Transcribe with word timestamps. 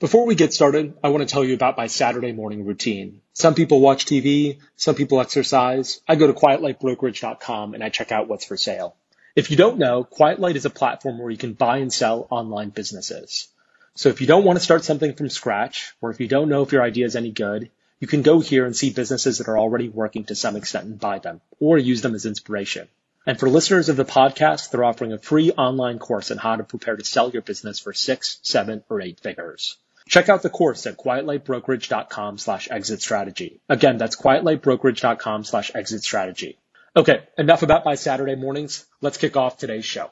Before 0.00 0.26
we 0.26 0.36
get 0.36 0.54
started, 0.54 0.94
I 1.02 1.08
want 1.08 1.28
to 1.28 1.32
tell 1.32 1.42
you 1.42 1.54
about 1.54 1.76
my 1.76 1.88
Saturday 1.88 2.30
morning 2.30 2.64
routine. 2.64 3.20
Some 3.32 3.56
people 3.56 3.80
watch 3.80 4.04
TV, 4.06 4.60
some 4.76 4.94
people 4.94 5.20
exercise. 5.20 6.00
I 6.06 6.14
go 6.14 6.28
to 6.28 6.34
quietlightbrokerage.com 6.34 7.74
and 7.74 7.82
I 7.82 7.88
check 7.88 8.12
out 8.12 8.28
what's 8.28 8.44
for 8.44 8.56
sale. 8.56 8.94
If 9.34 9.50
you 9.50 9.56
don't 9.56 9.76
know, 9.76 10.04
Quiet 10.04 10.54
is 10.54 10.64
a 10.64 10.70
platform 10.70 11.18
where 11.18 11.32
you 11.32 11.36
can 11.36 11.54
buy 11.54 11.78
and 11.78 11.92
sell 11.92 12.28
online 12.30 12.68
businesses. 12.68 13.48
So 13.96 14.08
if 14.08 14.20
you 14.20 14.28
don't 14.28 14.44
want 14.44 14.56
to 14.56 14.64
start 14.64 14.84
something 14.84 15.14
from 15.14 15.30
scratch, 15.30 15.92
or 16.00 16.12
if 16.12 16.20
you 16.20 16.28
don't 16.28 16.48
know 16.48 16.62
if 16.62 16.70
your 16.70 16.82
idea 16.82 17.04
is 17.04 17.16
any 17.16 17.32
good, 17.32 17.68
you 17.98 18.06
can 18.06 18.22
go 18.22 18.38
here 18.38 18.66
and 18.66 18.76
see 18.76 18.90
businesses 18.90 19.38
that 19.38 19.48
are 19.48 19.58
already 19.58 19.88
working 19.88 20.26
to 20.26 20.36
some 20.36 20.54
extent 20.54 20.86
and 20.86 21.00
buy 21.00 21.18
them, 21.18 21.40
or 21.58 21.76
use 21.76 22.02
them 22.02 22.14
as 22.14 22.24
inspiration. 22.24 22.86
And 23.26 23.36
for 23.36 23.50
listeners 23.50 23.88
of 23.88 23.96
the 23.96 24.04
podcast, 24.04 24.70
they're 24.70 24.84
offering 24.84 25.12
a 25.12 25.18
free 25.18 25.50
online 25.50 25.98
course 25.98 26.30
on 26.30 26.38
how 26.38 26.54
to 26.54 26.62
prepare 26.62 26.96
to 26.96 27.04
sell 27.04 27.30
your 27.30 27.42
business 27.42 27.80
for 27.80 27.92
six, 27.92 28.38
seven, 28.42 28.84
or 28.88 29.00
eight 29.00 29.18
figures. 29.18 29.76
Check 30.08 30.30
out 30.30 30.42
the 30.42 30.50
course 30.50 30.86
at 30.86 30.96
quietlightbrokerage.com 30.96 32.38
slash 32.38 32.68
exit 32.70 33.02
strategy. 33.02 33.60
Again, 33.68 33.98
that's 33.98 34.16
quietlightbrokerage.com 34.16 35.44
slash 35.44 35.70
exit 35.74 36.02
strategy. 36.02 36.58
Okay, 36.96 37.24
enough 37.36 37.62
about 37.62 37.84
my 37.84 37.94
Saturday 37.94 38.34
mornings. 38.34 38.86
Let's 39.02 39.18
kick 39.18 39.36
off 39.36 39.58
today's 39.58 39.84
show. 39.84 40.10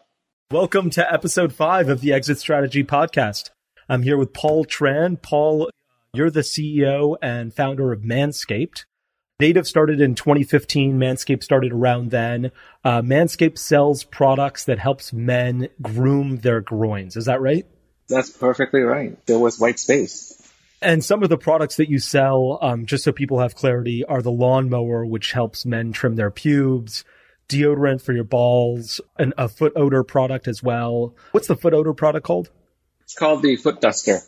Welcome 0.50 0.90
to 0.90 1.12
episode 1.12 1.54
five 1.54 1.88
of 1.88 2.02
the 2.02 2.12
Exit 2.12 2.38
Strategy 2.38 2.84
Podcast. 2.84 3.50
I'm 3.88 4.02
here 4.02 4.18
with 4.18 4.34
Paul 4.34 4.66
Tran. 4.66 5.20
Paul, 5.20 5.70
you're 6.12 6.30
the 6.30 6.40
CEO 6.40 7.16
and 7.22 7.54
founder 7.54 7.90
of 7.90 8.02
Manscaped. 8.02 8.84
Native 9.40 9.66
started 9.66 10.00
in 10.00 10.14
2015. 10.14 10.98
Manscaped 10.98 11.42
started 11.42 11.72
around 11.72 12.10
then. 12.10 12.52
Uh, 12.84 13.00
Manscaped 13.00 13.58
sells 13.58 14.04
products 14.04 14.64
that 14.66 14.78
helps 14.78 15.12
men 15.12 15.68
groom 15.80 16.36
their 16.38 16.60
groins. 16.60 17.16
Is 17.16 17.24
that 17.24 17.40
right? 17.40 17.66
That's 18.08 18.30
perfectly 18.30 18.80
right. 18.80 19.24
There 19.26 19.38
was 19.38 19.58
white 19.58 19.78
space. 19.78 20.32
And 20.82 21.04
some 21.04 21.22
of 21.22 21.28
the 21.28 21.38
products 21.38 21.76
that 21.76 21.88
you 21.88 21.98
sell, 21.98 22.58
um, 22.60 22.86
just 22.86 23.04
so 23.04 23.12
people 23.12 23.40
have 23.40 23.54
clarity, 23.54 24.04
are 24.04 24.22
the 24.22 24.30
lawnmower, 24.30 25.04
which 25.06 25.32
helps 25.32 25.64
men 25.64 25.92
trim 25.92 26.16
their 26.16 26.30
pubes, 26.30 27.04
deodorant 27.48 28.02
for 28.02 28.12
your 28.12 28.24
balls, 28.24 29.00
and 29.18 29.32
a 29.38 29.48
foot 29.48 29.72
odor 29.74 30.04
product 30.04 30.46
as 30.48 30.62
well. 30.62 31.14
What's 31.32 31.48
the 31.48 31.56
foot 31.56 31.74
odor 31.74 31.94
product 31.94 32.26
called? 32.26 32.50
It's 33.02 33.14
called 33.14 33.42
the 33.42 33.56
foot 33.56 33.80
duster. 33.80 34.20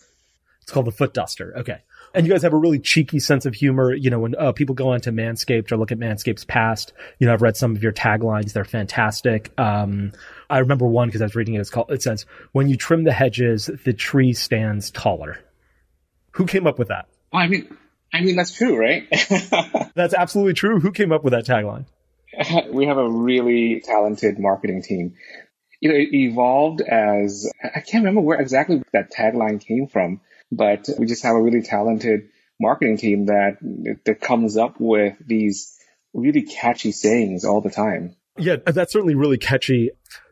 It's 0.62 0.72
called 0.72 0.86
the 0.86 0.92
foot 0.92 1.14
duster. 1.14 1.54
Okay. 1.58 1.82
And 2.19 2.27
you 2.27 2.33
guys 2.33 2.42
have 2.42 2.52
a 2.52 2.56
really 2.56 2.80
cheeky 2.80 3.20
sense 3.20 3.47
of 3.47 3.55
humor. 3.55 3.94
You 3.94 4.11
know, 4.11 4.19
when 4.19 4.34
uh, 4.34 4.50
people 4.50 4.74
go 4.74 4.88
onto 4.88 5.12
Manscaped 5.12 5.70
or 5.70 5.77
look 5.77 5.92
at 5.92 5.98
Manscaped's 5.98 6.44
past, 6.44 6.92
you 7.20 7.28
know, 7.28 7.33
I've 7.33 7.42
read 7.42 7.56
some 7.56 7.77
of 7.77 7.83
your 7.84 7.92
taglines. 7.92 8.52
They're 8.52 8.64
fantastic. 8.64 9.52
Um, 9.56 10.11
I 10.50 10.58
remember 10.58 10.84
one 10.84 11.06
because 11.06 11.22
I 11.22 11.27
was 11.27 11.36
reading 11.36 11.55
it. 11.55 11.61
It's 11.61 11.70
called, 11.70 11.92
it 11.92 12.02
says, 12.02 12.27
when 12.50 12.69
you 12.69 12.77
trim 12.77 13.05
the 13.05 13.12
hedges, 13.12 13.70
the 13.84 13.92
tree 13.92 14.33
stands 14.33 14.91
taller. 14.91 15.39
Who 16.33 16.46
came 16.46 16.66
up 16.66 16.77
with 16.77 16.89
that? 16.89 17.06
Well, 17.33 17.41
I 17.41 17.46
mean, 17.46 17.69
I 18.12 18.20
mean, 18.22 18.34
that's 18.34 18.52
true, 18.52 18.77
right? 18.77 19.06
that's 19.94 20.12
absolutely 20.12 20.55
true. 20.55 20.80
Who 20.80 20.91
came 20.91 21.12
up 21.12 21.22
with 21.22 21.34
that 21.34 21.46
tagline? 21.46 21.84
we 22.72 22.86
have 22.86 22.98
a 22.98 23.08
really 23.08 23.80
talented 23.84 24.41
marketing 24.41 24.83
team. 24.83 25.14
You 25.80 25.91
know, 25.91 25.94
it 25.94 26.12
evolved 26.12 26.80
as, 26.80 27.48
I 27.62 27.78
can't 27.78 28.02
remember 28.02 28.22
where 28.22 28.41
exactly 28.41 28.83
that 28.92 29.12
tagline 29.12 29.64
came 29.64 29.86
from, 29.86 30.20
but 30.50 30.88
we 30.98 31.06
just 31.06 31.22
have 31.22 31.36
a 31.36 31.42
really 31.42 31.62
talented 31.62 32.28
marketing 32.60 32.96
team 32.96 33.27
that, 33.27 33.58
that 34.04 34.20
comes 34.20 34.56
up 34.56 34.77
with 34.78 35.14
these 35.24 35.78
really 36.12 36.42
catchy 36.42 36.92
sayings 36.92 37.44
all 37.44 37.60
the 37.60 37.70
time. 37.70 38.16
Yeah, 38.36 38.56
that's 38.56 38.92
certainly 38.92 39.14
really 39.14 39.38
catchy. 39.38 39.90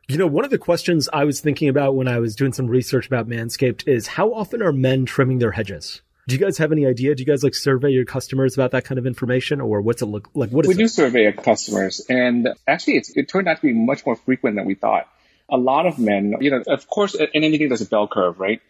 You 0.08 0.18
know, 0.18 0.26
one 0.26 0.44
of 0.44 0.50
the 0.50 0.58
questions 0.58 1.08
I 1.12 1.24
was 1.24 1.40
thinking 1.40 1.68
about 1.68 1.96
when 1.96 2.08
I 2.08 2.20
was 2.20 2.36
doing 2.36 2.52
some 2.52 2.68
research 2.68 3.06
about 3.06 3.28
Manscaped 3.28 3.88
is 3.88 4.06
how 4.06 4.32
often 4.32 4.62
are 4.62 4.72
men 4.72 5.04
trimming 5.04 5.38
their 5.38 5.50
hedges? 5.50 6.02
Do 6.28 6.34
you 6.34 6.40
guys 6.40 6.58
have 6.58 6.72
any 6.72 6.86
idea? 6.86 7.14
Do 7.14 7.22
you 7.22 7.26
guys 7.26 7.44
like 7.44 7.54
survey 7.54 7.90
your 7.90 8.04
customers 8.04 8.54
about 8.54 8.72
that 8.72 8.84
kind 8.84 8.98
of 8.98 9.06
information 9.06 9.60
or 9.60 9.80
what's 9.80 10.02
it 10.02 10.06
look 10.06 10.28
like? 10.34 10.50
What 10.50 10.64
is 10.64 10.68
we 10.68 10.74
it? 10.74 10.78
do 10.78 10.88
survey 10.88 11.26
our 11.26 11.32
customers 11.32 12.04
and 12.08 12.48
actually 12.66 13.02
it 13.14 13.28
turned 13.28 13.48
out 13.48 13.56
to 13.56 13.62
be 13.62 13.72
much 13.72 14.04
more 14.04 14.16
frequent 14.16 14.56
than 14.56 14.66
we 14.66 14.74
thought. 14.74 15.08
A 15.48 15.56
lot 15.56 15.86
of 15.86 16.00
men, 16.00 16.34
you 16.40 16.50
know, 16.50 16.62
of 16.66 16.88
course, 16.88 17.14
in 17.14 17.28
anything 17.32 17.68
there's 17.68 17.80
a 17.80 17.86
bell 17.86 18.08
curve, 18.08 18.40
right? 18.40 18.60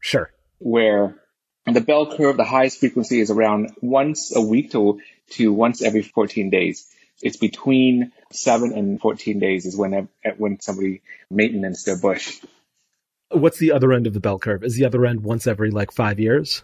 Sure. 0.00 0.30
Where 0.58 1.16
the 1.66 1.80
bell 1.80 2.16
curve, 2.16 2.36
the 2.36 2.44
highest 2.44 2.80
frequency 2.80 3.20
is 3.20 3.30
around 3.30 3.72
once 3.80 4.34
a 4.34 4.40
week 4.40 4.72
to, 4.72 5.00
to 5.30 5.52
once 5.52 5.82
every 5.82 6.02
14 6.02 6.50
days 6.50 6.86
it's 7.22 7.36
between 7.36 8.12
seven 8.30 8.72
and 8.72 9.00
14 9.00 9.38
days 9.38 9.66
is 9.66 9.76
when, 9.76 10.08
when 10.36 10.60
somebody 10.60 11.02
maintenance 11.30 11.84
their 11.84 11.98
bush. 11.98 12.40
What's 13.30 13.58
the 13.58 13.72
other 13.72 13.92
end 13.92 14.06
of 14.06 14.14
the 14.14 14.20
bell 14.20 14.38
curve? 14.38 14.62
Is 14.62 14.76
the 14.76 14.84
other 14.84 15.04
end 15.06 15.22
once 15.22 15.46
every 15.46 15.70
like 15.70 15.92
five 15.92 16.20
years? 16.20 16.62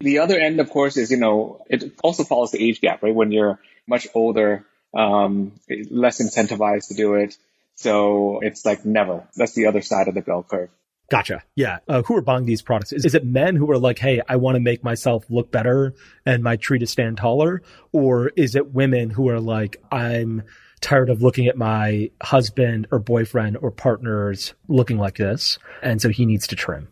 The 0.00 0.18
other 0.18 0.38
end, 0.38 0.60
of 0.60 0.68
course, 0.68 0.96
is, 0.96 1.10
you 1.10 1.16
know, 1.16 1.64
it 1.70 1.94
also 2.02 2.24
follows 2.24 2.50
the 2.50 2.62
age 2.62 2.80
gap, 2.80 3.02
right? 3.02 3.14
When 3.14 3.32
you're 3.32 3.58
much 3.86 4.08
older, 4.14 4.66
um, 4.94 5.52
less 5.90 6.20
incentivized 6.20 6.88
to 6.88 6.94
do 6.94 7.14
it. 7.14 7.36
So 7.76 8.40
it's 8.40 8.66
like 8.66 8.84
never. 8.84 9.26
That's 9.36 9.54
the 9.54 9.66
other 9.66 9.80
side 9.80 10.08
of 10.08 10.14
the 10.14 10.20
bell 10.20 10.42
curve. 10.42 10.68
Gotcha. 11.08 11.42
Yeah. 11.54 11.78
Uh, 11.86 12.02
who 12.02 12.16
are 12.16 12.22
buying 12.22 12.46
these 12.46 12.62
products? 12.62 12.92
Is, 12.92 13.04
is 13.04 13.14
it 13.14 13.24
men 13.24 13.54
who 13.56 13.70
are 13.70 13.78
like, 13.78 13.98
hey, 13.98 14.20
I 14.28 14.36
want 14.36 14.56
to 14.56 14.60
make 14.60 14.82
myself 14.82 15.24
look 15.30 15.52
better 15.52 15.94
and 16.24 16.42
my 16.42 16.56
tree 16.56 16.80
to 16.80 16.86
stand 16.86 17.18
taller? 17.18 17.62
Or 17.92 18.32
is 18.36 18.56
it 18.56 18.72
women 18.72 19.10
who 19.10 19.28
are 19.28 19.40
like, 19.40 19.80
I'm 19.92 20.42
tired 20.80 21.10
of 21.10 21.22
looking 21.22 21.46
at 21.46 21.56
my 21.56 22.10
husband 22.22 22.88
or 22.90 22.98
boyfriend 22.98 23.56
or 23.56 23.70
partners 23.70 24.54
looking 24.68 24.98
like 24.98 25.16
this. 25.16 25.58
And 25.82 26.00
so 26.00 26.08
he 26.08 26.26
needs 26.26 26.48
to 26.48 26.56
trim? 26.56 26.88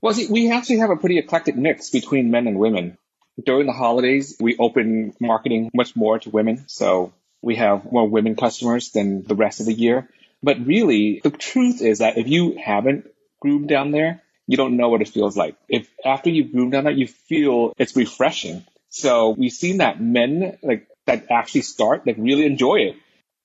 Well, 0.00 0.14
see, 0.14 0.26
we 0.28 0.50
actually 0.50 0.78
have 0.78 0.90
a 0.90 0.96
pretty 0.96 1.18
eclectic 1.18 1.56
mix 1.56 1.90
between 1.90 2.30
men 2.30 2.46
and 2.46 2.58
women. 2.58 2.98
During 3.44 3.66
the 3.66 3.72
holidays, 3.72 4.36
we 4.38 4.56
open 4.58 5.14
marketing 5.20 5.70
much 5.74 5.96
more 5.96 6.18
to 6.20 6.30
women. 6.30 6.64
So 6.68 7.12
we 7.42 7.56
have 7.56 7.90
more 7.90 8.08
women 8.08 8.36
customers 8.36 8.90
than 8.90 9.22
the 9.22 9.34
rest 9.34 9.60
of 9.60 9.66
the 9.66 9.72
year. 9.72 10.08
But 10.42 10.64
really, 10.64 11.20
the 11.22 11.30
truth 11.30 11.80
is 11.80 11.98
that 11.98 12.18
if 12.18 12.28
you 12.28 12.56
haven't 12.62 13.06
groom 13.44 13.66
down 13.66 13.90
there, 13.90 14.22
you 14.46 14.56
don't 14.56 14.78
know 14.78 14.88
what 14.88 15.02
it 15.02 15.08
feels 15.08 15.36
like. 15.36 15.56
If 15.68 15.88
after 16.04 16.30
you 16.30 16.44
groom 16.44 16.70
down 16.70 16.84
there, 16.84 16.92
you 16.92 17.06
feel 17.06 17.74
it's 17.76 17.94
refreshing. 17.94 18.64
So 18.88 19.30
we've 19.30 19.52
seen 19.52 19.78
that 19.78 20.00
men 20.00 20.56
like 20.62 20.88
that 21.06 21.26
actually 21.30 21.62
start 21.62 22.06
like 22.06 22.16
really 22.18 22.46
enjoy 22.46 22.76
it. 22.88 22.96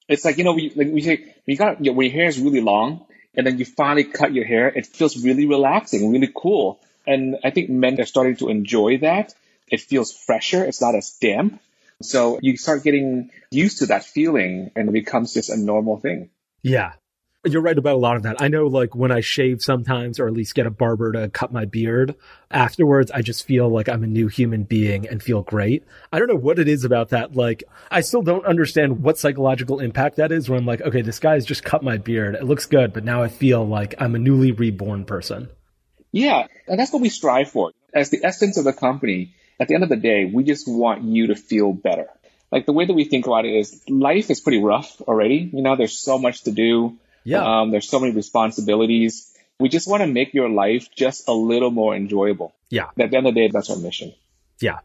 It's 0.08 0.24
like 0.24 0.38
you 0.38 0.46
know 0.46 0.54
we 0.54 0.72
like 0.74 0.88
we 0.88 1.02
say 1.02 1.36
we 1.46 1.58
got 1.58 1.82
when 1.82 2.06
your 2.06 2.14
hair 2.14 2.28
is 2.28 2.40
really 2.40 2.62
long 2.62 3.06
and 3.36 3.46
then 3.46 3.58
you 3.60 3.66
finally 3.66 4.06
cut 4.06 4.34
your 4.34 4.46
hair, 4.46 4.68
it 4.68 4.88
feels 4.88 5.22
really 5.24 5.46
relaxing, 5.46 6.12
really 6.12 6.32
cool. 6.34 6.80
And 7.06 7.38
I 7.44 7.52
think 7.52 7.70
men 7.70 8.00
are 8.00 8.06
starting 8.06 8.38
to 8.38 8.50
enjoy 8.50 9.00
that. 9.00 9.34
It 9.68 9.82
feels 9.82 10.12
fresher. 10.12 10.64
It's 10.64 10.82
not 10.82 10.96
as 10.96 11.18
damp. 11.22 11.62
So 12.02 12.40
you 12.42 12.58
start 12.58 12.84
getting 12.84 13.32
used 13.52 13.80
to 13.80 13.88
that 13.88 14.04
feeling 14.04 14.72
and 14.76 14.90
it 14.90 14.92
becomes 14.92 15.34
just 15.34 15.50
a 15.50 15.58
normal 15.58 15.98
thing. 15.98 16.30
Yeah. 16.64 16.94
You're 17.46 17.62
right 17.62 17.78
about 17.78 17.96
a 17.96 17.98
lot 17.98 18.18
of 18.18 18.24
that. 18.24 18.42
I 18.42 18.50
know 18.50 18.68
like 18.68 18.94
when 18.94 19.14
I 19.14 19.22
shave 19.22 19.62
sometimes 19.62 20.20
or 20.20 20.28
at 20.28 20.34
least 20.34 20.56
get 20.56 20.66
a 20.66 20.70
barber 20.72 21.14
to 21.14 21.30
cut 21.30 21.54
my 21.54 21.64
beard, 21.64 22.16
afterwards 22.52 23.12
I 23.12 23.22
just 23.22 23.46
feel 23.46 23.70
like 23.70 23.88
I'm 23.88 24.04
a 24.04 24.08
new 24.08 24.28
human 24.28 24.64
being 24.64 25.08
and 25.08 25.24
feel 25.24 25.42
great. 25.42 25.86
I 26.12 26.20
don't 26.20 26.28
know 26.28 26.36
what 26.36 26.60
it 26.60 26.68
is 26.68 26.84
about 26.84 27.10
that. 27.10 27.38
Like 27.38 27.64
I 27.90 28.02
still 28.02 28.24
don't 28.24 28.46
understand 28.46 29.04
what 29.04 29.18
psychological 29.18 29.80
impact 29.80 30.18
that 30.18 30.34
is 30.34 30.50
where 30.50 30.60
I'm 30.60 30.66
like, 30.66 30.82
okay, 30.82 31.02
this 31.02 31.20
guy's 31.20 31.46
just 31.46 31.64
cut 31.64 31.82
my 31.82 31.96
beard. 31.96 32.36
It 32.36 32.44
looks 32.44 32.66
good, 32.66 32.92
but 32.92 33.06
now 33.06 33.24
I 33.24 33.30
feel 33.30 33.66
like 33.66 33.96
I'm 34.00 34.16
a 34.16 34.20
newly 34.20 34.52
reborn 34.52 35.06
person. 35.06 35.48
Yeah, 36.12 36.48
and 36.68 36.78
that's 36.78 36.92
what 36.92 37.02
we 37.02 37.08
strive 37.08 37.50
for. 37.52 37.72
As 37.94 38.10
the 38.10 38.26
essence 38.26 38.58
of 38.58 38.66
the 38.66 38.74
company, 38.74 39.34
at 39.62 39.70
the 39.70 39.76
end 39.76 39.84
of 39.84 39.90
the 39.90 39.96
day, 39.96 40.26
we 40.26 40.44
just 40.44 40.68
want 40.68 41.04
you 41.04 41.28
to 41.28 41.36
feel 41.36 41.72
better. 41.72 42.08
Like 42.52 42.66
the 42.66 42.74
way 42.74 42.86
that 42.86 42.94
we 42.94 43.06
think 43.06 43.28
about 43.28 43.46
it 43.46 43.56
is 43.56 43.82
life 43.88 44.30
is 44.30 44.42
pretty 44.42 44.62
rough 44.62 45.00
already. 45.02 45.50
You 45.54 45.62
know, 45.62 45.78
there's 45.78 45.98
so 45.98 46.18
much 46.18 46.44
to 46.44 46.52
do 46.52 46.98
yeah. 47.30 47.62
Um, 47.62 47.72
there's 47.72 47.90
so 47.90 48.00
many 48.00 48.14
responsibilities. 48.14 49.34
We 49.60 49.70
just 49.70 49.88
want 49.88 50.02
to 50.02 50.08
make 50.08 50.34
your 50.34 50.50
life 50.50 50.90
just 50.96 51.28
a 51.28 51.34
little 51.34 51.72
more 51.72 51.96
enjoyable. 51.96 52.54
Yeah. 52.70 52.88
At 52.98 53.12
the 53.12 53.18
end 53.18 53.28
of 53.28 53.34
the 53.34 53.42
day, 53.42 53.50
that's 53.52 53.70
our 53.70 53.78
mission. 53.78 54.14
Yeah. 54.62 54.80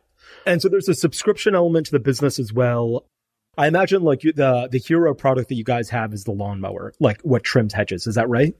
And 0.46 0.60
so 0.60 0.68
there's 0.68 0.88
a 0.88 0.94
subscription 0.94 1.54
element 1.54 1.86
to 1.86 1.92
the 1.92 2.00
business 2.00 2.38
as 2.38 2.52
well. 2.52 3.06
I 3.56 3.68
imagine 3.68 4.02
like 4.02 4.20
the 4.22 4.68
the 4.70 4.78
hero 4.78 5.14
product 5.14 5.48
that 5.48 5.54
you 5.54 5.64
guys 5.64 5.90
have 5.90 6.12
is 6.12 6.24
the 6.24 6.32
lawnmower, 6.32 6.92
like 6.98 7.20
what 7.22 7.44
trims 7.44 7.72
hedges. 7.72 8.06
Is 8.06 8.16
that 8.16 8.28
right? 8.28 8.54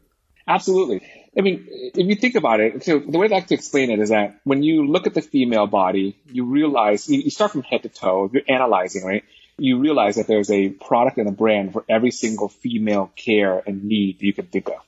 Absolutely. 0.46 1.00
I 1.36 1.40
mean, 1.40 1.66
if 1.68 2.06
you 2.06 2.14
think 2.14 2.34
about 2.34 2.60
it, 2.60 2.84
so 2.84 2.98
the 2.98 3.18
way 3.18 3.26
I 3.26 3.30
like 3.30 3.46
to 3.48 3.54
explain 3.54 3.90
it 3.90 3.98
is 3.98 4.10
that 4.10 4.40
when 4.44 4.62
you 4.62 4.86
look 4.86 5.06
at 5.06 5.14
the 5.14 5.22
female 5.22 5.66
body, 5.66 6.16
you 6.30 6.44
realize 6.44 7.08
you, 7.08 7.22
you 7.22 7.30
start 7.30 7.52
from 7.52 7.62
head 7.62 7.82
to 7.82 7.88
toe. 7.88 8.30
You're 8.32 8.42
analyzing, 8.46 9.04
right? 9.04 9.24
You 9.58 9.78
realize 9.78 10.16
that 10.16 10.26
there's 10.26 10.50
a 10.50 10.70
product 10.70 11.18
and 11.18 11.28
a 11.28 11.32
brand 11.32 11.72
for 11.72 11.84
every 11.88 12.10
single 12.10 12.48
female 12.48 13.10
care 13.14 13.62
and 13.66 13.84
need 13.84 14.20
you 14.22 14.32
can 14.32 14.46
think 14.46 14.68
of. 14.68 14.80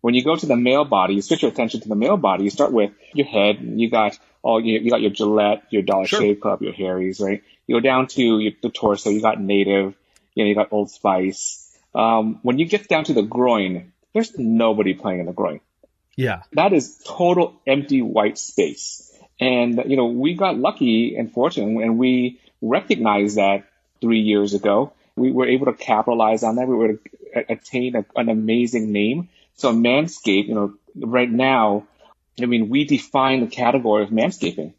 When 0.00 0.14
you 0.14 0.22
go 0.22 0.36
to 0.36 0.46
the 0.46 0.56
male 0.56 0.84
body, 0.84 1.14
you 1.14 1.22
switch 1.22 1.42
your 1.42 1.50
attention 1.50 1.80
to 1.80 1.88
the 1.88 1.96
male 1.96 2.16
body. 2.16 2.44
You 2.44 2.50
start 2.50 2.72
with 2.72 2.92
your 3.12 3.26
head. 3.26 3.58
You 3.60 3.90
got 3.90 4.18
all 4.42 4.60
you, 4.60 4.78
you 4.78 4.90
got 4.90 5.00
your 5.00 5.10
Gillette, 5.10 5.64
your 5.70 5.82
Dollar 5.82 6.06
sure. 6.06 6.20
Shave 6.20 6.40
Club, 6.40 6.62
your 6.62 6.72
Harry's, 6.72 7.20
right? 7.20 7.42
You 7.66 7.76
go 7.76 7.80
down 7.80 8.06
to 8.08 8.38
your, 8.38 8.52
the 8.62 8.70
torso. 8.70 9.10
You 9.10 9.20
got 9.20 9.40
Native. 9.40 9.94
You 10.34 10.44
know, 10.44 10.48
you 10.48 10.54
got 10.54 10.68
Old 10.72 10.90
Spice. 10.90 11.64
Um, 11.94 12.38
when 12.42 12.58
you 12.58 12.66
get 12.66 12.88
down 12.88 13.04
to 13.04 13.12
the 13.12 13.22
groin, 13.22 13.92
there's 14.14 14.38
nobody 14.38 14.94
playing 14.94 15.20
in 15.20 15.26
the 15.26 15.32
groin. 15.32 15.60
Yeah. 16.16 16.42
That 16.52 16.72
is 16.72 17.02
total 17.04 17.60
empty 17.66 18.02
white 18.02 18.38
space. 18.38 19.04
And, 19.40 19.84
you 19.86 19.96
know, 19.96 20.06
we 20.06 20.34
got 20.34 20.58
lucky 20.58 21.16
and 21.16 21.32
fortunate 21.32 21.82
and 21.82 21.98
we 21.98 22.40
recognized 22.60 23.36
that 23.36 23.67
three 24.00 24.20
years 24.20 24.54
ago. 24.54 24.92
We 25.16 25.32
were 25.32 25.46
able 25.46 25.66
to 25.66 25.72
capitalize 25.72 26.42
on 26.42 26.56
that. 26.56 26.68
We 26.68 26.74
were 26.76 26.92
to 26.94 26.98
attain 27.48 27.96
a, 27.96 28.04
an 28.16 28.28
amazing 28.28 28.92
name. 28.92 29.28
So 29.56 29.72
Manscaped, 29.72 30.46
you 30.46 30.54
know, 30.54 30.74
right 30.94 31.30
now, 31.30 31.86
I 32.40 32.46
mean, 32.46 32.68
we 32.68 32.84
define 32.84 33.40
the 33.40 33.48
category 33.48 34.04
of 34.04 34.10
manscaping, 34.10 34.74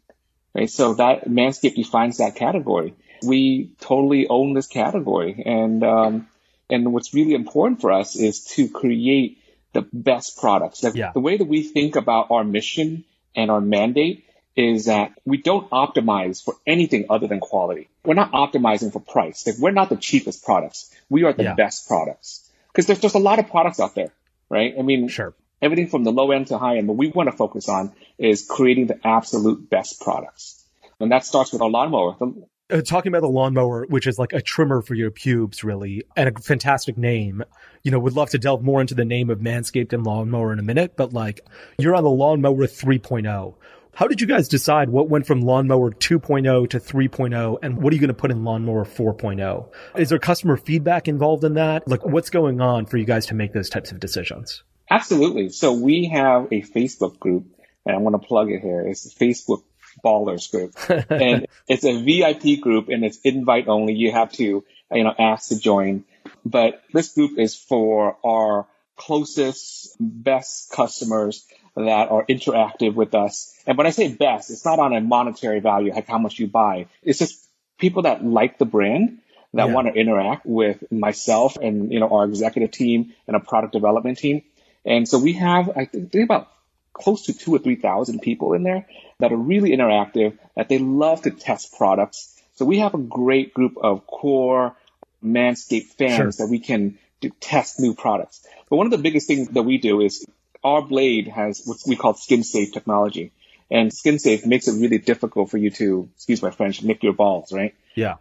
right? 0.54 0.70
So 0.70 0.94
that 0.94 1.28
Manscaped 1.28 1.74
defines 1.74 2.18
that 2.18 2.36
category. 2.36 2.94
We 3.22 3.72
totally 3.80 4.26
own 4.28 4.54
this 4.54 4.66
category. 4.66 5.42
And, 5.44 5.84
um, 5.84 6.28
and 6.70 6.92
what's 6.92 7.12
really 7.12 7.34
important 7.34 7.82
for 7.82 7.92
us 7.92 8.16
is 8.16 8.44
to 8.56 8.68
create 8.68 9.38
the 9.74 9.86
best 9.92 10.38
products. 10.38 10.82
Like 10.82 10.94
Yeah. 10.94 11.12
the 11.12 11.20
way 11.20 11.36
that 11.36 11.44
we 11.44 11.62
think 11.62 11.96
about 11.96 12.30
our 12.30 12.44
mission 12.44 13.04
and 13.36 13.50
our 13.50 13.60
mandate 13.60 14.24
is 14.56 14.86
that 14.86 15.12
we 15.26 15.36
don't 15.36 15.68
optimize 15.70 16.42
for 16.42 16.54
anything 16.66 17.06
other 17.10 17.26
than 17.26 17.40
quality. 17.40 17.88
We're 18.04 18.14
not 18.14 18.32
optimizing 18.32 18.92
for 18.92 19.00
price. 19.00 19.46
Like 19.46 19.56
we're 19.58 19.70
not 19.72 19.88
the 19.90 19.96
cheapest 19.96 20.44
products. 20.44 20.90
We 21.08 21.24
are 21.24 21.32
the 21.32 21.42
Yeah. 21.44 21.54
best 21.54 21.86
products. 21.88 22.48
Because 22.72 22.86
there's 22.86 23.00
just 23.00 23.14
a 23.14 23.18
lot 23.18 23.38
of 23.38 23.48
products 23.48 23.80
out 23.80 23.94
there, 23.94 24.12
right? 24.48 24.74
I 24.78 24.82
mean, 24.82 25.08
Sure. 25.08 25.34
everything 25.60 25.88
from 25.88 26.04
the 26.04 26.12
low 26.12 26.30
end 26.30 26.46
to 26.48 26.58
high 26.58 26.78
end. 26.78 26.88
What 26.88 26.96
we 26.96 27.08
want 27.08 27.28
to 27.30 27.36
focus 27.36 27.68
on 27.68 27.92
is 28.18 28.46
creating 28.46 28.86
the 28.86 28.98
absolute 29.06 29.68
best 29.68 30.00
products. 30.00 30.64
And 30.98 31.10
that 31.12 31.24
starts 31.24 31.52
with 31.52 31.62
our 31.62 31.70
lawnmower. 31.70 32.16
The- 32.18 32.46
Uh, 32.72 32.80
talking 32.82 33.10
about 33.10 33.22
the 33.22 33.28
lawnmower, 33.28 33.84
which 33.88 34.06
is 34.06 34.16
like 34.16 34.32
a 34.32 34.40
trimmer 34.40 34.80
for 34.80 34.94
your 34.94 35.10
pubes, 35.10 35.64
really, 35.64 36.04
and 36.16 36.28
a 36.28 36.40
fantastic 36.40 36.96
name. 36.96 37.42
You 37.82 37.90
know, 37.90 37.98
would 37.98 38.12
love 38.14 38.30
to 38.30 38.38
delve 38.38 38.62
more 38.62 38.80
into 38.80 38.94
the 38.94 39.04
name 39.04 39.28
of 39.28 39.40
Manscaped 39.40 39.92
and 39.92 40.06
lawnmower 40.06 40.52
in 40.52 40.60
a 40.60 40.62
minute, 40.62 40.92
but 40.96 41.12
like, 41.12 41.40
you're 41.78 41.96
on 41.96 42.04
the 42.04 42.10
lawnmower 42.10 42.66
3.0. 42.68 43.54
How 43.94 44.06
did 44.06 44.20
you 44.20 44.26
guys 44.26 44.48
decide 44.48 44.88
what 44.88 45.08
went 45.08 45.26
from 45.26 45.40
lawnmower 45.40 45.90
2.0 45.90 46.70
to 46.70 46.80
3.0 46.80 47.58
and 47.62 47.82
what 47.82 47.92
are 47.92 47.96
you 47.96 48.00
going 48.00 48.08
to 48.08 48.14
put 48.14 48.30
in 48.30 48.44
lawnmower 48.44 48.84
4.0? 48.84 49.68
Is 49.96 50.08
there 50.08 50.18
customer 50.18 50.56
feedback 50.56 51.08
involved 51.08 51.44
in 51.44 51.54
that? 51.54 51.86
Like, 51.88 52.04
what's 52.04 52.30
going 52.30 52.60
on 52.60 52.86
for 52.86 52.96
you 52.96 53.04
guys 53.04 53.26
to 53.26 53.34
make 53.34 53.52
those 53.52 53.68
types 53.68 53.92
of 53.92 54.00
decisions? 54.00 54.62
Absolutely. 54.90 55.50
So 55.50 55.72
we 55.72 56.06
have 56.06 56.46
a 56.46 56.62
Facebook 56.62 57.18
group, 57.18 57.46
and 57.86 57.94
I 57.94 57.98
want 57.98 58.20
to 58.20 58.26
plug 58.26 58.50
it 58.50 58.60
here. 58.60 58.80
It's 58.80 59.14
the 59.14 59.24
Facebook 59.24 59.62
Ballers 60.04 60.50
group, 60.50 60.74
and 61.10 61.46
it's 61.68 61.84
a 61.84 62.02
VIP 62.02 62.60
group, 62.60 62.88
and 62.88 63.04
it's 63.04 63.18
invite 63.22 63.68
only. 63.68 63.94
You 63.94 64.12
have 64.12 64.32
to, 64.32 64.64
you 64.92 65.04
know, 65.04 65.14
ask 65.18 65.48
to 65.50 65.58
join. 65.58 66.04
But 66.44 66.82
this 66.92 67.12
group 67.12 67.38
is 67.38 67.54
for 67.54 68.16
our 68.24 68.66
closest, 68.96 69.96
best 69.98 70.70
customers 70.70 71.46
that 71.76 72.10
are 72.10 72.24
interactive 72.26 72.94
with 72.94 73.14
us. 73.14 73.54
And 73.66 73.78
when 73.78 73.86
I 73.86 73.90
say 73.90 74.12
best, 74.12 74.50
it's 74.50 74.64
not 74.64 74.78
on 74.78 74.92
a 74.94 75.00
monetary 75.00 75.60
value, 75.60 75.92
like 75.92 76.08
how 76.08 76.18
much 76.18 76.38
you 76.38 76.46
buy. 76.46 76.86
It's 77.02 77.18
just 77.18 77.46
people 77.78 78.02
that 78.02 78.24
like 78.24 78.58
the 78.58 78.64
brand 78.64 79.18
that 79.54 79.68
Yeah. 79.68 79.74
want 79.74 79.88
to 79.88 79.94
interact 79.94 80.46
with 80.46 80.90
myself 80.92 81.56
and, 81.56 81.92
you 81.92 82.00
know, 82.00 82.08
our 82.08 82.24
executive 82.24 82.70
team 82.70 83.14
and 83.26 83.36
our 83.36 83.42
product 83.42 83.72
development 83.72 84.18
team. 84.18 84.42
And 84.84 85.08
so 85.08 85.18
we 85.18 85.34
have, 85.34 85.70
I 85.76 85.84
think, 85.86 86.14
about 86.14 86.48
close 86.92 87.26
to 87.26 87.32
two 87.32 87.54
or 87.54 87.58
3,000 87.58 88.20
people 88.20 88.52
in 88.52 88.62
there 88.62 88.86
that 89.18 89.32
are 89.32 89.36
really 89.36 89.70
interactive, 89.70 90.38
that 90.56 90.68
they 90.68 90.78
love 90.78 91.22
to 91.22 91.30
test 91.30 91.76
products. 91.76 92.36
So 92.54 92.64
we 92.64 92.78
have 92.78 92.94
a 92.94 92.98
great 92.98 93.54
group 93.54 93.76
of 93.78 94.06
core 94.06 94.76
Manscaped 95.24 95.94
fans 95.98 96.36
Sure. 96.36 96.46
that 96.46 96.50
we 96.50 96.58
can 96.58 96.98
do, 97.20 97.30
test 97.40 97.78
new 97.80 97.94
products. 97.94 98.46
But 98.68 98.76
one 98.76 98.86
of 98.86 98.90
the 98.90 98.98
biggest 98.98 99.26
things 99.26 99.48
that 99.48 99.62
we 99.62 99.78
do 99.78 100.00
is 100.00 100.26
our 100.62 100.82
blade 100.82 101.28
has 101.28 101.62
what 101.64 101.78
we 101.86 101.96
call 101.96 102.14
skin 102.14 102.42
safe 102.42 102.72
technology. 102.72 103.32
And 103.70 103.92
skin 103.92 104.18
safe 104.18 104.44
makes 104.44 104.66
it 104.66 104.80
really 104.80 104.98
difficult 104.98 105.50
for 105.50 105.56
you 105.56 105.70
to, 105.70 106.08
excuse 106.16 106.42
my 106.42 106.50
French, 106.50 106.82
nick 106.82 107.02
your 107.02 107.12
balls, 107.12 107.52
right? 107.52 107.74
Yeah. 107.94 108.16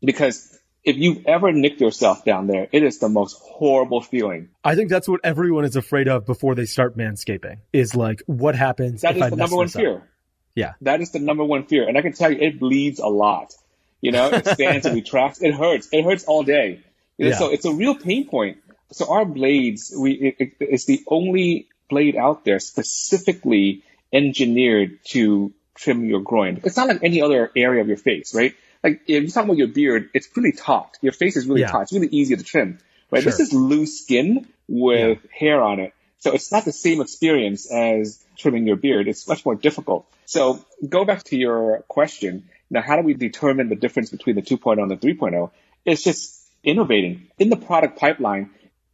Because 0.00 0.58
if 0.84 0.96
you've 0.96 1.26
ever 1.26 1.52
nicked 1.52 1.80
yourself 1.80 2.24
down 2.24 2.46
there, 2.46 2.68
it 2.70 2.82
is 2.82 2.98
the 2.98 3.08
most 3.08 3.38
horrible 3.40 4.00
feeling. 4.00 4.48
I 4.64 4.74
think 4.74 4.90
that's 4.90 5.08
what 5.08 5.20
everyone 5.24 5.64
is 5.64 5.76
afraid 5.76 6.08
of 6.08 6.24
before 6.24 6.54
they 6.54 6.66
start 6.66 6.96
manscaping 6.96 7.58
is 7.72 7.94
like, 7.96 8.22
what 8.26 8.54
happens 8.54 9.02
That 9.02 9.16
is 9.16 9.22
I 9.22 9.30
the 9.30 9.36
number 9.36 9.56
one 9.56 9.66
this 9.66 9.76
up? 9.76 9.80
fear. 9.80 10.08
Yeah. 10.54 10.74
That 10.82 11.00
is 11.00 11.10
the 11.10 11.18
number 11.18 11.44
one 11.44 11.64
fear. 11.66 11.88
And 11.88 11.98
I 11.98 12.02
can 12.02 12.12
tell 12.12 12.30
you, 12.30 12.38
it 12.40 12.60
bleeds 12.60 13.00
a 13.00 13.06
lot. 13.08 13.54
You 14.00 14.12
know, 14.12 14.28
it 14.28 14.34
expands 14.46 14.86
and 14.86 14.94
retracts. 14.94 15.42
It 15.42 15.54
hurts. 15.54 15.88
It 15.92 16.04
hurts 16.04 16.24
all 16.24 16.42
day. 16.42 16.80
Yeah. 17.16 17.38
So 17.38 17.50
it's 17.50 17.64
a 17.64 17.72
real 17.72 17.94
pain 17.94 18.28
point. 18.28 18.58
So 18.90 19.10
our 19.10 19.24
blades, 19.24 19.92
we, 19.96 20.34
it, 20.38 20.52
it's 20.60 20.84
the 20.84 21.02
only 21.06 21.68
blade 21.88 22.16
out 22.16 22.44
there 22.44 22.58
specifically 22.58 23.82
engineered 24.12 24.98
to 25.04 25.52
trim 25.74 26.04
your 26.04 26.20
groin. 26.20 26.60
It's 26.64 26.76
not 26.76 26.88
like 26.88 27.02
any 27.02 27.22
other 27.22 27.50
area 27.56 27.80
of 27.80 27.88
your 27.88 27.96
face, 27.96 28.34
right? 28.34 28.54
Like 28.82 29.02
if 29.06 29.22
you're 29.22 29.30
talking 29.30 29.50
about 29.50 29.58
your 29.58 29.68
beard, 29.68 30.10
it's 30.14 30.28
really 30.36 30.52
taut. 30.52 30.98
Your 31.00 31.12
face 31.12 31.36
is 31.36 31.46
really 31.46 31.62
Yeah. 31.62 31.70
taut. 31.70 31.82
It's 31.82 31.92
really 31.92 32.08
easy 32.08 32.36
to 32.36 32.42
trim, 32.42 32.78
right? 33.10 33.24
This 33.24 33.40
is 33.40 33.52
loose 33.52 34.00
skin 34.00 34.46
with 34.68 35.18
hair 35.30 35.62
on 35.62 35.80
it. 35.80 35.94
So 36.18 36.32
it's 36.32 36.52
not 36.52 36.64
the 36.64 36.72
same 36.72 37.00
experience 37.00 37.70
as 37.70 38.22
trimming 38.36 38.66
your 38.66 38.76
beard. 38.76 39.08
It's 39.08 39.26
much 39.26 39.44
more 39.44 39.54
difficult. 39.54 40.06
So 40.24 40.64
go 40.88 41.04
back 41.04 41.24
to 41.24 41.36
your 41.36 41.84
question. 41.88 42.48
Now, 42.70 42.80
how 42.80 42.96
do 42.96 43.02
we 43.02 43.14
determine 43.14 43.68
the 43.68 43.76
difference 43.76 44.10
between 44.10 44.36
the 44.36 44.42
2.0 44.42 44.80
and 44.80 44.90
the 44.90 44.96
3.0? 44.96 45.50
It's 45.84 46.02
just 46.02 46.40
innovating. 46.62 47.28
In 47.38 47.50
the 47.50 47.56
product 47.56 47.98
pipeline, 47.98 48.50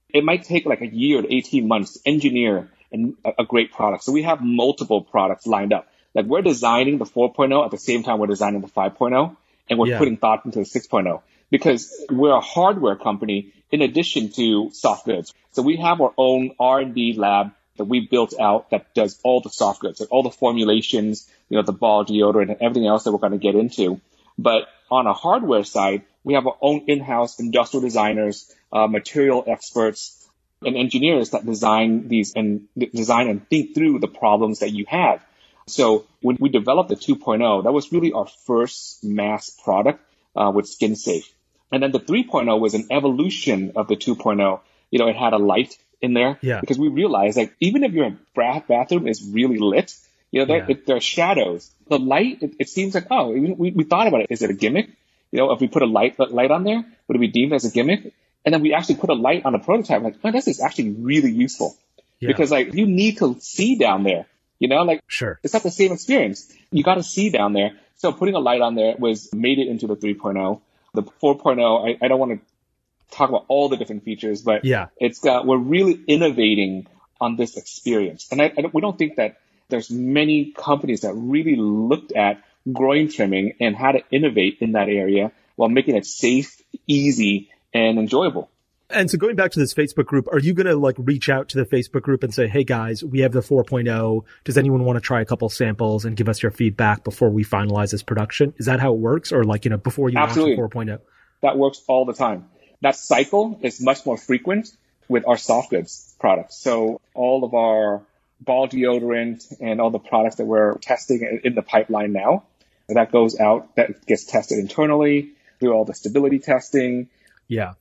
it 0.09 0.25
might 0.25 0.45
take 0.45 0.65
like 0.65 0.81
a 0.81 0.87
year 0.87 1.21
to 1.23 1.33
18 1.33 1.69
months 1.69 1.95
to 1.95 2.09
engineer 2.09 2.71
an, 2.93 3.17
a, 3.25 3.33
a 3.41 3.45
great 3.45 3.73
product. 3.73 4.05
So 4.05 4.13
we 4.13 4.23
have 4.23 4.41
multiple 4.41 5.03
products 5.03 5.47
lined 5.47 5.73
up. 5.73 5.89
Like 6.15 6.27
we're 6.27 6.43
designing 6.43 6.99
the 6.99 7.05
4.0 7.05 7.65
at 7.65 7.71
the 7.71 7.79
same 7.79 8.03
time 8.03 8.19
we're 8.19 8.27
designing 8.27 8.61
the 8.61 8.69
5.0 8.69 9.37
and 9.69 9.79
we're 9.79 9.89
Yeah. 9.89 9.99
putting 9.99 10.17
thought 10.17 10.45
into 10.45 10.59
the 10.61 10.65
6.0 10.65 11.23
because 11.51 12.07
we're 12.11 12.33
a 12.33 12.41
hardware 12.41 12.97
company 12.97 13.53
in 13.71 13.83
addition 13.83 14.31
to 14.33 14.71
soft 14.73 15.05
goods. 15.07 15.33
So 15.53 15.63
we 15.63 15.77
have 15.77 16.01
our 16.01 16.13
own 16.17 16.53
R&D 16.59 17.15
lab 17.15 17.53
that 17.77 17.85
we 17.85 18.01
built 18.01 18.35
out 18.41 18.71
that 18.71 18.95
does 18.95 19.21
all 19.23 19.41
the 19.41 19.51
soft 19.51 19.81
goods, 19.81 20.01
like 20.01 20.11
all 20.11 20.23
the 20.23 20.31
formulations, 20.31 21.31
you 21.49 21.57
know, 21.57 21.63
the 21.63 21.73
ball 21.73 22.05
deodorant 22.05 22.51
and 22.51 22.57
everything 22.61 22.87
else 22.87 23.05
that 23.05 23.13
we're 23.13 23.19
going 23.19 23.33
to 23.33 23.39
get 23.39 23.55
into. 23.55 24.01
But 24.37 24.69
on 24.91 25.07
a 25.07 25.13
hardware 25.13 25.65
side, 25.65 26.03
we 26.25 26.35
have 26.35 26.47
our 26.47 26.57
own 26.61 26.85
in-house 26.89 27.39
industrial 27.39 27.83
designers, 27.83 28.53
uh, 28.73 28.87
material 28.87 29.45
experts, 29.47 30.18
and 30.65 30.77
engineers 30.77 31.31
that 31.31 31.47
design 31.47 32.09
these 32.09 32.35
and 32.35 32.67
design 32.77 33.29
and 33.29 33.49
think 33.49 33.75
through 33.75 33.99
the 34.01 34.09
problems 34.09 34.61
that 34.61 34.73
you 34.73 34.85
have. 34.89 35.25
So 35.67 36.07
when 36.23 36.37
we 36.41 36.49
developed 36.49 36.89
the 36.89 36.97
2.0, 36.97 37.65
that 37.65 37.73
was 37.73 37.93
really 37.93 38.13
our 38.13 38.27
first 38.47 39.05
mass 39.05 39.51
product 39.51 40.01
uh, 40.35 40.51
with 40.55 40.67
Skin 40.69 40.97
Safe. 40.97 41.31
And 41.71 41.83
then 41.83 41.93
the 41.93 42.01
3.0 42.01 42.59
was 42.59 42.75
an 42.75 42.87
evolution 42.91 43.73
of 43.77 43.89
the 43.89 43.97
2.0. 43.97 44.61
You 44.91 44.99
know, 44.99 45.09
it 45.09 45.17
had 45.17 45.35
a 45.35 45.39
light 45.39 45.77
in 46.01 46.15
there 46.15 46.39
Yeah. 46.41 46.61
because 46.61 46.79
we 46.79 46.89
realized 46.89 47.37
like 47.37 47.55
even 47.61 47.85
if 47.85 47.93
your 47.93 48.17
bath 48.35 48.65
bathroom 48.67 49.07
is 49.07 49.23
really 49.23 49.59
lit, 49.59 49.95
you 50.31 50.41
know, 50.41 50.47
there, 50.47 50.59
Yeah. 50.59 50.67
it, 50.71 50.87
there 50.87 50.97
are 50.97 51.01
shadows. 51.01 51.71
The 51.89 51.99
light, 51.99 52.43
it, 52.43 52.55
it 52.59 52.69
seems 52.69 52.95
like, 52.95 53.07
oh, 53.11 53.31
we, 53.31 53.53
we, 53.53 53.71
we 53.71 53.85
thought 53.85 54.07
about 54.09 54.23
it. 54.23 54.29
Is 54.31 54.43
it 54.43 54.51
a 54.51 54.55
gimmick? 54.55 54.89
You 55.31 55.41
know, 55.41 55.53
if 55.53 55.61
we 55.61 55.69
put 55.69 55.83
a 55.83 55.87
light 55.87 56.19
light 56.19 56.51
on 56.51 56.65
there, 56.65 56.83
would 57.07 57.17
it 57.17 57.21
be 57.21 57.29
deemed 57.29 57.53
as 57.53 57.67
a 57.67 57.71
gimmick? 57.71 58.15
And 58.49 58.55
then 58.55 58.63
we 58.63 58.73
actually 58.73 58.95
put 58.95 59.11
a 59.11 59.15
light 59.15 59.45
on 59.45 59.55
a 59.55 59.59
prototype. 59.59 60.01
Like, 60.01 60.15
oh, 60.25 60.33
this 60.33 60.49
is 60.49 60.59
actually 60.59 60.89
really 60.93 61.31
useful 61.31 61.77
Yeah. 62.19 62.29
because 62.29 62.51
like 62.51 62.73
you 62.73 62.87
need 62.87 63.19
to 63.19 63.37
see 63.41 63.77
down 63.77 64.05
there. 64.05 64.25
You 64.59 64.69
know, 64.69 64.85
like 64.85 65.03
Sure. 65.07 65.39
it's 65.43 65.53
not 65.53 65.63
the 65.65 65.71
same 65.71 65.93
experience. 65.93 66.51
You 66.71 66.83
got 66.83 66.95
to 66.95 67.03
see 67.03 67.29
down 67.29 67.53
there. 67.53 67.73
So 67.97 68.11
putting 68.11 68.35
a 68.35 68.39
light 68.39 68.63
on 68.63 68.75
there 68.75 68.95
was 68.99 69.35
made 69.35 69.59
it 69.59 69.69
into 69.69 69.87
the 69.87 69.97
3.0. 69.97 70.63
The 70.95 71.03
4.0, 71.03 71.89
I, 72.01 72.03
I 72.03 72.09
don't 72.09 72.19
want 72.19 72.41
to 72.41 73.15
talk 73.15 73.29
about 73.29 73.45
all 73.49 73.69
the 73.69 73.77
different 73.77 74.05
features, 74.05 74.41
but 74.41 74.65
Yeah. 74.65 74.87
it's 74.97 75.19
got, 75.21 75.45
we're 75.47 75.59
really 75.59 76.01
innovating 76.07 76.87
on 77.21 77.37
this 77.37 77.59
experience. 77.59 78.29
And 78.33 78.41
I, 78.41 78.47
I 78.57 78.63
don't, 78.63 78.73
we 78.73 78.81
don't 78.81 78.97
think 78.97 79.17
that 79.17 79.37
there's 79.69 79.91
many 79.91 80.53
companies 80.53 81.03
that 81.03 81.13
really 81.13 81.57
looked 81.57 82.13
at 82.13 82.43
groin 82.73 83.11
trimming 83.11 83.57
and 83.61 83.77
how 83.77 83.93
to 83.93 84.01
innovate 84.11 84.57
in 84.63 84.73
that 84.73 84.89
area 84.89 85.33
while 85.57 85.69
making 85.69 85.97
it 85.97 86.07
safe, 86.07 86.57
easy, 86.87 87.51
and 87.73 87.99
enjoyable. 87.99 88.51
And 88.91 89.11
so 89.11 89.19
going 89.19 89.37
back 89.37 89.51
to 89.53 89.59
this 89.59 89.75
Facebook 89.75 90.07
group, 90.07 90.29
are 90.33 90.39
you 90.39 90.55
going 90.55 90.67
to 90.67 90.77
like 90.77 90.97
reach 90.99 91.29
out 91.29 91.51
to 91.51 91.59
the 91.59 91.67
Facebook 91.67 92.03
group 92.03 92.23
and 92.23 92.33
say, 92.33 92.49
Hey 92.49 92.65
guys, 92.65 93.05
we 93.05 93.21
have 93.21 93.33
the 93.33 93.41
4.0. 93.41 94.25
Does 94.45 94.57
anyone 94.57 94.85
want 94.85 94.97
to 94.97 95.01
try 95.01 95.21
a 95.21 95.27
couple 95.27 95.49
samples 95.51 96.07
and 96.07 96.17
give 96.17 96.29
us 96.29 96.43
your 96.43 96.51
feedback 96.51 97.05
before 97.05 97.29
we 97.29 97.45
finalize 97.45 97.91
this 97.91 98.03
production? 98.03 98.55
Is 98.57 98.67
that 98.67 98.81
how 98.81 98.95
it 98.95 98.99
works? 98.99 99.31
Or 99.31 99.45
like, 99.45 99.67
you 99.67 99.71
know, 99.71 99.77
before 99.77 100.09
you 100.09 100.17
Absolutely. 100.17 100.57
launch 100.57 100.73
the 100.73 100.79
4.0? 100.79 101.01
That 101.43 101.59
works 101.59 101.83
all 101.87 102.07
the 102.07 102.15
time. 102.15 102.49
That 102.81 102.97
cycle 102.97 103.59
is 103.63 103.81
much 103.81 104.07
more 104.07 104.17
frequent 104.17 104.71
with 105.09 105.27
our 105.27 105.37
soft 105.37 105.71
goods 105.71 106.15
products. 106.19 106.57
So 106.57 107.01
all 107.15 107.45
of 107.45 107.55
our 107.55 108.03
ball 108.41 108.69
deodorant 108.69 109.53
and 109.61 109.81
all 109.81 109.91
the 109.91 109.99
products 109.99 110.37
that 110.37 110.47
we're 110.47 110.79
testing 110.79 111.41
in 111.45 111.55
the 111.55 111.63
pipeline 111.63 112.13
now, 112.13 112.45
that 112.89 113.13
goes 113.13 113.39
out, 113.39 113.77
that 113.77 114.07
gets 114.07 114.25
tested 114.25 114.59
internally, 114.59 115.33
do 115.61 115.73
all 115.73 115.85
the 115.85 115.95
stability 115.95 116.39
testing, 116.39 117.09
Yeah. 117.49 117.75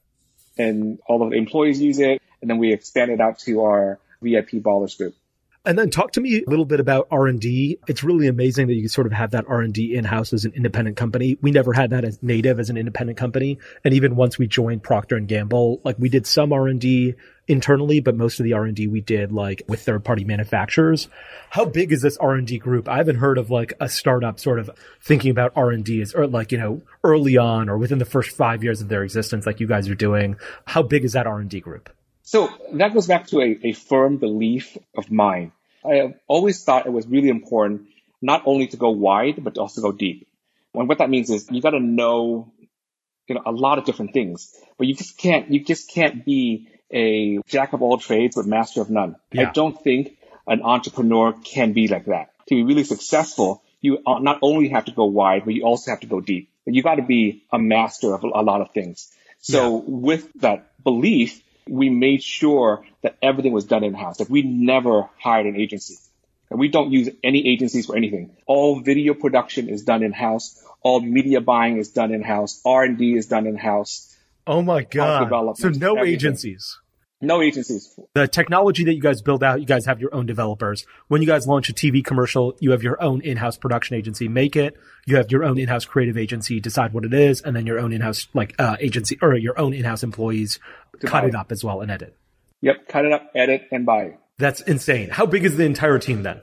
and 0.57 0.99
all 1.07 1.21
of 1.23 1.31
the 1.31 1.37
employees 1.37 1.81
use 1.81 1.99
it. 1.99 2.21
And 2.41 2.49
then 2.49 2.57
we 2.57 2.73
expand 2.73 3.11
it 3.11 3.19
out 3.19 3.39
to 3.39 3.61
our 3.63 3.99
VIP 4.21 4.61
ballers 4.63 4.97
group. 4.97 5.15
And 5.67 5.77
then 5.77 5.89
talk 5.89 6.13
to 6.13 6.21
me 6.21 6.37
a 6.37 6.49
little 6.49 6.63
bit 6.63 6.79
about 6.79 7.09
R&D. 7.11 7.79
It's 7.89 8.01
really 8.01 8.27
amazing 8.27 8.67
that 8.67 8.75
you 8.75 8.87
sort 8.87 9.05
of 9.05 9.11
have 9.11 9.31
that 9.31 9.43
R&D 9.49 9.95
in-house 9.95 10.31
as 10.31 10.45
an 10.45 10.53
independent 10.55 10.95
company. 10.95 11.37
We 11.41 11.51
never 11.51 11.73
had 11.73 11.89
that 11.89 12.05
as 12.05 12.23
native 12.23 12.57
as 12.57 12.69
an 12.69 12.77
independent 12.77 13.17
company. 13.17 13.59
And 13.83 13.93
even 13.93 14.15
once 14.15 14.37
we 14.37 14.47
joined 14.47 14.81
Procter 14.81 15.17
and 15.17 15.27
Gamble, 15.27 15.81
like 15.83 15.99
we 15.99 16.07
did 16.07 16.25
some 16.25 16.53
R&D 16.53 17.15
internally, 17.49 17.99
but 17.99 18.15
most 18.15 18.39
of 18.39 18.45
the 18.45 18.53
R&D 18.53 18.87
we 18.87 19.01
did 19.01 19.33
like 19.33 19.61
with 19.67 19.81
third 19.81 20.05
party 20.05 20.23
manufacturers. 20.23 21.09
How 21.49 21.65
big 21.65 21.91
is 21.91 22.01
this 22.01 22.15
R&D 22.15 22.59
group? 22.59 22.87
I 22.87 22.95
haven't 22.95 23.17
heard 23.17 23.37
of 23.37 23.51
like 23.51 23.73
a 23.81 23.89
startup 23.89 24.39
sort 24.39 24.59
of 24.59 24.69
thinking 25.01 25.31
about 25.31 25.51
R&D 25.57 26.01
as, 26.01 26.13
or 26.13 26.27
like, 26.27 26.53
you 26.53 26.59
know, 26.59 26.81
early 27.03 27.35
on 27.35 27.67
or 27.67 27.77
within 27.77 27.97
the 27.97 28.05
first 28.05 28.29
five 28.29 28.63
years 28.63 28.79
of 28.79 28.87
their 28.87 29.03
existence, 29.03 29.45
like 29.45 29.59
you 29.59 29.67
guys 29.67 29.89
are 29.89 29.95
doing. 29.95 30.37
How 30.63 30.81
big 30.81 31.03
is 31.03 31.11
that 31.11 31.27
R&D 31.27 31.59
group? 31.59 31.89
So 32.21 32.49
that 32.73 32.93
goes 32.93 33.07
back 33.07 33.27
to 33.27 33.41
a, 33.41 33.59
a 33.63 33.73
firm 33.73 34.15
belief 34.15 34.77
of 34.95 35.11
mine 35.11 35.51
I 35.87 35.95
have 35.95 36.13
always 36.27 36.63
thought 36.63 36.85
it 36.85 36.91
was 36.91 37.07
really 37.07 37.29
important 37.29 37.87
not 38.21 38.43
only 38.45 38.67
to 38.67 38.77
go 38.77 38.89
wide, 38.89 39.43
but 39.43 39.55
to 39.55 39.61
also 39.61 39.81
go 39.81 39.91
deep. 39.91 40.27
And 40.73 40.87
what 40.87 40.99
that 40.99 41.09
means 41.09 41.29
is 41.29 41.47
you 41.49 41.61
got 41.61 41.71
to 41.71 41.79
know, 41.79 42.51
you 43.27 43.35
know, 43.35 43.41
a 43.45 43.51
lot 43.51 43.77
of 43.77 43.85
different 43.85 44.13
things, 44.13 44.53
but 44.77 44.87
you 44.87 44.93
just 44.93 45.17
can't, 45.17 45.51
you 45.51 45.63
just 45.63 45.89
can't 45.89 46.25
be 46.25 46.69
a 46.91 47.39
jack 47.47 47.73
of 47.73 47.81
all 47.81 47.97
trades 47.97 48.35
but 48.35 48.45
master 48.45 48.81
of 48.81 48.89
none. 48.89 49.15
Yeah. 49.31 49.49
I 49.49 49.51
don't 49.51 49.81
think 49.81 50.17
an 50.47 50.61
entrepreneur 50.61 51.33
can 51.33 51.73
be 51.73 51.87
like 51.87 52.05
that. 52.05 52.31
To 52.47 52.55
be 52.55 52.63
really 52.63 52.85
successful, 52.85 53.61
you 53.81 53.99
not 54.05 54.39
only 54.41 54.69
have 54.69 54.85
to 54.85 54.91
go 54.91 55.05
wide, 55.05 55.45
but 55.45 55.53
you 55.53 55.63
also 55.63 55.91
have 55.91 55.99
to 56.01 56.07
go 56.07 56.21
deep. 56.21 56.49
You 56.65 56.81
got 56.83 56.95
to 56.95 57.01
be 57.03 57.43
a 57.51 57.59
master 57.59 58.13
of 58.13 58.23
a 58.23 58.41
lot 58.41 58.61
of 58.61 58.71
things. 58.71 59.11
So 59.39 59.77
yeah. 59.77 59.83
with 59.87 60.33
that 60.41 60.83
belief, 60.83 61.41
we 61.69 61.89
made 61.89 62.23
sure 62.23 62.85
that 63.01 63.17
everything 63.21 63.53
was 63.53 63.65
done 63.65 63.83
in 63.83 63.93
house. 63.93 64.19
Like 64.19 64.29
we 64.29 64.41
never 64.41 65.09
hired 65.19 65.45
an 65.45 65.55
agency. 65.55 65.97
And 66.49 66.59
we 66.59 66.69
don't 66.69 66.91
use 66.91 67.09
any 67.23 67.47
agencies 67.49 67.87
for 67.87 67.95
anything. 67.97 68.37
All 68.45 68.79
video 68.79 69.13
production 69.13 69.67
is 69.67 69.83
done 69.83 70.01
in 70.01 70.13
house. 70.13 70.63
All 70.81 71.01
media 71.01 71.41
buying 71.41 71.77
is 71.77 71.89
done 71.89 72.13
in 72.13 72.23
house. 72.23 72.61
R 72.65 72.83
and 72.83 72.97
D 72.97 73.15
is 73.15 73.25
done 73.25 73.47
in 73.47 73.57
house. 73.57 74.15
Oh 74.45 74.61
my 74.61 74.83
god! 74.83 75.57
So 75.57 75.69
no 75.69 75.97
everything. 75.97 76.13
agencies. 76.13 76.79
No 77.19 77.41
agencies. 77.41 77.99
The 78.13 78.27
technology 78.27 78.83
that 78.85 78.93
you 78.93 79.01
guys 79.01 79.23
build 79.23 79.43
out, 79.43 79.59
you 79.59 79.65
guys 79.65 79.85
have 79.85 79.99
your 79.99 80.13
own 80.13 80.27
developers. 80.27 80.85
When 81.07 81.21
you 81.21 81.27
guys 81.27 81.47
launch 81.47 81.67
a 81.67 81.73
TV 81.73 82.05
commercial, 82.05 82.55
you 82.59 82.71
have 82.71 82.83
your 82.83 83.01
own 83.01 83.21
in-house 83.21 83.57
production 83.57 83.95
agency 83.95 84.27
make 84.27 84.55
it. 84.55 84.77
You 85.07 85.17
have 85.17 85.31
your 85.31 85.43
own 85.43 85.57
in-house 85.57 85.85
creative 85.85 86.17
agency 86.17 86.59
decide 86.59 86.93
what 86.93 87.05
it 87.05 87.13
is, 87.13 87.41
and 87.41 87.55
then 87.55 87.65
your 87.65 87.79
own 87.79 87.91
in-house 87.91 88.27
like 88.35 88.53
uh, 88.59 88.77
agency 88.79 89.17
or 89.21 89.35
your 89.35 89.59
own 89.59 89.73
in-house 89.73 90.03
employees 90.03 90.59
cut 91.05 91.25
it 91.25 91.33
up 91.33 91.51
as 91.51 91.63
well 91.63 91.81
and 91.81 91.89
edit. 91.89 92.15
Yep, 92.61 92.87
cut 92.87 93.05
it 93.05 93.11
up, 93.11 93.31
edit, 93.35 93.63
and 93.71 93.85
buy. 93.85 94.17
That's 94.37 94.61
insane. 94.61 95.09
How 95.09 95.25
big 95.25 95.43
is 95.43 95.57
the 95.57 95.65
entire 95.65 95.97
team 95.99 96.23
then? 96.23 96.41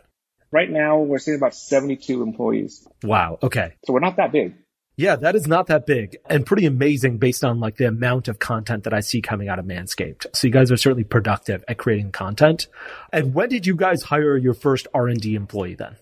Right 0.51 0.71
now, 0.71 0.99
we're 0.99 1.19
seeing 1.19 1.37
about 1.37 1.55
72 1.55 2.23
employees. 2.23 2.87
Wow. 3.03 3.39
Okay. 3.43 3.75
So 3.85 3.93
we're 3.93 4.01
not 4.01 4.17
that 4.17 4.33
big. 4.33 4.55
Yeah, 4.97 5.17
that 5.17 5.35
is 5.35 5.49
not 5.49 5.67
that 5.67 5.87
big 5.87 6.19
and 6.27 6.47
pretty 6.47 6.67
amazing 6.67 7.19
based 7.19 7.43
on 7.45 7.59
like 7.59 7.77
the 7.77 7.87
amount 7.87 8.29
of 8.29 8.39
content 8.39 8.85
that 8.85 8.95
I 8.95 9.01
see 9.01 9.21
coming 9.21 9.49
out 9.49 9.59
of 9.59 9.65
Manscaped. 9.65 10.27
So 10.35 10.47
you 10.47 10.53
guys 10.53 10.71
are 10.71 10.77
certainly 10.77 11.03
productive 11.03 11.65
at 11.67 11.79
creating 11.79 12.13
content. 12.13 12.69
And 13.13 13.35
when 13.35 13.49
did 13.49 13.67
you 13.67 13.75
guys 13.75 14.03
hire 14.03 14.37
your 14.37 14.55
first 14.55 14.87
R&D 14.95 15.35
employee 15.35 15.75
then? 15.75 15.97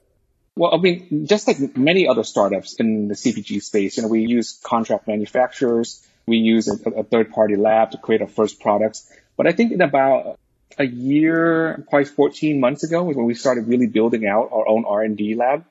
Well, 0.57 0.75
I 0.75 0.77
mean, 0.77 1.27
just 1.27 1.49
like 1.49 1.77
many 1.77 2.07
other 2.07 2.25
startups 2.25 2.75
in 2.75 3.09
the 3.09 3.15
CPG 3.15 3.63
space, 3.63 3.97
you 3.97 4.03
know, 4.03 4.11
we 4.11 4.27
use 4.27 4.61
contract 4.63 5.09
manufacturers. 5.09 6.07
We 6.27 6.37
use 6.37 6.69
a, 6.69 6.91
a 6.91 7.03
third 7.03 7.33
party 7.33 7.57
lab 7.57 7.93
to 7.93 7.99
create 7.99 8.21
our 8.21 8.29
first 8.29 8.61
products. 8.61 9.11
But 9.39 9.47
I 9.47 9.53
think 9.53 9.73
in 9.73 9.81
about 9.81 10.39
a 10.79 10.85
year, 10.85 11.87
probably 11.89 12.05
14 12.05 12.61
months 12.61 12.85
ago 12.85 13.03
was 13.03 13.17
when 13.17 13.25
we 13.25 13.35
started 13.35 13.69
really 13.69 13.87
building 13.87 14.27
out 14.27 14.51
our 14.53 14.69
own 14.69 14.85
R&D 14.87 15.35
lab. 15.35 15.65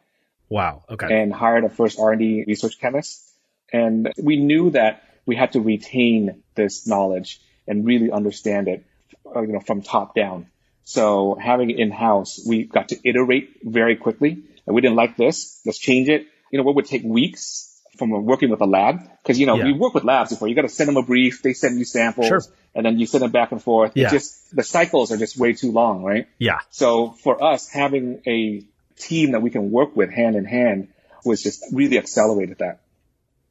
Wow. 0.51 0.83
Okay. 0.89 1.21
And 1.21 1.33
hired 1.33 1.63
a 1.63 1.69
first 1.69 1.97
R&D 1.97 2.43
research 2.45 2.77
chemist. 2.79 3.23
And 3.71 4.11
we 4.21 4.35
knew 4.35 4.71
that 4.71 5.03
we 5.25 5.37
had 5.37 5.53
to 5.53 5.61
retain 5.61 6.43
this 6.55 6.85
knowledge 6.85 7.39
and 7.65 7.85
really 7.85 8.11
understand 8.11 8.67
it, 8.67 8.85
uh, 9.33 9.41
you 9.41 9.53
know, 9.53 9.61
from 9.61 9.81
top 9.81 10.13
down. 10.13 10.47
So 10.83 11.37
having 11.41 11.69
it 11.69 11.79
in-house, 11.79 12.43
we 12.45 12.65
got 12.65 12.89
to 12.89 12.97
iterate 13.07 13.59
very 13.63 13.95
quickly. 13.95 14.43
And 14.67 14.75
we 14.75 14.81
didn't 14.81 14.97
like 14.97 15.15
this. 15.15 15.61
Let's 15.65 15.79
change 15.79 16.09
it. 16.09 16.27
You 16.51 16.57
know, 16.57 16.63
what 16.65 16.75
would 16.75 16.85
take 16.85 17.03
weeks 17.03 17.81
from 17.97 18.09
working 18.25 18.49
with 18.49 18.59
a 18.59 18.65
lab? 18.65 18.99
Because, 19.23 19.39
you 19.39 19.45
know, 19.45 19.55
yeah. 19.55 19.65
we 19.65 19.73
work 19.73 19.93
with 19.93 20.03
labs 20.03 20.31
before. 20.31 20.49
You 20.49 20.55
got 20.55 20.63
to 20.63 20.69
send 20.69 20.89
them 20.89 20.97
a 20.97 21.03
brief. 21.03 21.43
They 21.43 21.53
send 21.53 21.79
you 21.79 21.85
samples. 21.85 22.27
Sure. 22.27 22.41
And 22.75 22.85
then 22.85 22.99
you 22.99 23.05
send 23.05 23.21
them 23.21 23.31
back 23.31 23.53
and 23.53 23.63
forth. 23.63 23.93
Yeah. 23.95 24.07
It 24.07 24.11
just, 24.11 24.53
the 24.53 24.63
cycles 24.63 25.13
are 25.13 25.17
just 25.17 25.37
way 25.37 25.53
too 25.53 25.71
long, 25.71 26.03
right? 26.03 26.27
Yeah. 26.37 26.59
So 26.71 27.11
for 27.11 27.41
us, 27.41 27.69
having 27.69 28.21
a 28.27 28.65
team 29.01 29.31
that 29.31 29.41
we 29.41 29.49
can 29.49 29.71
work 29.71 29.95
with 29.95 30.11
hand 30.11 30.35
in 30.35 30.45
hand 30.45 30.89
was 31.25 31.41
just 31.43 31.63
really 31.71 31.97
accelerated 31.97 32.59
that. 32.59 32.81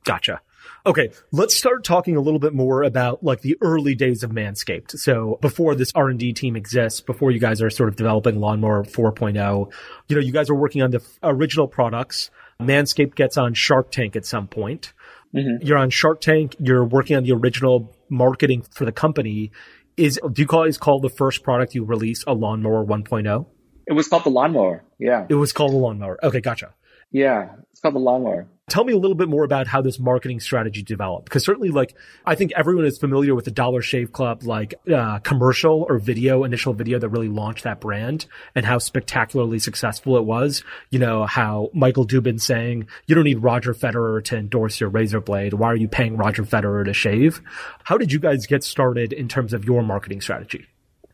Gotcha. 0.04 0.40
Okay, 0.86 1.10
let's 1.30 1.54
start 1.54 1.84
talking 1.84 2.16
a 2.16 2.20
little 2.20 2.38
bit 2.38 2.54
more 2.54 2.82
about 2.82 3.22
like 3.22 3.42
the 3.42 3.56
early 3.60 3.94
days 3.94 4.22
of 4.22 4.30
Manscaped. 4.30 4.98
So 4.98 5.38
before 5.42 5.74
this 5.74 5.92
R&D 5.94 6.32
team 6.32 6.56
exists, 6.56 7.00
before 7.00 7.30
you 7.30 7.38
guys 7.38 7.60
are 7.60 7.68
sort 7.68 7.90
of 7.90 7.96
developing 7.96 8.40
Lawnmower 8.40 8.84
4.0, 8.84 9.72
you 10.08 10.16
know, 10.16 10.22
you 10.22 10.32
guys 10.32 10.48
are 10.48 10.54
working 10.54 10.82
on 10.82 10.90
the 10.90 11.02
original 11.22 11.68
products. 11.68 12.30
Manscaped 12.60 13.14
gets 13.14 13.36
on 13.36 13.52
Shark 13.52 13.90
Tank 13.90 14.16
at 14.16 14.24
some 14.24 14.48
point. 14.48 14.92
Mm-hmm. 15.34 15.66
You're 15.66 15.78
on 15.78 15.90
Shark 15.90 16.20
Tank. 16.20 16.56
You're 16.58 16.84
working 16.84 17.16
on 17.16 17.24
the 17.24 17.32
original 17.32 17.94
marketing 18.08 18.62
for 18.70 18.84
the 18.84 18.92
company. 18.92 19.52
Is 19.96 20.18
do 20.32 20.40
you 20.40 20.48
call 20.48 20.64
is 20.64 20.78
called 20.78 21.02
the 21.02 21.10
first 21.10 21.42
product 21.42 21.74
you 21.74 21.84
release 21.84 22.24
a 22.26 22.32
Lawnmower 22.32 22.84
1.0? 22.84 23.46
It 23.86 23.92
was 23.92 24.08
called 24.08 24.24
the 24.24 24.30
lawnmower. 24.30 24.84
Yeah. 24.98 25.26
It 25.28 25.34
was 25.34 25.52
called 25.52 25.72
the 25.72 25.76
lawnmower. 25.76 26.18
Okay, 26.22 26.40
gotcha. 26.40 26.74
Yeah, 27.12 27.56
it's 27.72 27.80
called 27.80 27.96
the 27.96 28.00
lawnmower. 28.00 28.46
Tell 28.68 28.84
me 28.84 28.92
a 28.92 28.96
little 28.96 29.16
bit 29.16 29.28
more 29.28 29.42
about 29.42 29.66
how 29.66 29.82
this 29.82 29.98
marketing 29.98 30.38
strategy 30.38 30.84
developed. 30.84 31.24
Because 31.24 31.44
certainly, 31.44 31.70
like, 31.70 31.96
I 32.24 32.36
think 32.36 32.52
everyone 32.54 32.84
is 32.84 32.98
familiar 32.98 33.34
with 33.34 33.44
the 33.44 33.50
Dollar 33.50 33.82
Shave 33.82 34.12
Club, 34.12 34.44
like, 34.44 34.74
uh, 34.88 35.18
commercial 35.18 35.84
or 35.88 35.98
video, 35.98 36.44
initial 36.44 36.72
video 36.72 37.00
that 37.00 37.08
really 37.08 37.28
launched 37.28 37.64
that 37.64 37.80
brand 37.80 38.26
and 38.54 38.64
how 38.64 38.78
spectacularly 38.78 39.58
successful 39.58 40.16
it 40.18 40.24
was. 40.24 40.62
You 40.90 41.00
know, 41.00 41.26
how 41.26 41.70
Michael 41.74 42.06
Dubin 42.06 42.40
saying, 42.40 42.86
you 43.06 43.16
don't 43.16 43.24
need 43.24 43.42
Roger 43.42 43.74
Federer 43.74 44.22
to 44.26 44.36
endorse 44.36 44.78
your 44.78 44.88
razor 44.88 45.20
blade. 45.20 45.54
Why 45.54 45.66
are 45.66 45.76
you 45.76 45.88
paying 45.88 46.16
Roger 46.16 46.44
Federer 46.44 46.84
to 46.84 46.92
shave? 46.92 47.40
How 47.82 47.98
did 47.98 48.12
you 48.12 48.20
guys 48.20 48.46
get 48.46 48.62
started 48.62 49.12
in 49.12 49.26
terms 49.26 49.52
of 49.52 49.64
your 49.64 49.82
marketing 49.82 50.20
strategy? 50.20 50.66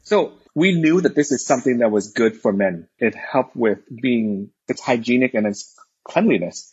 So 0.02 0.35
we 0.56 0.72
knew 0.72 1.02
that 1.02 1.14
this 1.14 1.32
is 1.32 1.44
something 1.44 1.78
that 1.78 1.90
was 1.90 2.12
good 2.12 2.34
for 2.34 2.50
men. 2.50 2.88
It 2.98 3.14
helped 3.14 3.54
with 3.54 3.80
being, 3.94 4.50
it's 4.66 4.80
hygienic 4.80 5.34
and 5.34 5.46
it's 5.46 5.78
cleanliness. 6.02 6.72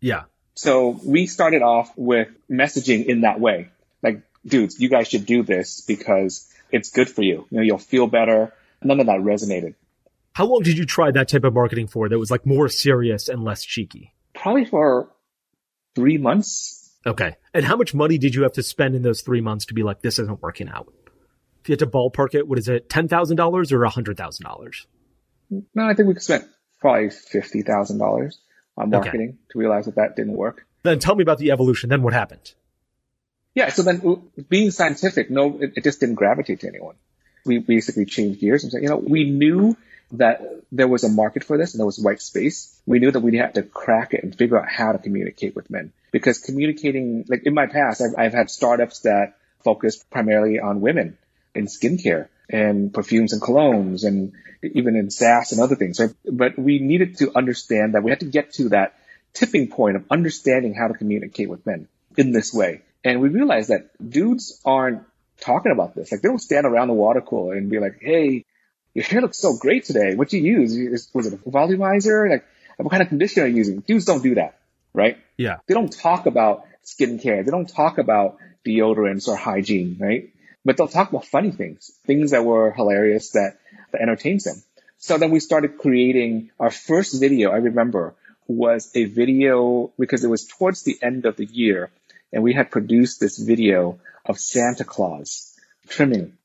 Yeah. 0.00 0.24
So 0.54 0.98
we 1.04 1.28
started 1.28 1.62
off 1.62 1.92
with 1.96 2.26
messaging 2.50 3.06
in 3.06 3.20
that 3.20 3.38
way. 3.38 3.70
Like, 4.02 4.22
dudes, 4.44 4.80
you 4.80 4.88
guys 4.88 5.06
should 5.06 5.26
do 5.26 5.44
this 5.44 5.80
because 5.82 6.52
it's 6.72 6.90
good 6.90 7.08
for 7.08 7.22
you. 7.22 7.46
You 7.50 7.58
know, 7.58 7.62
you'll 7.62 7.78
feel 7.78 8.08
better. 8.08 8.52
None 8.82 8.98
of 8.98 9.06
that 9.06 9.20
resonated. 9.20 9.76
How 10.32 10.46
long 10.46 10.62
did 10.62 10.76
you 10.76 10.84
try 10.84 11.12
that 11.12 11.28
type 11.28 11.44
of 11.44 11.54
marketing 11.54 11.86
for 11.86 12.08
that 12.08 12.18
was 12.18 12.32
like 12.32 12.44
more 12.44 12.68
serious 12.68 13.28
and 13.28 13.44
less 13.44 13.62
cheeky? 13.62 14.12
Probably 14.34 14.64
for 14.64 15.08
three 15.94 16.18
months. 16.18 16.96
Okay. 17.06 17.36
And 17.54 17.64
how 17.64 17.76
much 17.76 17.94
money 17.94 18.18
did 18.18 18.34
you 18.34 18.42
have 18.42 18.54
to 18.54 18.64
spend 18.64 18.96
in 18.96 19.02
those 19.02 19.20
three 19.20 19.40
months 19.40 19.66
to 19.66 19.74
be 19.74 19.84
like, 19.84 20.02
this 20.02 20.18
isn't 20.18 20.42
working 20.42 20.68
out? 20.68 20.92
If 21.60 21.68
you 21.68 21.72
had 21.72 21.80
to 21.80 21.86
ballpark 21.86 22.34
it, 22.34 22.48
what 22.48 22.58
is 22.58 22.68
it, 22.68 22.88
$10,000 22.88 23.72
or 23.72 23.78
$100,000? 23.78 24.86
No, 25.74 25.84
I 25.84 25.94
think 25.94 26.08
we 26.08 26.14
spent 26.20 26.46
probably 26.80 27.08
$50,000 27.08 28.34
on 28.76 28.90
marketing 28.90 29.28
okay. 29.28 29.38
to 29.52 29.58
realize 29.58 29.84
that 29.86 29.96
that 29.96 30.16
didn't 30.16 30.36
work. 30.36 30.66
Then 30.82 30.98
tell 30.98 31.14
me 31.14 31.22
about 31.22 31.38
the 31.38 31.50
evolution. 31.50 31.90
Then 31.90 32.02
what 32.02 32.14
happened? 32.14 32.54
Yeah. 33.54 33.68
So 33.70 33.82
then 33.82 34.22
being 34.48 34.70
scientific, 34.70 35.30
no, 35.30 35.58
it, 35.60 35.72
it 35.76 35.84
just 35.84 36.00
didn't 36.00 36.14
gravitate 36.14 36.60
to 36.60 36.68
anyone. 36.68 36.94
We 37.44 37.58
basically 37.58 38.06
changed 38.06 38.40
gears 38.40 38.62
and 38.62 38.72
said, 38.72 38.82
you 38.82 38.88
know, 38.88 38.96
we 38.96 39.30
knew 39.30 39.76
that 40.12 40.42
there 40.72 40.88
was 40.88 41.04
a 41.04 41.08
market 41.08 41.44
for 41.44 41.56
this 41.56 41.74
and 41.74 41.78
there 41.78 41.86
was 41.86 41.98
white 41.98 42.20
space. 42.20 42.80
We 42.86 42.98
knew 42.98 43.10
that 43.10 43.20
we 43.20 43.36
had 43.36 43.54
to 43.54 43.62
crack 43.62 44.14
it 44.14 44.24
and 44.24 44.36
figure 44.36 44.60
out 44.60 44.68
how 44.68 44.92
to 44.92 44.98
communicate 44.98 45.54
with 45.54 45.70
men 45.70 45.92
because 46.10 46.38
communicating, 46.38 47.24
like 47.28 47.42
in 47.44 47.54
my 47.54 47.66
past, 47.66 48.00
I've, 48.00 48.14
I've 48.18 48.32
had 48.32 48.50
startups 48.50 49.00
that 49.00 49.36
focused 49.62 50.10
primarily 50.10 50.58
on 50.58 50.80
women 50.80 51.18
in 51.54 51.66
skincare 51.66 52.28
and 52.48 52.92
perfumes 52.92 53.32
and 53.32 53.40
colognes 53.40 54.04
and 54.04 54.32
even 54.62 54.96
in 54.96 55.10
SaaS 55.10 55.52
and 55.52 55.60
other 55.60 55.76
things. 55.76 56.00
Right? 56.00 56.10
But 56.24 56.58
we 56.58 56.78
needed 56.78 57.18
to 57.18 57.36
understand 57.36 57.94
that 57.94 58.02
we 58.02 58.10
had 58.10 58.20
to 58.20 58.26
get 58.26 58.52
to 58.54 58.70
that 58.70 58.94
tipping 59.32 59.68
point 59.68 59.96
of 59.96 60.04
understanding 60.10 60.74
how 60.74 60.88
to 60.88 60.94
communicate 60.94 61.48
with 61.48 61.64
men 61.64 61.88
in 62.16 62.32
this 62.32 62.52
way. 62.52 62.82
And 63.04 63.20
we 63.20 63.28
realized 63.28 63.70
that 63.70 63.90
dudes 64.06 64.60
aren't 64.64 65.02
talking 65.40 65.72
about 65.72 65.94
this. 65.94 66.12
Like 66.12 66.20
they 66.22 66.28
don't 66.28 66.40
stand 66.40 66.66
around 66.66 66.88
the 66.88 66.94
water 66.94 67.20
cooler 67.20 67.54
and 67.54 67.70
be 67.70 67.78
like, 67.78 67.98
Hey, 68.00 68.44
your 68.94 69.04
hair 69.04 69.20
looks 69.20 69.38
so 69.38 69.56
great 69.56 69.84
today. 69.84 70.14
What 70.14 70.28
do 70.28 70.38
you 70.38 70.60
use? 70.60 71.08
Was 71.14 71.26
it 71.26 71.34
a 71.34 71.36
volumizer? 71.36 72.28
Like 72.28 72.44
what 72.76 72.90
kind 72.90 73.02
of 73.02 73.08
conditioner 73.08 73.46
are 73.46 73.48
you 73.48 73.56
using? 73.56 73.80
Dudes 73.80 74.04
don't 74.04 74.22
do 74.22 74.34
that, 74.34 74.58
right? 74.92 75.18
Yeah. 75.36 75.58
They 75.66 75.74
don't 75.74 75.92
talk 75.92 76.26
about 76.26 76.64
skincare. 76.84 77.44
They 77.44 77.50
don't 77.50 77.68
talk 77.68 77.98
about 77.98 78.38
deodorants 78.66 79.28
or 79.28 79.36
hygiene, 79.36 79.96
right? 80.00 80.30
But 80.64 80.76
they'll 80.76 80.88
talk 80.88 81.10
about 81.10 81.26
funny 81.26 81.50
things, 81.50 81.90
things 82.06 82.32
that 82.32 82.44
were 82.44 82.72
hilarious 82.72 83.30
that, 83.30 83.58
that 83.92 84.00
entertains 84.00 84.44
them. 84.44 84.62
So 84.98 85.16
then 85.16 85.30
we 85.30 85.40
started 85.40 85.78
creating 85.78 86.50
our 86.60 86.70
first 86.70 87.18
video. 87.18 87.50
I 87.50 87.56
remember 87.56 88.14
was 88.46 88.90
a 88.94 89.04
video 89.04 89.92
because 89.98 90.24
it 90.24 90.28
was 90.28 90.46
towards 90.46 90.82
the 90.82 90.98
end 91.00 91.24
of 91.24 91.36
the 91.36 91.46
year 91.46 91.90
and 92.32 92.42
we 92.42 92.52
had 92.52 92.70
produced 92.70 93.20
this 93.20 93.38
video 93.38 94.00
of 94.24 94.38
Santa 94.38 94.84
Claus 94.84 95.56
trimming. 95.88 96.36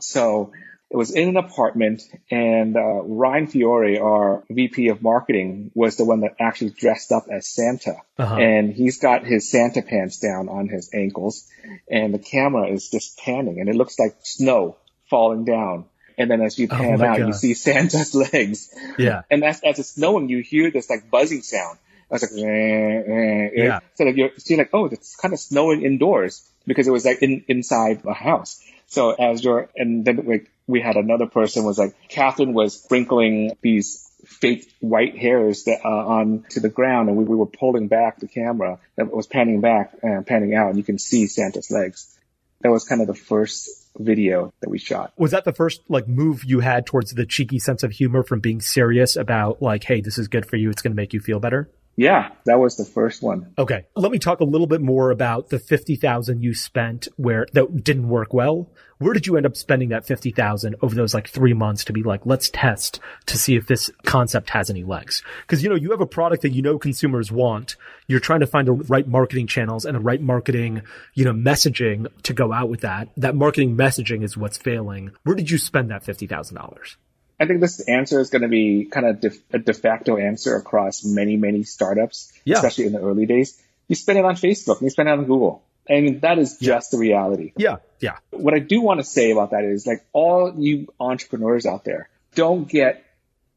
So 0.00 0.52
it 0.90 0.96
was 0.96 1.10
in 1.10 1.28
an 1.30 1.36
apartment 1.36 2.02
and 2.30 2.76
uh, 2.76 3.02
Ryan 3.02 3.46
Fiore, 3.46 3.98
our 3.98 4.44
VP 4.48 4.88
of 4.88 5.02
marketing, 5.02 5.72
was 5.74 5.96
the 5.96 6.04
one 6.04 6.20
that 6.20 6.36
actually 6.38 6.70
dressed 6.70 7.10
up 7.10 7.26
as 7.30 7.48
Santa. 7.48 7.96
Uh-huh. 8.18 8.36
And 8.36 8.72
he's 8.72 8.98
got 8.98 9.24
his 9.24 9.50
Santa 9.50 9.82
pants 9.82 10.20
down 10.20 10.48
on 10.48 10.68
his 10.68 10.90
ankles 10.94 11.48
and 11.90 12.14
the 12.14 12.18
camera 12.18 12.68
is 12.68 12.90
just 12.90 13.18
panning 13.18 13.60
and 13.60 13.68
it 13.68 13.74
looks 13.74 13.98
like 13.98 14.16
snow 14.22 14.76
falling 15.10 15.44
down. 15.44 15.86
And 16.16 16.30
then 16.30 16.40
as 16.42 16.58
you 16.58 16.68
oh 16.70 16.76
pan 16.76 17.02
oh 17.02 17.04
out, 17.04 17.18
God. 17.18 17.26
you 17.26 17.32
see 17.32 17.54
Santa's 17.54 18.14
legs. 18.32 18.72
Yeah. 18.98 19.22
And 19.30 19.42
as, 19.42 19.60
as 19.64 19.78
it's 19.78 19.90
snowing, 19.90 20.28
you 20.28 20.42
hear 20.42 20.70
this 20.70 20.88
like 20.88 21.10
buzzing 21.10 21.42
sound. 21.42 21.78
I 22.10 22.14
was 22.14 22.22
like, 22.22 22.40
eh, 22.40 22.46
eh, 22.46 23.50
yeah. 23.54 23.80
So 23.94 24.04
like 24.04 24.16
you're 24.16 24.30
seeing 24.38 24.58
like, 24.58 24.70
oh, 24.72 24.86
it's 24.86 25.16
kind 25.16 25.34
of 25.34 25.40
snowing 25.40 25.82
indoors 25.82 26.48
because 26.66 26.86
it 26.86 26.92
was 26.92 27.04
like 27.04 27.22
in, 27.22 27.44
inside 27.48 28.02
a 28.06 28.14
house. 28.14 28.62
So 28.86 29.10
as 29.10 29.42
you're, 29.42 29.70
and 29.74 30.04
then 30.04 30.24
like 30.26 30.50
we 30.66 30.80
had 30.80 30.96
another 30.96 31.26
person 31.26 31.64
was 31.64 31.78
like, 31.78 31.94
Catherine 32.08 32.54
was 32.54 32.82
sprinkling 32.82 33.56
these 33.60 34.10
fake 34.24 34.72
white 34.80 35.18
hairs 35.18 35.64
that, 35.64 35.84
uh, 35.84 35.88
on 35.88 36.44
to 36.50 36.60
the 36.60 36.70
ground 36.70 37.08
and 37.08 37.18
we, 37.18 37.24
we 37.24 37.36
were 37.36 37.46
pulling 37.46 37.88
back 37.88 38.20
the 38.20 38.28
camera 38.28 38.78
that 38.96 39.14
was 39.14 39.26
panning 39.26 39.60
back 39.60 39.92
and 40.02 40.26
panning 40.26 40.54
out 40.54 40.68
and 40.68 40.78
you 40.78 40.84
can 40.84 40.98
see 40.98 41.26
Santa's 41.26 41.70
legs. 41.70 42.16
That 42.62 42.70
was 42.70 42.84
kind 42.84 43.02
of 43.02 43.06
the 43.06 43.14
first 43.14 43.68
video 43.98 44.52
that 44.60 44.70
we 44.70 44.78
shot. 44.78 45.12
Was 45.18 45.32
that 45.32 45.44
the 45.44 45.52
first 45.52 45.82
like 45.88 46.08
move 46.08 46.44
you 46.44 46.60
had 46.60 46.86
towards 46.86 47.12
the 47.12 47.26
cheeky 47.26 47.58
sense 47.58 47.82
of 47.82 47.92
humor 47.92 48.22
from 48.22 48.40
being 48.40 48.62
serious 48.62 49.16
about 49.16 49.60
like, 49.60 49.84
hey, 49.84 50.00
this 50.00 50.16
is 50.16 50.28
good 50.28 50.46
for 50.46 50.56
you, 50.56 50.70
it's 50.70 50.80
going 50.80 50.92
to 50.92 50.96
make 50.96 51.12
you 51.12 51.20
feel 51.20 51.40
better? 51.40 51.70
Yeah, 51.96 52.30
that 52.44 52.58
was 52.58 52.76
the 52.76 52.84
first 52.84 53.22
one. 53.22 53.52
Okay. 53.56 53.86
Let 53.94 54.10
me 54.10 54.18
talk 54.18 54.40
a 54.40 54.44
little 54.44 54.66
bit 54.66 54.80
more 54.80 55.10
about 55.10 55.50
the 55.50 55.58
50,000 55.58 56.42
you 56.42 56.54
spent 56.54 57.08
where 57.16 57.46
that 57.52 57.84
didn't 57.84 58.08
work 58.08 58.34
well. 58.34 58.70
Where 58.98 59.12
did 59.12 59.26
you 59.26 59.36
end 59.36 59.46
up 59.46 59.56
spending 59.56 59.90
that 59.90 60.06
50,000 60.06 60.76
over 60.80 60.94
those 60.94 61.14
like 61.14 61.28
3 61.28 61.52
months 61.52 61.84
to 61.84 61.92
be 61.92 62.02
like 62.02 62.24
let's 62.24 62.50
test 62.50 63.00
to 63.26 63.36
see 63.36 63.56
if 63.56 63.66
this 63.66 63.90
concept 64.04 64.50
has 64.50 64.70
any 64.70 64.84
legs? 64.84 65.22
Cuz 65.46 65.62
you 65.62 65.68
know, 65.68 65.74
you 65.74 65.90
have 65.90 66.00
a 66.00 66.06
product 66.06 66.42
that 66.42 66.52
you 66.52 66.62
know 66.62 66.78
consumers 66.78 67.30
want. 67.30 67.76
You're 68.06 68.20
trying 68.20 68.40
to 68.40 68.46
find 68.46 68.66
the 68.68 68.72
right 68.72 69.06
marketing 69.06 69.46
channels 69.46 69.84
and 69.84 69.94
the 69.96 70.00
right 70.00 70.20
marketing, 70.20 70.82
you 71.14 71.24
know, 71.24 71.32
messaging 71.32 72.06
to 72.22 72.32
go 72.32 72.52
out 72.52 72.68
with 72.68 72.80
that. 72.80 73.08
That 73.16 73.34
marketing 73.34 73.76
messaging 73.76 74.22
is 74.22 74.36
what's 74.36 74.58
failing. 74.58 75.12
Where 75.22 75.36
did 75.36 75.50
you 75.50 75.58
spend 75.58 75.90
that 75.90 76.04
$50,000? 76.04 76.96
I 77.44 77.46
think 77.46 77.60
this 77.60 77.80
answer 77.80 78.20
is 78.20 78.30
going 78.30 78.42
to 78.42 78.48
be 78.48 78.86
kind 78.86 79.06
of 79.06 79.34
a 79.52 79.58
de 79.58 79.74
facto 79.74 80.16
answer 80.16 80.56
across 80.56 81.04
many, 81.04 81.36
many 81.36 81.62
startups, 81.62 82.32
yeah. 82.44 82.56
especially 82.56 82.86
in 82.86 82.92
the 82.92 83.00
early 83.00 83.26
days. 83.26 83.60
You 83.86 83.96
spend 83.96 84.18
it 84.18 84.24
on 84.24 84.34
Facebook 84.34 84.78
and 84.78 84.82
you 84.86 84.90
spend 84.90 85.10
it 85.10 85.12
on 85.12 85.24
Google. 85.26 85.62
I 85.88 86.00
mean, 86.00 86.20
that 86.20 86.38
is 86.38 86.56
just 86.56 86.92
yeah. 86.92 86.96
the 86.96 87.00
reality. 87.00 87.52
Yeah. 87.58 87.76
Yeah. 88.00 88.16
What 88.30 88.54
I 88.54 88.60
do 88.60 88.80
want 88.80 89.00
to 89.00 89.04
say 89.04 89.30
about 89.30 89.50
that 89.50 89.64
is 89.64 89.86
like 89.86 90.06
all 90.14 90.54
you 90.56 90.88
entrepreneurs 90.98 91.66
out 91.66 91.84
there, 91.84 92.08
don't 92.34 92.66
get 92.66 93.04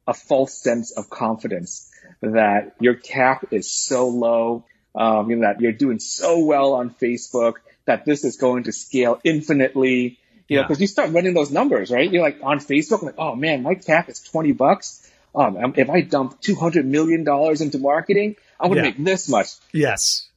a 0.05 0.13
false 0.13 0.53
sense 0.53 0.91
of 0.91 1.09
confidence 1.09 1.89
that 2.21 2.75
your 2.81 2.95
CAC 2.95 3.53
is 3.53 3.71
so 3.71 4.09
low, 4.09 4.65
um, 4.95 5.29
you 5.29 5.37
know, 5.37 5.47
that 5.47 5.61
you're 5.61 5.71
doing 5.71 5.99
so 5.99 6.39
well 6.39 6.73
on 6.73 6.89
Facebook, 6.89 7.53
that 7.85 8.03
this 8.03 8.25
is 8.25 8.35
going 8.35 8.63
to 8.63 8.73
scale 8.73 9.21
infinitely 9.23 10.19
you 10.47 10.57
know, 10.57 10.63
because 10.63 10.79
you 10.79 10.87
start 10.87 11.11
running 11.11 11.33
those 11.33 11.51
numbers, 11.51 11.91
right? 11.91 12.11
You're 12.11 12.21
like 12.21 12.39
on 12.41 12.59
Facebook, 12.59 13.03
like, 13.03 13.15
oh 13.17 13.35
man, 13.35 13.63
my 13.63 13.75
CAC 13.75 14.09
is 14.09 14.21
20 14.21 14.53
bucks. 14.53 15.09
Um, 15.35 15.73
if 15.75 15.89
I 15.89 16.01
dump 16.01 16.41
$200 16.41 16.85
million 16.85 17.25
into 17.61 17.79
marketing, 17.79 18.37
I'm 18.59 18.69
going 18.69 18.83
to 18.83 18.89
yeah. 18.89 18.95
make 18.95 19.05
this 19.05 19.29
much. 19.29 19.49
Yes. 19.71 20.27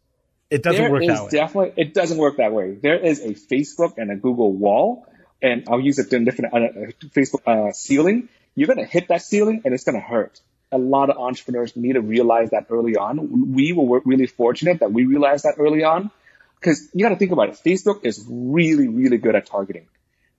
It 0.50 0.62
doesn't 0.62 0.82
there 0.82 0.90
work 0.90 1.06
that 1.06 1.24
way. 1.24 1.30
Definitely, 1.30 1.82
it 1.82 1.94
doesn't 1.94 2.18
work 2.18 2.36
that 2.38 2.52
way. 2.52 2.74
There 2.74 2.98
is 2.98 3.20
a 3.20 3.34
Facebook 3.34 3.98
and 3.98 4.10
a 4.10 4.16
Google 4.16 4.52
wall, 4.52 5.06
and 5.40 5.64
I'll 5.68 5.80
use 5.80 5.98
it 5.98 6.12
in 6.12 6.22
a 6.22 6.24
different 6.24 6.52
uh, 6.52 6.58
Facebook 7.14 7.46
uh, 7.46 7.72
ceiling. 7.72 8.28
You're 8.56 8.66
going 8.66 8.78
to 8.78 8.84
hit 8.84 9.08
that 9.08 9.22
ceiling 9.22 9.62
and 9.64 9.72
it's 9.72 9.84
going 9.84 9.94
to 9.94 10.06
hurt. 10.06 10.40
A 10.72 10.78
lot 10.78 11.08
of 11.08 11.16
entrepreneurs 11.18 11.76
need 11.76 11.94
to 11.94 12.00
realize 12.00 12.50
that 12.50 12.66
early 12.68 12.96
on. 12.96 13.52
We 13.52 13.72
were 13.72 14.02
really 14.04 14.26
fortunate 14.26 14.80
that 14.80 14.92
we 14.92 15.04
realized 15.04 15.44
that 15.44 15.54
early 15.58 15.84
on 15.84 16.10
because 16.56 16.88
you 16.92 17.04
got 17.04 17.10
to 17.10 17.16
think 17.16 17.32
about 17.32 17.48
it. 17.48 17.58
Facebook 17.64 18.04
is 18.04 18.24
really, 18.28 18.88
really 18.88 19.18
good 19.18 19.34
at 19.34 19.46
targeting. 19.46 19.86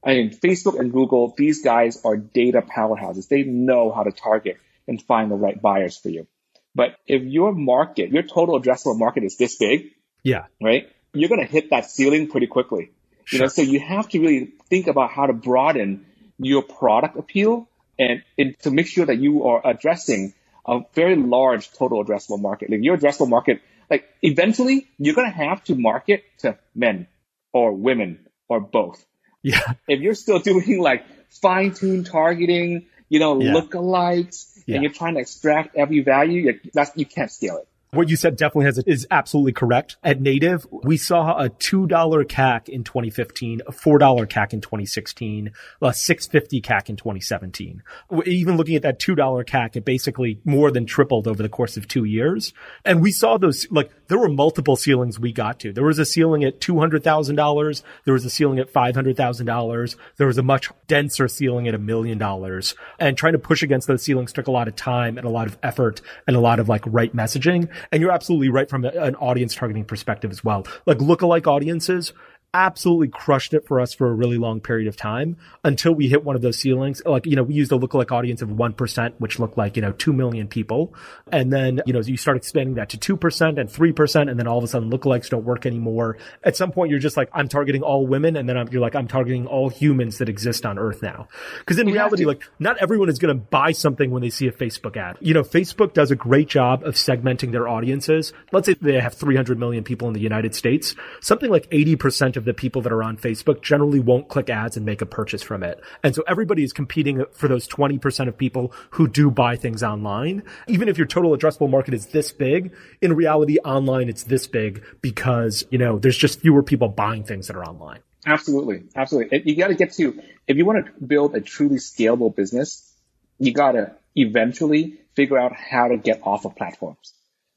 I 0.04 0.14
mean, 0.14 0.32
Facebook 0.32 0.80
and 0.80 0.92
Google, 0.92 1.34
these 1.38 1.64
guys 1.64 2.02
are 2.04 2.18
data 2.18 2.62
powerhouses. 2.62 3.28
They 3.28 3.44
know 3.44 3.92
how 3.92 4.04
to 4.04 4.12
target 4.12 4.58
and 4.88 5.02
find 5.02 5.30
the 5.30 5.36
right 5.36 5.62
buyers 5.62 5.98
for 5.98 6.10
you. 6.10 6.28
But 6.74 6.96
if 7.06 7.24
your 7.24 7.54
market, 7.54 8.12
your 8.12 8.24
total 8.24 8.60
addressable 8.60 8.98
market 8.98 9.24
is 9.24 9.38
this 9.38 9.58
big, 9.58 9.92
yeah, 10.24 10.46
right, 10.62 10.90
you're 11.14 11.30
going 11.30 11.46
to 11.46 11.52
hit 11.52 11.70
that 11.72 11.86
ceiling 11.86 12.30
pretty 12.30 12.48
quickly. 12.48 12.92
Sure. 13.26 13.38
You 13.38 13.42
know, 13.44 13.48
so 13.50 13.62
you 13.62 13.80
have 13.80 14.10
to 14.10 14.20
really 14.20 14.54
think 14.70 14.88
about 14.88 15.12
how 15.12 15.28
to 15.28 15.34
broaden 15.34 16.06
your 16.40 16.64
product 16.64 17.18
appeal 17.18 17.68
and, 18.00 18.24
and 18.38 18.58
to 18.60 18.72
make 18.72 18.88
sure 18.88 19.06
that 19.06 19.18
you 19.18 19.46
are 19.46 19.62
addressing 19.64 20.34
a 20.66 20.80
very 20.94 21.16
large 21.16 21.72
total 21.74 22.04
addressable 22.04 22.42
market. 22.42 22.70
Like 22.70 22.80
your 22.84 22.98
addressable 22.98 23.30
market, 23.30 23.62
like 23.90 24.06
eventually 24.22 24.88
you're 24.98 25.16
going 25.16 25.30
to 25.30 25.38
have 25.38 25.64
to 25.66 25.76
market 25.76 26.24
to 26.40 26.58
men 26.74 27.08
or 27.54 27.74
women 27.74 28.26
or 28.48 28.60
both. 28.60 29.06
Yeah. 29.44 29.60
If 29.88 30.02
you're 30.02 30.16
still 30.16 30.40
doing 30.40 30.80
like 30.80 31.06
fine 31.30 31.74
tuned 31.74 32.06
targeting, 32.06 32.86
you 33.10 33.20
know, 33.20 33.42
yeah. 33.42 33.54
lookalikes, 33.54 34.62
yeah. 34.66 34.76
and 34.76 34.84
you're 34.84 34.94
trying 34.94 35.16
to 35.16 35.22
extract 35.22 35.76
every 35.76 36.02
value, 36.02 36.60
that's, 36.74 36.92
you 36.96 37.06
can't 37.06 37.32
scale 37.32 37.58
it. 37.58 37.68
What 37.94 38.08
you 38.08 38.16
said 38.16 38.38
definitely 38.38 38.68
has 38.68 38.78
is 38.78 39.06
absolutely 39.12 39.52
correct. 39.52 39.98
At 40.02 40.22
Native, 40.22 40.66
we 40.72 40.96
saw 40.96 41.38
a 41.38 41.50
$2 41.50 41.90
CAC 41.90 42.70
in 42.70 42.86
2015, 42.86 43.64
a 43.68 43.74
$4 43.74 44.00
CAC 44.30 44.54
in 44.54 44.62
2016, 44.62 45.52
a 45.82 45.94
650 45.94 46.62
CAC 46.62 46.88
in 46.88 46.96
2017. 46.96 47.84
Even 48.26 48.56
looking 48.56 48.78
at 48.78 48.84
that 48.84 49.02
$2 49.02 49.18
CAC, 49.46 49.76
it 49.76 49.84
basically 49.84 50.40
more 50.46 50.72
than 50.72 50.86
tripled 50.86 51.28
over 51.28 51.44
the 51.44 51.50
course 51.50 51.76
of 51.76 51.86
two 51.86 52.06
years. 52.06 52.54
And 52.86 53.02
we 53.02 53.12
saw 53.12 53.38
those, 53.38 53.68
like, 53.72 53.92
there 54.08 54.18
were 54.18 54.30
multiple 54.30 54.78
ceilings 54.78 55.20
we 55.20 55.34
got 55.34 55.60
to. 55.60 55.74
There 55.74 55.84
was 55.84 56.00
a 56.00 56.06
ceiling 56.06 56.46
at 56.46 56.62
$200,000. 56.62 57.84
There 58.06 58.14
was 58.14 58.24
a 58.24 58.30
ceiling 58.30 58.60
at 58.60 58.72
$500,000. 58.72 59.96
There 60.16 60.28
was 60.28 60.38
a 60.38 60.44
much 60.44 60.70
denser 60.88 61.28
ceiling 61.28 61.68
at 61.68 61.76
a 61.76 61.78
million 61.78 62.18
dollars. 62.18 62.74
And 63.00 63.18
trying 63.18 63.34
to 63.34 63.40
push 63.40 63.64
against 63.64 63.88
those 63.88 64.02
ceilings 64.02 64.32
took 64.32 64.48
a 64.48 64.52
lot 64.52 64.70
of 64.70 64.78
time 64.78 65.18
and 65.18 65.28
a 65.28 65.30
lot 65.30 65.48
of 65.48 65.58
effort 65.62 66.02
and 66.26 66.38
a 66.38 66.40
lot 66.40 66.62
of 66.62 66.70
like 66.70 66.84
right 66.88 67.14
messaging. 67.14 67.68
And 67.92 68.02
you're 68.02 68.12
absolutely 68.12 68.50
right 68.50 68.70
from 68.70 68.86
an 68.86 69.16
audience 69.16 69.56
targeting 69.56 69.86
perspective 69.86 70.32
as 70.32 70.44
well. 70.44 70.66
Like 70.86 71.00
lookalike 71.00 71.48
audiences 71.48 72.14
absolutely 72.54 73.08
crushed 73.08 73.54
it 73.54 73.66
for 73.66 73.80
us 73.80 73.94
for 73.94 74.10
a 74.10 74.14
really 74.14 74.38
long 74.38 74.60
period 74.60 74.88
of 74.88 74.98
time 74.98 75.38
until 75.64 75.94
we 75.94 76.08
hit 76.10 76.24
one 76.24 76.36
of 76.36 76.42
those 76.42 76.58
ceilings. 76.58 77.02
Like, 77.06 77.26
you 77.26 77.36
know, 77.36 77.44
we 77.44 77.54
used 77.54 77.72
a 77.72 77.78
lookalike 77.78 78.12
audience 78.12 78.42
of 78.42 78.50
1%, 78.50 79.14
which 79.20 79.40
looked 79.40 79.58
like, 79.58 79.76
you 79.76 79.82
know, 79.82 79.94
2 79.94 80.12
million 80.12 80.48
people. 80.48 80.94
And 81.32 81.52
then, 81.52 81.82
you 81.86 81.94
know, 81.94 82.02
you 82.02 82.18
start 82.18 82.38
expanding 82.38 82.76
that 82.76 82.90
to 82.90 83.18
2% 83.18 83.60
and 83.60 83.70
3%. 83.70 84.30
And 84.30 84.40
then 84.40 84.48
all 84.48 84.58
of 84.58 84.64
a 84.64 84.68
sudden 84.68 84.92
lookalikes 84.92 85.30
don't 85.30 85.46
work 85.46 85.66
anymore. 85.66 86.18
At 86.44 86.58
some 86.58 86.72
point, 86.72 86.92
you're 86.92 87.00
just 87.00 87.16
like, 87.16 87.30
I'm 87.34 87.48
targeting 87.48 87.84
all 87.84 88.06
women. 88.06 88.36
And 88.36 88.50
then 88.50 88.58
I'm, 88.58 88.68
you're 88.70 88.82
like, 88.82 88.96
I'm 88.96 89.08
targeting 89.08 89.48
all 89.48 89.70
humans 89.70 90.18
that 90.18 90.28
exist 90.28 90.66
on 90.66 90.78
earth 90.78 91.02
now. 91.02 91.30
Cause 91.66 91.80
in 91.80 91.88
reality, 91.88 92.26
like 92.26 92.44
not 92.60 92.78
everyone 92.80 93.08
is 93.08 93.18
going 93.18 93.34
to 93.34 93.42
buy 93.42 93.72
something 93.72 94.12
when 94.12 94.22
they 94.22 94.30
see 94.30 94.48
a 94.48 94.52
Facebook 94.52 94.98
ad. 94.98 95.18
You 95.22 95.34
know, 95.34 95.44
Facebook 95.44 95.94
does 95.94 96.12
a 96.12 96.16
great 96.16 96.50
job 96.50 96.84
of 96.84 96.96
segmenting 96.96 97.52
their 97.52 97.68
audiences. 97.68 98.34
Let's 98.52 98.66
say 98.66 98.76
they 98.82 99.00
have 99.00 99.14
300 99.14 99.58
million 99.58 99.84
people 99.84 100.10
in 100.10 100.14
the 100.14 100.20
United 100.20 100.54
States. 100.54 100.96
Something 101.22 101.50
like 101.50 101.70
80% 101.70 102.36
of 102.41 102.41
of 102.42 102.46
the 102.46 102.54
people 102.54 102.82
that 102.82 102.92
are 102.92 103.04
on 103.04 103.18
Facebook 103.18 103.62
generally 103.62 104.00
won't 104.00 104.28
click 104.28 104.50
ads 104.50 104.76
and 104.76 104.86
make 104.86 105.02
a 105.02 105.06
purchase 105.06 105.42
from 105.42 105.64
it. 105.64 105.82
And 106.04 106.14
so 106.14 106.24
everybody 106.28 106.64
is 106.64 106.74
competing 106.74 107.24
for 107.32 107.48
those 107.48 107.68
20% 107.68 108.28
of 108.28 108.38
people 108.38 108.74
who 108.92 109.08
do 109.08 109.32
buy 109.32 109.56
things 109.56 109.84
online. 109.84 110.44
Even 110.68 110.90
if 110.90 110.98
your 110.98 111.08
total 111.08 111.36
addressable 111.36 111.70
market 111.70 111.94
is 111.94 112.08
this 112.08 112.32
big, 112.32 112.74
in 113.02 113.14
reality, 113.14 113.58
online 113.60 114.10
it's 114.10 114.24
this 114.24 114.48
big 114.48 114.84
because, 115.02 115.64
you 115.70 115.78
know, 115.78 116.00
there's 116.00 116.18
just 116.18 116.42
fewer 116.42 116.64
people 116.64 116.90
buying 116.90 117.24
things 117.24 117.48
that 117.48 117.56
are 117.56 117.64
online. 117.64 118.00
Absolutely. 118.26 118.84
Absolutely. 118.96 119.44
You 119.46 119.56
got 119.56 119.70
to 119.70 119.76
get 119.76 119.94
to, 119.94 120.22
if 120.48 120.58
you 120.58 120.66
want 120.66 120.86
to 120.86 120.92
build 121.04 121.36
a 121.36 121.42
truly 121.42 121.78
scalable 121.78 122.36
business, 122.36 122.94
you 123.40 123.54
got 123.54 123.74
to 123.74 123.96
eventually 124.16 125.00
figure 125.16 125.38
out 125.38 125.54
how 125.56 125.88
to 125.88 125.98
get 125.98 126.22
off 126.24 126.46
of 126.46 126.56
platforms. 126.56 127.14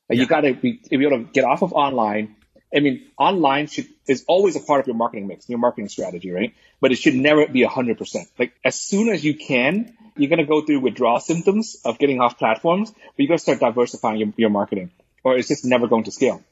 Yeah. 0.09 0.21
You 0.21 0.27
got 0.27 0.43
to 0.43 0.55
be, 0.55 0.81
if 0.91 1.01
you 1.01 1.11
want 1.11 1.27
to 1.27 1.33
get 1.33 1.45
off 1.45 1.63
of 1.63 1.73
online, 1.73 2.37
I 2.75 2.81
mean, 2.81 3.07
online 3.19 3.67
should, 3.67 3.87
is 4.07 4.25
always 4.27 4.57
a 4.57 4.61
part 4.61 4.81
of 4.81 4.87
your 4.87 4.97
marketing 4.97 5.27
mix, 5.27 5.49
your 5.49 5.59
marketing 5.59 5.89
strategy, 5.89 6.31
right? 6.31 6.55
But 6.81 6.93
it 6.93 6.97
should 6.97 7.15
never 7.15 7.47
be 7.47 7.65
100%. 7.65 8.27
Like, 8.39 8.53
as 8.65 8.75
soon 8.75 9.09
as 9.09 9.25
you 9.25 9.35
can, 9.35 9.97
you're 10.17 10.29
going 10.29 10.41
to 10.41 10.47
go 10.47 10.63
through 10.63 10.81
withdrawal 10.81 11.21
symptoms 11.21 11.77
of 11.85 11.99
getting 11.99 12.21
off 12.21 12.39
platforms, 12.39 12.91
but 12.91 13.03
you 13.17 13.29
got 13.29 13.35
to 13.35 13.39
start 13.39 13.61
diversifying 13.61 14.19
your, 14.19 14.33
your 14.37 14.51
marketing 14.51 14.91
or 15.25 15.37
it's 15.37 15.49
just 15.49 15.65
never 15.65 15.89
going 15.89 16.05
to 16.05 16.13
scale. 16.13 16.43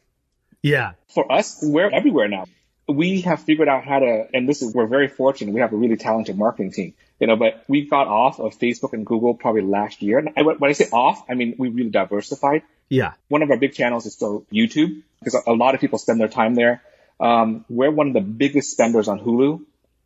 Yeah. 0.63 0.93
For 1.15 1.31
us, 1.31 1.59
we're 1.63 1.91
everywhere 1.91 2.29
now. 2.29 2.47
We 2.89 3.21
have 3.23 3.43
figured 3.43 3.69
out 3.69 3.85
how 3.85 4.01
to, 4.01 4.27
and 4.35 4.49
this 4.49 4.63
is, 4.63 4.75
we're 4.75 4.87
very 4.87 5.09
fortunate. 5.09 5.55
We 5.55 5.61
have 5.61 5.73
a 5.73 5.77
really 5.77 5.97
talented 5.97 6.37
marketing 6.37 6.73
team. 6.73 6.95
you 7.21 7.29
know, 7.29 7.37
but 7.37 7.63
we 7.69 7.87
got 7.87 8.09
off 8.09 8.41
of 8.41 8.59
Facebook 8.59 8.95
and 8.95 9.07
Google 9.07 9.35
probably 9.35 9.63
last 9.63 10.03
year. 10.03 10.19
And 10.19 10.31
I, 10.37 10.43
when 10.43 10.69
I 10.69 10.73
say 10.73 10.89
off, 10.93 11.25
I 11.29 11.35
mean, 11.35 11.55
we 11.59 11.69
really 11.69 11.91
diversified. 11.91 12.63
Yeah. 12.93 13.15
One 13.29 13.41
of 13.41 13.51
our 13.51 13.57
big 13.57 13.73
channels 13.73 14.05
is 14.05 14.13
still 14.13 14.45
YouTube 14.53 15.03
because 15.19 15.43
a 15.47 15.53
lot 15.53 15.75
of 15.75 15.81
people 15.81 15.99
spend 15.99 16.21
their 16.21 16.29
time 16.29 16.55
there. 16.55 16.83
Um, 17.19 17.65
we're 17.71 17.91
one 17.91 18.09
of 18.09 18.13
the 18.13 18.21
biggest 18.21 18.71
spenders 18.71 19.09
on 19.09 19.19
Hulu, 19.19 19.63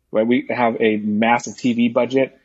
where 0.09 0.23
we 0.23 0.47
have 0.49 0.77
a 0.79 0.95
massive 0.95 1.55
TV 1.55 1.93
budget. 1.93 2.39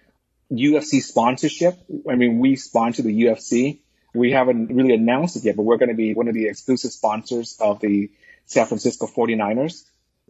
UFC 0.51 1.01
sponsorship. 1.01 1.79
I 2.11 2.17
mean, 2.17 2.41
we 2.41 2.57
sponsor 2.57 3.03
the 3.03 3.23
UFC. 3.23 3.79
We 4.15 4.33
haven't 4.33 4.75
really 4.75 4.95
announced 4.95 5.37
it 5.37 5.45
yet, 5.45 5.55
but 5.57 5.63
we're 5.63 5.79
going 5.79 5.91
to 5.91 5.95
be 5.95 6.13
one 6.13 6.27
of 6.27 6.35
the 6.35 6.49
exclusive 6.49 6.91
sponsors 6.91 7.57
of 7.61 7.79
the 7.79 8.11
San 8.47 8.67
Francisco 8.67 9.07
49ers. 9.07 9.85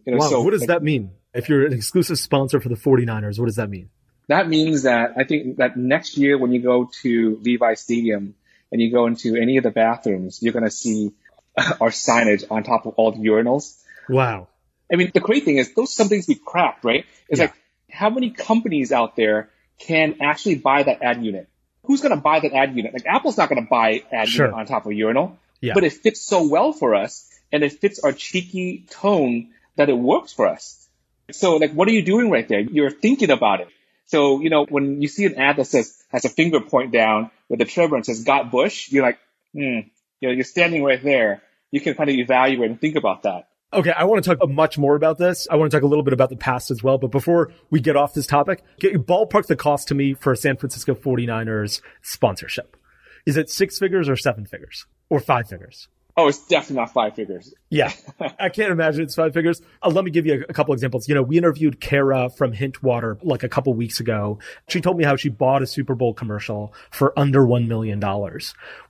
You 0.04 0.12
know, 0.12 0.18
wow, 0.18 0.28
so, 0.28 0.42
what 0.42 0.50
does 0.50 0.60
like, 0.60 0.68
that 0.68 0.82
mean? 0.82 1.12
If 1.32 1.48
you're 1.48 1.64
an 1.64 1.72
exclusive 1.72 2.18
sponsor 2.18 2.60
for 2.60 2.68
the 2.68 2.74
49ers, 2.74 3.38
what 3.38 3.46
does 3.46 3.56
that 3.56 3.70
mean? 3.70 3.88
That 4.28 4.46
means 4.46 4.82
that 4.82 5.14
I 5.16 5.24
think 5.24 5.56
that 5.56 5.78
next 5.78 6.18
year 6.18 6.36
when 6.36 6.52
you 6.52 6.60
go 6.60 6.90
to 7.00 7.40
Levi 7.42 7.74
Stadium 7.74 8.34
and 8.72 8.80
you 8.80 8.90
go 8.90 9.06
into 9.06 9.36
any 9.36 9.58
of 9.58 9.62
the 9.62 9.70
bathrooms, 9.70 10.42
you're 10.42 10.54
going 10.54 10.64
to 10.64 10.70
see 10.70 11.12
our 11.56 11.90
signage 11.90 12.44
on 12.50 12.64
top 12.64 12.86
of 12.86 12.94
all 12.96 13.12
the 13.12 13.18
urinals. 13.18 13.78
Wow. 14.08 14.48
I 14.92 14.96
mean, 14.96 15.10
the 15.14 15.20
great 15.20 15.44
thing 15.44 15.58
is 15.58 15.74
those 15.74 15.94
some 15.94 16.08
things 16.08 16.26
we 16.26 16.34
cracked, 16.34 16.84
right? 16.84 17.06
It's 17.28 17.38
yeah. 17.38 17.46
like 17.46 17.54
how 17.90 18.10
many 18.10 18.30
companies 18.30 18.90
out 18.90 19.14
there 19.14 19.50
can 19.78 20.16
actually 20.20 20.56
buy 20.56 20.82
that 20.82 21.02
ad 21.02 21.24
unit? 21.24 21.48
Who's 21.84 22.00
going 22.00 22.14
to 22.14 22.20
buy 22.20 22.40
that 22.40 22.52
ad 22.52 22.74
unit? 22.76 22.92
Like 22.92 23.06
Apple's 23.06 23.36
not 23.36 23.48
going 23.48 23.62
to 23.62 23.68
buy 23.68 24.02
ad 24.10 24.28
sure. 24.28 24.46
unit 24.46 24.58
on 24.58 24.66
top 24.66 24.86
of 24.86 24.92
a 24.92 24.94
urinal, 24.94 25.38
yeah. 25.60 25.74
but 25.74 25.84
it 25.84 25.92
fits 25.92 26.20
so 26.20 26.48
well 26.48 26.72
for 26.72 26.94
us 26.94 27.28
and 27.52 27.62
it 27.62 27.72
fits 27.72 28.00
our 28.00 28.12
cheeky 28.12 28.86
tone 28.88 29.50
that 29.76 29.88
it 29.88 29.98
works 29.98 30.32
for 30.32 30.46
us. 30.46 30.88
So 31.30 31.56
like, 31.56 31.72
what 31.72 31.88
are 31.88 31.92
you 31.92 32.02
doing 32.02 32.30
right 32.30 32.46
there? 32.46 32.60
You're 32.60 32.90
thinking 32.90 33.30
about 33.30 33.60
it. 33.60 33.68
So, 34.12 34.42
you 34.42 34.50
know, 34.50 34.66
when 34.66 35.00
you 35.00 35.08
see 35.08 35.24
an 35.24 35.36
ad 35.36 35.56
that 35.56 35.64
says, 35.64 36.04
has 36.10 36.26
a 36.26 36.28
finger 36.28 36.60
point 36.60 36.92
down 36.92 37.30
with 37.48 37.62
a 37.62 37.64
trigger 37.64 37.96
and 37.96 38.04
says, 38.04 38.24
got 38.24 38.50
Bush, 38.50 38.92
you're 38.92 39.02
like, 39.02 39.18
hmm, 39.54 39.88
you 40.20 40.28
know, 40.28 40.30
you're 40.32 40.44
standing 40.44 40.84
right 40.84 41.02
there. 41.02 41.40
You 41.70 41.80
can 41.80 41.94
kind 41.94 42.10
of 42.10 42.16
evaluate 42.16 42.68
and 42.68 42.78
think 42.78 42.96
about 42.96 43.22
that. 43.22 43.48
Okay, 43.72 43.90
I 43.90 44.04
want 44.04 44.22
to 44.22 44.36
talk 44.36 44.46
much 44.50 44.76
more 44.76 44.96
about 44.96 45.16
this. 45.16 45.48
I 45.50 45.56
want 45.56 45.70
to 45.70 45.74
talk 45.78 45.82
a 45.82 45.86
little 45.86 46.04
bit 46.04 46.12
about 46.12 46.28
the 46.28 46.36
past 46.36 46.70
as 46.70 46.82
well. 46.82 46.98
But 46.98 47.10
before 47.10 47.52
we 47.70 47.80
get 47.80 47.96
off 47.96 48.12
this 48.12 48.26
topic, 48.26 48.62
ballpark 48.82 49.46
the 49.46 49.56
cost 49.56 49.88
to 49.88 49.94
me 49.94 50.12
for 50.12 50.30
a 50.30 50.36
San 50.36 50.58
Francisco 50.58 50.94
49ers 50.94 51.80
sponsorship. 52.02 52.76
Is 53.24 53.38
it 53.38 53.48
six 53.48 53.78
figures 53.78 54.10
or 54.10 54.16
seven 54.16 54.44
figures 54.44 54.84
or 55.08 55.20
five 55.20 55.48
figures? 55.48 55.88
Oh, 56.14 56.28
it's 56.28 56.46
definitely 56.46 56.76
not 56.76 56.92
five 56.92 57.14
figures. 57.14 57.54
Yeah. 57.70 57.90
I 58.38 58.50
can't 58.50 58.70
imagine 58.70 59.02
it's 59.02 59.14
five 59.14 59.32
figures. 59.32 59.62
Uh, 59.82 59.88
let 59.88 60.04
me 60.04 60.10
give 60.10 60.26
you 60.26 60.34
a, 60.34 60.50
a, 60.50 60.52
couple 60.52 60.74
examples. 60.74 61.08
You 61.08 61.14
know, 61.14 61.22
we 61.22 61.38
interviewed 61.38 61.80
Kara 61.80 62.28
from 62.28 62.52
Hint 62.52 62.82
Water 62.82 63.16
like 63.22 63.42
a 63.42 63.48
couple 63.48 63.72
weeks 63.72 63.98
ago. 63.98 64.38
She 64.68 64.82
told 64.82 64.98
me 64.98 65.04
how 65.04 65.16
she 65.16 65.30
bought 65.30 65.62
a 65.62 65.66
Super 65.66 65.94
Bowl 65.94 66.12
commercial 66.12 66.74
for 66.90 67.18
under 67.18 67.40
$1 67.40 67.66
million. 67.66 68.02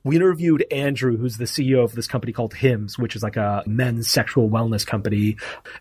We 0.02 0.16
interviewed 0.16 0.64
Andrew, 0.72 1.16
who's 1.16 1.36
the 1.36 1.44
CEO 1.44 1.84
of 1.84 1.94
this 1.94 2.08
company 2.08 2.32
called 2.32 2.54
Hims, 2.54 2.98
which 2.98 3.14
is 3.14 3.22
like 3.22 3.36
a 3.36 3.62
men's 3.66 4.10
sexual 4.10 4.50
wellness 4.50 4.84
company. 4.84 5.36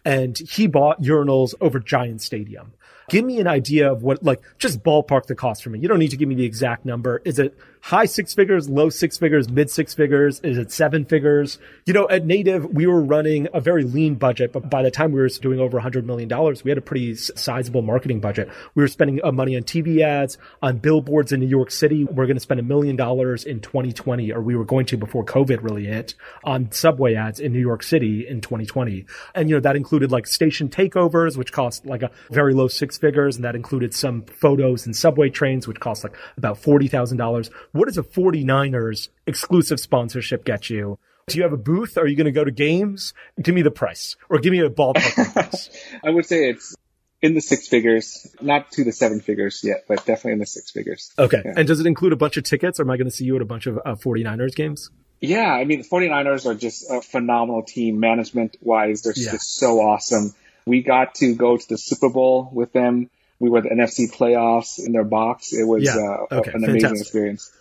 And 0.06 0.38
he 0.38 0.68
bought 0.68 1.02
urinals 1.02 1.56
over 1.60 1.80
Giant 1.80 2.22
Stadium 2.22 2.74
give 3.10 3.26
me 3.26 3.42
an 3.42 3.48
idea 3.48 3.92
of 3.92 4.04
what, 4.04 4.24
like, 4.24 4.42
just 4.58 4.82
ballpark 4.84 5.26
the 5.26 5.36
cost 5.36 5.64
for 5.64 5.70
me. 5.70 5.80
You 5.80 5.90
don't 5.90 6.00
need 6.00 6.12
to 6.12 6.18
give 6.18 6.30
me 6.30 6.36
the 6.36 6.46
exact 6.46 6.86
number. 6.86 7.22
Is 7.26 7.40
it 7.40 7.58
high 7.82 8.06
six 8.06 8.34
figures, 8.34 8.70
low 8.70 8.90
six 8.90 9.18
figures, 9.18 9.50
mid 9.50 9.70
six 9.70 9.94
figures? 9.94 10.40
Is 10.42 10.58
it 10.58 10.72
seven 10.72 11.04
figures? 11.04 11.58
You 11.86 11.94
know, 11.94 12.08
at 12.10 12.26
Native, 12.26 12.66
we 12.66 12.86
were 12.86 13.02
running 13.02 13.48
a 13.54 13.60
very 13.60 13.84
lean 13.84 14.16
budget, 14.16 14.54
but 14.54 14.70
by 14.70 14.84
the 14.84 14.92
time 14.92 15.12
we 15.12 15.20
were 15.20 15.28
doing 15.30 15.60
over 15.60 15.80
$100 15.80 16.06
million, 16.06 16.30
we 16.64 16.72
had 16.72 16.78
a 16.78 16.82
pretty 16.82 17.16
sizable 17.16 17.82
marketing 17.82 18.20
budget. 18.20 18.50
We 18.76 18.84
were 18.84 18.88
spending 18.88 19.20
uh, 19.24 19.32
money 19.32 19.56
on 19.56 19.64
TV 19.64 20.02
ads, 20.02 20.38
on 20.62 20.78
billboards 20.78 21.32
in 21.32 21.40
New 21.40 21.48
York 21.48 21.72
City. 21.72 22.06
We're 22.06 22.28
going 22.28 22.38
to 22.38 22.42
spend 22.42 22.60
a 22.60 22.64
million 22.64 22.96
dollars 22.96 23.44
in 23.44 23.60
2020, 23.60 24.32
or 24.32 24.42
we 24.42 24.56
were 24.56 24.66
going 24.66 24.86
to 24.88 24.98
before 24.98 25.26
COVID 25.26 25.64
really 25.64 25.86
hit, 25.86 26.14
on 26.44 26.72
subway 26.72 27.16
ads 27.16 27.40
in 27.40 27.52
New 27.52 27.60
York 27.60 27.82
City 27.82 28.28
in 28.28 28.42
2020. 28.42 29.06
And, 29.34 29.50
you 29.50 29.56
know, 29.56 29.62
that 29.62 29.76
included 29.76 30.12
like 30.12 30.28
station 30.28 30.70
takeovers, 30.70 31.36
which 31.36 31.52
cost 31.52 31.86
like 31.86 32.04
a 32.04 32.12
very 32.30 32.54
low 32.54 32.68
six 32.68 32.98
figures, 32.98 33.36
and 33.36 33.44
that 33.44 33.56
included 33.56 33.94
some 33.94 34.24
photos 34.24 34.86
and 34.86 34.96
subway 34.96 35.30
trains, 35.30 35.68
which 35.68 35.80
cost 35.80 36.04
like 36.04 36.16
about 36.38 36.62
$40,000. 36.62 37.50
What 37.72 37.86
does 37.88 37.98
a 37.98 38.04
49ers 38.04 39.10
exclusive 39.26 39.80
sponsorship 39.80 40.44
get 40.44 40.70
you? 40.70 41.00
Do 41.28 41.38
you 41.38 41.44
have 41.44 41.54
a 41.54 41.58
booth? 41.58 41.98
Are 41.98 42.08
you 42.08 42.18
going 42.18 42.26
to 42.26 42.32
go 42.32 42.44
to 42.44 42.52
games? 42.52 43.14
Give 43.42 43.56
me 43.56 43.62
the 43.62 43.72
price 43.72 44.18
or 44.30 44.40
give 44.40 44.52
me 44.52 44.60
a 44.60 44.70
ballpark 44.70 45.34
price. 45.34 45.70
I 46.04 46.10
would 46.10 46.26
say 46.26 46.50
it's 46.50 46.76
in 47.22 47.34
the 47.34 47.42
six 47.42 47.68
figures, 47.68 48.36
not 48.42 48.72
to 48.72 48.84
the 48.84 48.92
seven 48.92 49.22
figures 49.22 49.62
yet, 49.64 49.86
but 49.88 50.06
definitely 50.06 50.34
in 50.34 50.40
the 50.40 50.46
six 50.46 50.72
figures. 50.72 51.12
Okay. 51.18 51.42
Yeah. 51.46 51.54
And 51.56 51.68
does 51.68 51.80
it 51.80 51.86
include 51.86 52.14
a 52.14 52.18
bunch 52.18 52.38
of 52.38 52.44
tickets 52.44 52.80
or 52.80 52.84
am 52.84 52.90
I 52.90 52.98
going 52.98 53.10
to 53.10 53.16
see 53.16 53.26
you 53.26 53.36
at 53.36 53.42
a 53.42 53.46
bunch 53.46 53.68
of 53.68 53.78
uh, 53.78 53.96
49ers 53.96 54.56
games? 54.56 54.90
Yeah. 55.22 55.54
I 55.54 55.64
mean, 55.64 55.84
the 55.84 55.88
49ers 55.88 56.46
are 56.46 56.56
just 56.56 56.90
a 56.90 57.02
phenomenal 57.02 57.64
team 57.64 58.00
management 58.00 58.58
wise. 58.60 59.04
They're 59.04 59.14
yeah. 59.16 59.32
just 59.32 59.56
so 59.56 59.80
awesome. 59.80 60.34
We 60.66 60.82
got 60.82 61.16
to 61.16 61.36
go 61.36 61.58
to 61.58 61.70
the 61.70 61.78
Super 61.78 62.10
Bowl 62.10 62.50
with 62.52 62.74
them. 62.74 63.10
We 63.40 63.50
were 63.50 63.62
the 63.62 63.70
NFC 63.70 64.12
playoffs 64.12 64.84
in 64.84 64.92
their 64.92 65.04
box. 65.04 65.54
It 65.54 65.64
was 65.64 65.84
yeah. 65.84 65.96
uh, 65.96 66.40
okay. 66.40 66.52
an 66.54 66.64
amazing 66.64 66.98
experience. 66.98 67.52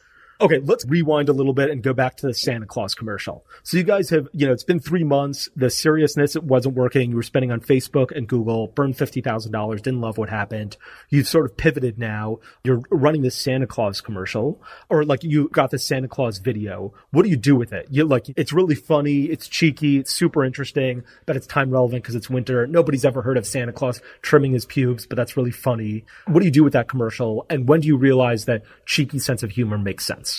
Okay, 0.43 0.59
let's 0.59 0.87
rewind 0.87 1.29
a 1.29 1.35
little 1.35 1.53
bit 1.53 1.71
and 1.71 1.83
go 1.83 1.93
back 1.93 2.17
to 2.17 2.27
the 2.27 2.33
Santa 2.33 2.65
Claus 2.65 2.95
commercial. 2.95 3.45
So 3.63 3.77
you 3.77 3.83
guys 3.83 4.09
have, 4.09 4.27
you 4.33 4.47
know, 4.47 4.55
it's 4.55 4.65
been 4.65 4.81
three 4.81 5.05
months. 5.05 5.51
The 5.55 5.69
seriousness 5.69 6.35
it 6.35 6.45
wasn't 6.45 6.77
working. 6.77 7.11
You 7.11 7.17
were 7.17 7.23
spending 7.23 7.53
on 7.53 7.61
Facebook 7.61 8.11
and 8.11 8.27
Google, 8.27 8.69
burned 8.69 8.97
fifty 8.97 9.21
thousand 9.21 9.53
dollars, 9.53 9.83
didn't 9.83 10.01
love 10.01 10.17
what 10.17 10.31
happened. 10.31 10.79
You've 11.11 11.29
sort 11.29 11.45
of 11.45 11.59
pivoted 11.59 11.99
now. 11.99 12.39
You're 12.65 12.81
running 12.91 13.21
this 13.21 13.37
Santa 13.37 13.67
Claus 13.67 14.01
commercial, 14.01 14.63
or 14.89 15.05
like 15.05 15.23
you 15.25 15.51
got 15.51 15.73
the 15.73 15.79
Santa 15.79 16.09
Claus 16.09 16.39
video. 16.39 16.95
What 17.11 17.25
do 17.25 17.29
you 17.29 17.37
do 17.37 17.55
with 17.55 17.75
it? 17.75 17.89
You 17.91 18.07
like 18.07 18.27
it's 18.35 18.53
really 18.53 18.77
funny, 18.77 19.25
it's 19.25 19.47
cheeky, 19.47 19.99
it's 19.99 20.17
super 20.17 20.43
interesting, 20.43 21.05
but 21.27 21.37
it's 21.37 21.47
time 21.47 21.71
relevant 21.71 22.03
because 22.03 22.15
it's 22.15 22.31
winter. 22.31 22.67
Nobody's 22.67 23.05
ever 23.05 23.21
heard 23.21 23.37
of 23.37 23.47
Santa 23.47 23.73
Claus 23.73 24.01
trimming 24.23 24.53
his 24.53 24.65
pubes, 24.65 25.05
but 25.05 25.17
that's 25.17 25.37
really 25.37 25.51
funny. 25.51 26.07
What 26.29 26.41
do 26.41 26.47
you 26.47 26.53
do 26.53 26.65
with 26.65 26.73
that 26.73 26.89
commercial? 26.89 27.45
And 27.51 27.69
when 27.69 27.81
do 27.81 27.89
you 27.89 27.99
realize 27.99 28.47
that 28.47 28.63
cheeky 28.87 29.19
sense 29.19 29.43
of 29.43 29.51
humor 29.51 29.77
makes 29.77 30.07
sense? 30.07 30.30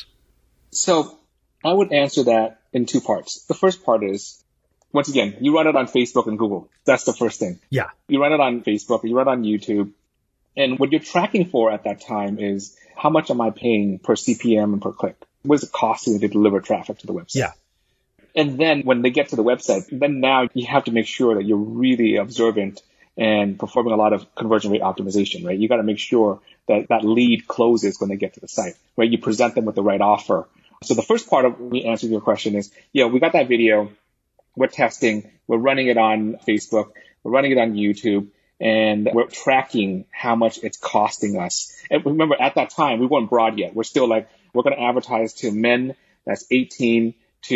So 0.72 1.18
I 1.64 1.72
would 1.72 1.92
answer 1.94 2.24
that 2.24 2.62
in 2.74 2.86
two 2.86 3.02
parts. 3.02 3.44
The 3.44 3.54
first 3.54 3.84
part 3.84 4.04
is, 4.04 4.42
once 4.92 5.10
again, 5.10 5.38
you 5.42 5.56
run 5.56 5.68
it 5.68 5.76
on 5.76 5.88
Facebook 5.88 6.28
and 6.28 6.38
Google. 6.38 6.70
That's 6.86 7.04
the 7.04 7.14
first 7.14 7.40
thing. 7.40 7.60
Yeah. 7.70 7.90
You 8.08 8.22
run 8.22 8.34
it 8.34 8.40
on 8.40 8.62
Facebook, 8.62 9.04
you 9.04 9.16
run 9.16 9.28
it 9.28 9.32
on 9.32 9.44
YouTube. 9.44 9.92
And 10.56 10.80
what 10.80 10.92
you're 10.92 11.00
tracking 11.00 11.46
for 11.46 11.72
at 11.72 11.86
that 11.86 12.02
time 12.02 12.40
is 12.40 12.78
how 12.98 13.10
much 13.10 13.30
am 13.30 13.40
I 13.40 13.52
paying 13.52 14.00
per 14.00 14.16
CPM 14.16 14.74
and 14.74 14.82
per 14.82 14.92
click? 14.92 15.16
What 15.44 15.56
is 15.56 15.64
it 15.64 15.72
costing 15.72 16.20
to 16.20 16.28
deliver 16.28 16.60
traffic 16.60 17.00
to 17.00 17.08
the 17.08 17.14
website? 17.14 17.36
Yeah. 17.36 17.52
And 18.36 18.60
then 18.60 18.82
when 18.82 19.02
they 19.02 19.10
get 19.10 19.30
to 19.30 19.36
the 19.36 19.44
website, 19.44 19.88
then 19.92 20.20
now 20.20 20.48
you 20.54 20.66
have 20.68 20.86
to 20.86 20.92
make 20.92 21.08
sure 21.08 21.36
that 21.36 21.46
you're 21.46 21.58
really 21.58 22.16
observant 22.16 22.82
and 23.18 23.60
performing 23.60 23.94
a 23.94 23.98
lot 23.98 24.14
of 24.14 24.34
conversion 24.36 24.72
rate 24.72 24.82
optimization, 24.82 25.46
right? 25.46 25.58
You 25.58 25.68
got 25.68 25.78
to 25.78 25.84
make 25.84 26.00
sure 26.00 26.40
that 26.68 26.88
that 26.90 27.04
lead 27.04 27.48
closes 27.48 28.00
when 28.00 28.10
they 28.10 28.16
get 28.16 28.36
to 28.36 28.40
the 28.40 28.48
site, 28.48 28.76
right? 28.96 29.10
You 29.10 29.18
present 29.18 29.56
them 29.56 29.66
with 29.66 29.76
the 29.76 29.84
right 29.84 30.00
offer 30.00 30.48
so 30.84 30.96
the 30.96 31.04
first 31.04 31.30
part 31.30 31.46
of 31.46 31.60
me 31.60 31.86
answering 31.86 32.12
your 32.12 32.22
question 32.22 32.56
is, 32.56 32.72
yeah, 32.92 33.06
we 33.06 33.20
got 33.20 33.34
that 33.34 33.48
video. 33.48 33.92
We're 34.56 34.68
testing. 34.68 35.32
We're 35.48 35.58
running 35.58 35.88
it 35.88 35.98
on 35.98 36.38
Facebook. 36.48 36.92
We're 37.24 37.32
running 37.32 37.52
it 37.52 37.58
on 37.58 37.74
YouTube 37.74 38.30
and 38.60 39.10
we're 39.12 39.28
tracking 39.28 40.06
how 40.12 40.36
much 40.36 40.60
it's 40.64 40.78
costing 40.78 41.40
us. 41.40 41.76
And 41.90 42.06
remember, 42.06 42.36
at 42.40 42.56
that 42.56 42.70
time, 42.72 43.00
we 43.00 43.06
weren't 43.06 43.30
broad 43.30 43.58
yet. 43.58 43.76
We're 43.76 43.84
still 43.84 44.08
like, 44.08 44.30
we're 44.54 44.64
going 44.64 44.76
to 44.76 44.82
advertise 44.82 45.34
to 45.36 45.52
men 45.52 45.96
that's 46.26 46.46
18 46.52 47.14
to, 47.44 47.56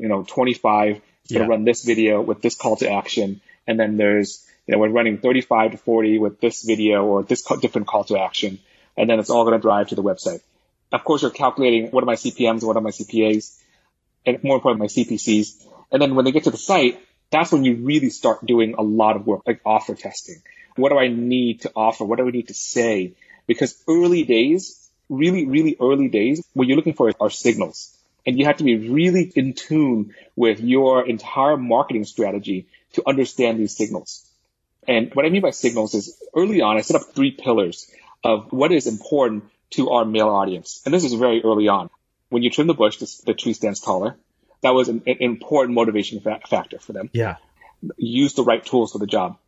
you 0.00 0.08
know, 0.08 0.22
25. 0.22 1.00
It's 1.22 1.32
going 1.32 1.44
to 1.44 1.48
run 1.48 1.64
this 1.64 1.84
video 1.84 2.20
with 2.22 2.42
this 2.42 2.54
call 2.54 2.76
to 2.76 2.90
action. 2.90 3.40
And 3.66 3.80
then 3.80 3.96
there's, 3.96 4.46
you 4.66 4.72
know, 4.72 4.78
we're 4.78 4.90
running 4.90 5.18
35 5.18 5.72
to 5.72 5.78
40 5.78 6.18
with 6.18 6.40
this 6.40 6.62
video 6.62 7.04
or 7.04 7.22
this 7.22 7.42
different 7.60 7.86
call 7.86 8.04
to 8.04 8.18
action. 8.18 8.58
And 8.96 9.08
then 9.08 9.18
it's 9.18 9.30
all 9.30 9.44
going 9.44 9.58
to 9.58 9.62
drive 9.62 9.88
to 9.88 9.94
the 9.94 10.02
website. 10.02 10.40
Of 10.94 11.02
course, 11.02 11.22
you're 11.22 11.32
calculating 11.32 11.88
what 11.90 12.04
are 12.04 12.06
my 12.06 12.14
CPMs, 12.14 12.62
what 12.62 12.76
are 12.76 12.80
my 12.80 12.90
CPAs, 12.90 13.60
and 14.24 14.42
more 14.44 14.54
importantly, 14.54 14.84
my 14.84 15.02
CPCs. 15.02 15.66
And 15.90 16.00
then 16.00 16.14
when 16.14 16.24
they 16.24 16.30
get 16.30 16.44
to 16.44 16.52
the 16.52 16.56
site, 16.56 17.00
that's 17.30 17.50
when 17.50 17.64
you 17.64 17.74
really 17.74 18.10
start 18.10 18.46
doing 18.46 18.76
a 18.78 18.82
lot 18.82 19.16
of 19.16 19.26
work, 19.26 19.42
like 19.44 19.60
offer 19.66 19.96
testing. 19.96 20.40
What 20.76 20.90
do 20.90 20.98
I 20.98 21.08
need 21.08 21.62
to 21.62 21.72
offer? 21.74 22.04
What 22.04 22.18
do 22.18 22.28
I 22.28 22.30
need 22.30 22.46
to 22.46 22.54
say? 22.54 23.14
Because 23.48 23.82
early 23.88 24.22
days, 24.22 24.88
really, 25.08 25.46
really 25.46 25.76
early 25.80 26.06
days, 26.06 26.46
what 26.52 26.68
you're 26.68 26.76
looking 26.76 26.94
for 26.94 27.12
are 27.20 27.30
signals. 27.30 27.92
And 28.24 28.38
you 28.38 28.44
have 28.44 28.58
to 28.58 28.64
be 28.64 28.88
really 28.88 29.32
in 29.34 29.54
tune 29.54 30.14
with 30.36 30.60
your 30.60 31.04
entire 31.04 31.56
marketing 31.56 32.04
strategy 32.04 32.68
to 32.92 33.02
understand 33.04 33.58
these 33.58 33.76
signals. 33.76 34.30
And 34.86 35.12
what 35.12 35.26
I 35.26 35.28
mean 35.28 35.42
by 35.42 35.50
signals 35.50 35.94
is 35.94 36.16
early 36.36 36.60
on, 36.60 36.76
I 36.76 36.82
set 36.82 37.00
up 37.00 37.14
three 37.16 37.32
pillars 37.32 37.90
of 38.22 38.52
what 38.52 38.70
is 38.70 38.86
important 38.86 39.44
to 39.74 39.90
our 39.90 40.04
male 40.04 40.28
audience. 40.28 40.82
And 40.84 40.92
this 40.92 41.04
is 41.04 41.14
very 41.14 41.42
early 41.42 41.68
on. 41.68 41.90
When 42.28 42.42
you 42.42 42.50
trim 42.50 42.66
the 42.66 42.74
bush, 42.74 42.98
the, 42.98 43.22
the 43.26 43.34
tree 43.34 43.52
stands 43.52 43.80
taller. 43.80 44.16
That 44.62 44.74
was 44.74 44.88
an, 44.88 45.02
an 45.06 45.16
important 45.20 45.74
motivation 45.74 46.20
fa- 46.20 46.40
factor 46.48 46.78
for 46.78 46.92
them. 46.92 47.10
Yeah. 47.12 47.36
Use 47.96 48.34
the 48.34 48.44
right 48.44 48.64
tools 48.64 48.92
for 48.92 48.98
the 48.98 49.06
job. 49.06 49.38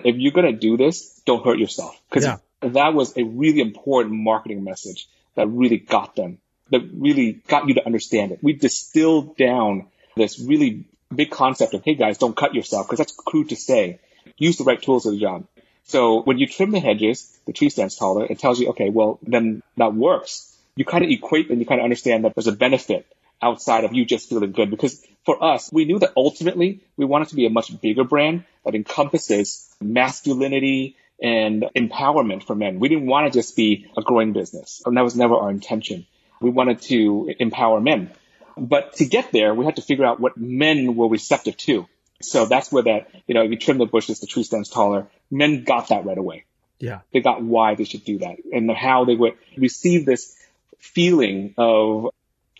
If 0.00 0.16
you're 0.16 0.32
going 0.32 0.52
to 0.52 0.58
do 0.58 0.76
this, 0.76 1.22
don't 1.24 1.44
hurt 1.44 1.58
yourself 1.58 1.98
because 2.10 2.24
yeah. 2.24 2.38
That 2.60 2.94
was 2.94 3.16
a 3.16 3.22
really 3.22 3.60
important 3.60 4.14
marketing 4.14 4.64
message 4.64 5.06
that 5.34 5.48
really 5.48 5.76
got 5.76 6.16
them, 6.16 6.38
that 6.70 6.80
really 6.94 7.32
got 7.32 7.68
you 7.68 7.74
to 7.74 7.84
understand 7.84 8.32
it. 8.32 8.38
We 8.42 8.54
distilled 8.54 9.36
down 9.36 9.88
this 10.16 10.38
really 10.40 10.86
big 11.14 11.30
concept 11.30 11.74
of, 11.74 11.84
hey 11.84 11.94
guys, 11.94 12.16
don't 12.18 12.34
cut 12.34 12.54
yourself 12.54 12.86
because 12.86 12.98
that's 12.98 13.12
crude 13.12 13.50
to 13.50 13.56
say. 13.56 14.00
Use 14.38 14.56
the 14.56 14.64
right 14.64 14.80
tools 14.80 15.04
for 15.04 15.10
the 15.10 15.18
job. 15.18 15.46
So 15.84 16.22
when 16.22 16.38
you 16.38 16.46
trim 16.46 16.70
the 16.70 16.80
hedges, 16.80 17.38
the 17.46 17.52
tree 17.52 17.68
stands 17.68 17.96
taller, 17.96 18.26
it 18.26 18.38
tells 18.38 18.58
you, 18.58 18.70
okay, 18.70 18.90
well, 18.90 19.18
then 19.22 19.62
that 19.76 19.94
works. 19.94 20.50
You 20.76 20.84
kind 20.84 21.04
of 21.04 21.10
equate 21.10 21.50
and 21.50 21.60
you 21.60 21.66
kind 21.66 21.80
of 21.80 21.84
understand 21.84 22.24
that 22.24 22.34
there's 22.34 22.46
a 22.46 22.52
benefit 22.52 23.06
outside 23.40 23.84
of 23.84 23.92
you 23.92 24.04
just 24.04 24.28
feeling 24.28 24.52
good. 24.52 24.70
Because 24.70 25.04
for 25.24 25.42
us, 25.42 25.70
we 25.72 25.84
knew 25.84 25.98
that 25.98 26.12
ultimately 26.16 26.80
we 26.96 27.04
wanted 27.04 27.28
to 27.28 27.36
be 27.36 27.46
a 27.46 27.50
much 27.50 27.80
bigger 27.80 28.04
brand 28.04 28.44
that 28.64 28.74
encompasses 28.74 29.72
masculinity 29.80 30.96
and 31.22 31.64
empowerment 31.76 32.44
for 32.44 32.54
men. 32.54 32.80
We 32.80 32.88
didn't 32.88 33.06
want 33.06 33.32
to 33.32 33.38
just 33.38 33.54
be 33.54 33.90
a 33.96 34.02
growing 34.02 34.32
business. 34.32 34.82
And 34.84 34.96
that 34.96 35.04
was 35.04 35.14
never 35.14 35.36
our 35.36 35.50
intention. 35.50 36.06
We 36.40 36.50
wanted 36.50 36.80
to 36.82 37.32
empower 37.38 37.80
men. 37.80 38.10
But 38.56 38.94
to 38.94 39.06
get 39.06 39.32
there, 39.32 39.54
we 39.54 39.64
had 39.64 39.76
to 39.76 39.82
figure 39.82 40.04
out 40.04 40.20
what 40.20 40.36
men 40.36 40.96
were 40.96 41.08
receptive 41.08 41.56
to. 41.58 41.86
So 42.22 42.46
that's 42.46 42.70
where 42.72 42.84
that, 42.84 43.08
you 43.26 43.34
know, 43.34 43.42
if 43.42 43.50
you 43.50 43.56
trim 43.58 43.78
the 43.78 43.86
bushes, 43.86 44.20
the 44.20 44.26
tree 44.26 44.44
stands 44.44 44.68
taller. 44.68 45.08
Men 45.30 45.64
got 45.64 45.88
that 45.88 46.04
right 46.04 46.18
away. 46.18 46.44
Yeah. 46.78 47.00
They 47.12 47.20
got 47.20 47.42
why 47.42 47.74
they 47.74 47.84
should 47.84 48.04
do 48.04 48.18
that 48.18 48.36
and 48.52 48.70
how 48.70 49.04
they 49.04 49.14
would 49.14 49.34
receive 49.56 50.06
this 50.06 50.36
feeling 50.78 51.54
of 51.56 52.10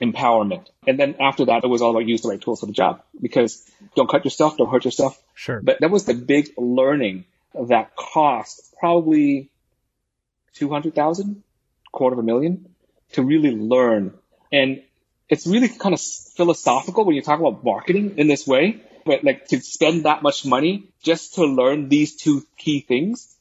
empowerment. 0.01 0.67
And 0.87 0.99
then 0.99 1.17
after 1.21 1.47
that, 1.47 1.64
it 1.64 1.69
was 1.69 1.83
all 1.83 1.90
about 1.90 2.07
use 2.07 2.23
the 2.23 2.29
right 2.29 2.40
tools 2.40 2.61
for 2.61 2.67
the 2.67 2.73
job 2.73 3.03
because 3.21 3.64
don't 3.95 4.09
cut 4.09 4.25
yourself, 4.25 4.57
don't 4.57 4.71
hurt 4.71 4.85
yourself. 4.85 5.21
Sure. 5.35 5.61
But 5.62 5.81
that 5.81 5.90
was 5.90 6.05
the 6.05 6.14
big 6.14 6.53
learning 6.57 7.25
that 7.55 7.95
cost 7.97 8.75
probably 8.79 9.51
200,000, 10.55 11.43
quarter 11.93 12.14
of 12.14 12.19
a 12.19 12.23
million 12.23 12.69
to 13.12 13.23
really 13.23 13.53
learn. 13.53 14.14
And 14.53 14.83
it's 15.29 15.47
really 15.47 15.69
kind 15.69 15.95
of 15.95 16.01
philosophical 16.01 17.05
when 17.05 17.14
you 17.14 17.23
talk 17.23 17.40
about 17.40 17.64
marketing 17.64 18.19
in 18.19 18.27
this 18.27 18.47
way, 18.47 18.81
but 19.05 19.25
like 19.25 19.49
to 19.49 19.61
spend 19.61 20.05
that 20.05 20.23
much 20.23 20.45
money 20.45 20.88
just 21.03 21.35
to 21.35 21.45
learn 21.45 21.88
these 21.88 22.17
two 22.17 22.45
key 22.57 22.81
things. 22.81 23.35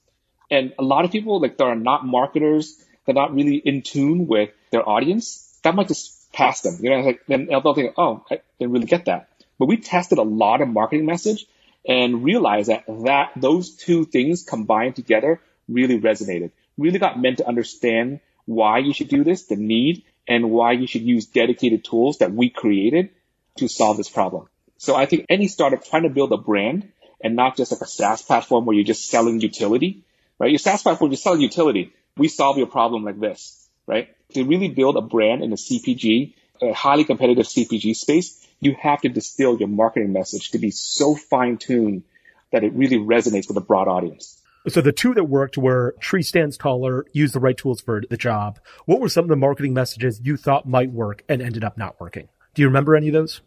And 0.52 0.74
a 0.78 0.84
lot 0.84 1.06
of 1.06 1.12
people 1.12 1.42
like 1.42 1.58
that 1.58 1.64
are 1.64 1.76
not 1.76 2.06
marketers, 2.06 2.78
they're 3.06 3.16
not 3.16 3.34
really 3.34 3.56
in 3.56 3.82
tune 3.82 4.28
with 4.28 4.50
their 4.72 4.88
audience. 4.88 5.60
That 5.64 5.76
might 5.76 5.88
just 5.88 6.32
pass 6.32 6.62
them. 6.62 6.78
You 6.82 6.90
know, 6.90 7.00
like 7.02 7.22
then 7.28 7.48
they'll 7.48 7.74
think, 7.74 7.94
oh, 7.98 8.26
I 8.30 8.42
didn't 8.60 8.74
really 8.74 8.86
get 8.86 9.06
that. 9.06 9.30
But 9.58 9.68
we 9.68 9.78
tested 9.78 10.18
a 10.18 10.24
lot 10.24 10.62
of 10.62 10.68
marketing 10.68 11.06
message 11.06 11.46
and 11.88 12.24
realized 12.24 12.70
that 12.70 12.86
that 12.88 13.32
those 13.36 13.76
two 13.76 14.06
things 14.06 14.44
combined 14.44 14.96
together 14.96 15.42
really 15.68 16.00
resonated. 16.00 16.52
Really 16.78 17.00
got 17.00 17.20
men 17.20 17.36
to 17.38 17.48
understand 17.48 18.20
why 18.46 18.80
you 18.80 18.94
should 18.94 19.10
do 19.10 19.24
this, 19.24 19.44
the 19.44 19.56
need, 19.56 20.04
and 20.28 20.52
why 20.52 20.74
you 20.74 20.88
should 20.88 21.02
use 21.02 21.26
dedicated 21.26 21.84
tools 21.84 22.18
that 22.18 22.32
we 22.32 22.50
created 22.50 23.10
to 23.58 23.68
solve 23.68 23.98
this 23.98 24.10
problem. 24.10 24.48
So 24.84 24.98
I 24.98 25.06
think 25.06 25.28
any 25.30 25.48
startup 25.48 25.86
trying 25.86 26.04
to 26.04 26.10
build 26.10 26.34
a 26.34 26.38
brand 26.38 26.92
and 27.24 27.38
not 27.38 27.56
just 27.56 27.72
like 27.72 27.80
a 27.80 27.88
SaaS 27.88 28.22
platform 28.22 28.66
where 28.66 28.76
you're 28.76 28.84
just 28.84 29.10
selling 29.10 29.40
utility, 29.40 30.04
right? 30.40 30.52
Your 30.52 30.60
SaaS 30.60 30.84
platform, 30.84 31.10
you're 31.10 31.16
selling 31.16 31.40
utility. 31.40 31.94
We 32.18 32.28
solve 32.28 32.58
your 32.58 32.68
problem 32.68 33.06
like 33.06 33.18
this, 33.18 33.66
right? 33.88 34.10
To 34.34 34.44
really 34.44 34.68
build 34.68 34.98
a 34.98 35.02
brand 35.02 35.42
in 35.42 35.52
the 35.52 35.56
CPG, 35.56 36.34
a 36.62 36.74
highly 36.74 37.06
competitive 37.06 37.46
CPG 37.46 37.96
space, 37.96 38.46
you 38.60 38.76
have 38.78 39.00
to 39.04 39.08
distill 39.08 39.58
your 39.58 39.70
marketing 39.70 40.12
message 40.12 40.52
to 40.52 40.58
be 40.58 40.70
so 40.70 41.16
fine 41.16 41.56
tuned 41.56 42.04
that 42.52 42.66
it 42.66 42.74
really 42.74 42.98
resonates 42.98 43.48
with 43.48 43.56
a 43.56 43.62
broad 43.62 43.88
audience. 43.88 44.38
So 44.68 44.82
the 44.82 44.92
two 44.92 45.14
that 45.14 45.24
worked 45.24 45.58
were 45.58 45.96
tree 46.02 46.24
stands 46.24 46.58
taller, 46.58 47.06
use 47.14 47.32
the 47.32 47.40
right 47.40 47.56
tools 47.56 47.80
for 47.80 48.04
the 48.10 48.18
job. 48.18 48.60
What 48.86 49.00
were 49.00 49.08
some 49.08 49.24
of 49.24 49.30
the 49.30 49.38
marketing 49.38 49.74
messages 49.74 50.20
you 50.22 50.36
thought 50.36 50.68
might 50.68 50.92
work 50.92 51.24
and 51.30 51.42
ended 51.42 51.64
up 51.64 51.78
not 51.78 52.02
working? 52.02 52.28
Do 52.54 52.62
you 52.62 52.68
remember 52.68 52.98
any 52.98 53.08
of 53.08 53.14
those? 53.14 53.40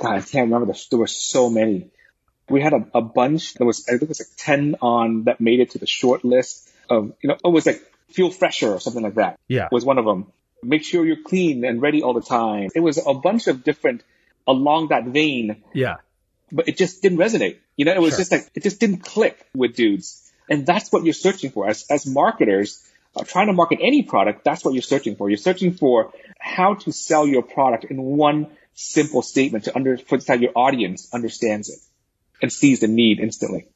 God, 0.00 0.16
I 0.16 0.20
can't 0.20 0.50
remember. 0.50 0.72
There 0.90 0.98
were 0.98 1.06
so 1.06 1.50
many. 1.50 1.90
We 2.48 2.60
had 2.62 2.72
a, 2.72 2.86
a 2.94 3.02
bunch. 3.02 3.54
There 3.54 3.66
was, 3.66 3.86
I 3.88 3.92
think 3.92 4.02
it 4.02 4.08
was 4.08 4.20
like 4.20 4.36
10 4.36 4.76
on 4.80 5.24
that 5.24 5.40
made 5.40 5.60
it 5.60 5.70
to 5.70 5.78
the 5.78 5.86
short 5.86 6.24
list 6.24 6.68
of, 6.88 7.12
you 7.20 7.28
know, 7.28 7.36
it 7.44 7.48
was 7.48 7.66
like 7.66 7.82
feel 8.10 8.30
fresher 8.30 8.72
or 8.72 8.80
something 8.80 9.02
like 9.02 9.14
that. 9.14 9.38
Yeah. 9.48 9.68
Was 9.72 9.84
one 9.84 9.98
of 9.98 10.04
them. 10.04 10.32
Make 10.62 10.84
sure 10.84 11.04
you're 11.04 11.22
clean 11.24 11.64
and 11.64 11.82
ready 11.82 12.02
all 12.02 12.14
the 12.14 12.22
time. 12.22 12.68
It 12.74 12.80
was 12.80 12.98
a 13.04 13.14
bunch 13.14 13.46
of 13.46 13.64
different 13.64 14.02
along 14.46 14.88
that 14.88 15.04
vein. 15.06 15.62
Yeah. 15.72 15.96
But 16.52 16.68
it 16.68 16.76
just 16.76 17.02
didn't 17.02 17.18
resonate. 17.18 17.58
You 17.76 17.84
know, 17.84 17.92
it 17.92 18.00
was 18.00 18.12
Sure. 18.12 18.18
just 18.18 18.32
like, 18.32 18.48
it 18.54 18.62
just 18.62 18.78
didn't 18.80 18.98
click 18.98 19.44
with 19.54 19.74
dudes. 19.74 20.22
And 20.48 20.64
that's 20.64 20.92
what 20.92 21.04
you're 21.04 21.14
searching 21.14 21.50
for. 21.50 21.68
As, 21.68 21.84
as 21.90 22.06
marketers, 22.06 22.80
uh, 23.16 23.24
trying 23.24 23.48
to 23.48 23.52
market 23.52 23.80
any 23.82 24.02
product, 24.04 24.44
that's 24.44 24.64
what 24.64 24.72
you're 24.72 24.82
searching 24.82 25.16
for. 25.16 25.28
You're 25.28 25.38
searching 25.38 25.74
for 25.74 26.12
how 26.38 26.74
to 26.74 26.92
sell 26.92 27.26
your 27.26 27.42
product 27.42 27.84
in 27.84 28.00
one 28.00 28.46
simple 28.76 29.22
statement 29.22 29.64
to 29.64 29.74
under, 29.74 29.96
for 29.98 30.18
your 30.36 30.52
audience 30.54 31.08
understands 31.12 31.68
it 31.68 31.78
and 32.40 32.52
sees 32.52 32.80
the 32.80 32.88
need 32.88 33.18
instantly. 33.18 33.66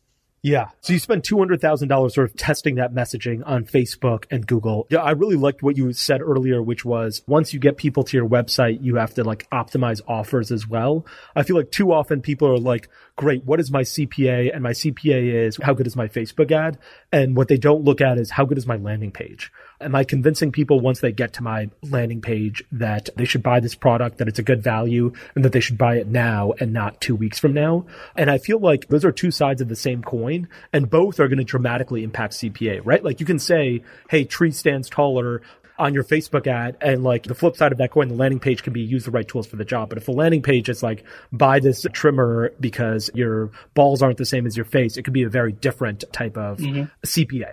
Yeah. 0.42 0.68
So 0.80 0.94
you 0.94 0.98
spent 0.98 1.24
$200,000 1.24 2.10
sort 2.12 2.30
of 2.30 2.36
testing 2.36 2.76
that 2.76 2.94
messaging 2.94 3.42
on 3.44 3.64
Facebook 3.64 4.24
and 4.30 4.46
Google. 4.46 4.86
Yeah. 4.88 5.00
I 5.00 5.10
really 5.10 5.36
liked 5.36 5.62
what 5.62 5.76
you 5.76 5.92
said 5.92 6.22
earlier, 6.22 6.62
which 6.62 6.82
was 6.82 7.22
once 7.26 7.52
you 7.52 7.60
get 7.60 7.76
people 7.76 8.04
to 8.04 8.16
your 8.16 8.26
website, 8.26 8.82
you 8.82 8.96
have 8.96 9.12
to 9.14 9.24
like 9.24 9.48
optimize 9.50 10.00
offers 10.08 10.50
as 10.50 10.66
well. 10.66 11.04
I 11.36 11.42
feel 11.42 11.56
like 11.56 11.70
too 11.70 11.92
often 11.92 12.22
people 12.22 12.48
are 12.48 12.58
like, 12.58 12.88
great, 13.16 13.44
what 13.44 13.60
is 13.60 13.70
my 13.70 13.82
CPA? 13.82 14.54
And 14.54 14.62
my 14.62 14.70
CPA 14.70 15.46
is 15.46 15.58
how 15.62 15.74
good 15.74 15.86
is 15.86 15.96
my 15.96 16.08
Facebook 16.08 16.50
ad? 16.52 16.78
And 17.12 17.36
what 17.36 17.48
they 17.48 17.58
don't 17.58 17.84
look 17.84 18.00
at 18.00 18.18
is 18.18 18.30
how 18.30 18.46
good 18.46 18.56
is 18.56 18.66
my 18.66 18.76
landing 18.76 19.12
page? 19.12 19.52
Am 19.80 19.94
I 19.94 20.04
convincing 20.04 20.52
people 20.52 20.80
once 20.80 21.00
they 21.00 21.12
get 21.12 21.32
to 21.34 21.42
my 21.42 21.70
landing 21.82 22.20
page 22.20 22.62
that 22.72 23.08
they 23.16 23.24
should 23.24 23.42
buy 23.42 23.60
this 23.60 23.74
product, 23.74 24.18
that 24.18 24.28
it's 24.28 24.38
a 24.38 24.42
good 24.42 24.62
value, 24.62 25.12
and 25.34 25.44
that 25.44 25.52
they 25.52 25.60
should 25.60 25.78
buy 25.78 25.96
it 25.96 26.06
now 26.06 26.52
and 26.60 26.72
not 26.72 27.00
two 27.00 27.16
weeks 27.16 27.38
from 27.38 27.54
now? 27.54 27.86
And 28.14 28.30
I 28.30 28.38
feel 28.38 28.58
like 28.58 28.88
those 28.88 29.04
are 29.04 29.12
two 29.12 29.30
sides 29.30 29.62
of 29.62 29.68
the 29.68 29.76
same 29.76 30.02
coin, 30.02 30.48
and 30.72 30.90
both 30.90 31.18
are 31.18 31.28
going 31.28 31.38
to 31.38 31.44
dramatically 31.44 32.04
impact 32.04 32.34
CPA, 32.34 32.82
right? 32.84 33.02
Like 33.02 33.20
you 33.20 33.26
can 33.26 33.38
say, 33.38 33.82
hey, 34.10 34.24
tree 34.24 34.50
stands 34.50 34.90
taller 34.90 35.40
on 35.80 35.94
your 35.94 36.04
Facebook 36.04 36.46
ad, 36.46 36.76
and 36.82 37.02
like 37.02 37.22
the 37.22 37.34
flip 37.34 37.56
side 37.56 37.72
of 37.72 37.78
that 37.78 37.90
coin, 37.90 38.08
the 38.08 38.14
landing 38.14 38.38
page 38.38 38.62
can 38.62 38.74
be 38.74 38.82
use 38.82 39.06
the 39.06 39.10
right 39.10 39.26
tools 39.26 39.46
for 39.46 39.56
the 39.56 39.64
job. 39.64 39.88
But 39.88 39.96
if 39.96 40.04
the 40.04 40.12
landing 40.12 40.42
page 40.42 40.68
is 40.68 40.82
like 40.82 41.04
buy 41.32 41.58
this 41.58 41.86
trimmer 41.92 42.52
because 42.60 43.10
your 43.14 43.50
balls 43.74 44.02
aren't 44.02 44.18
the 44.18 44.26
same 44.26 44.46
as 44.46 44.56
your 44.56 44.66
face, 44.66 44.98
it 44.98 45.02
could 45.04 45.14
be 45.14 45.22
a 45.22 45.30
very 45.30 45.52
different 45.52 46.04
type 46.12 46.36
of 46.36 46.58
mm-hmm. 46.58 46.84
CPA. 47.04 47.52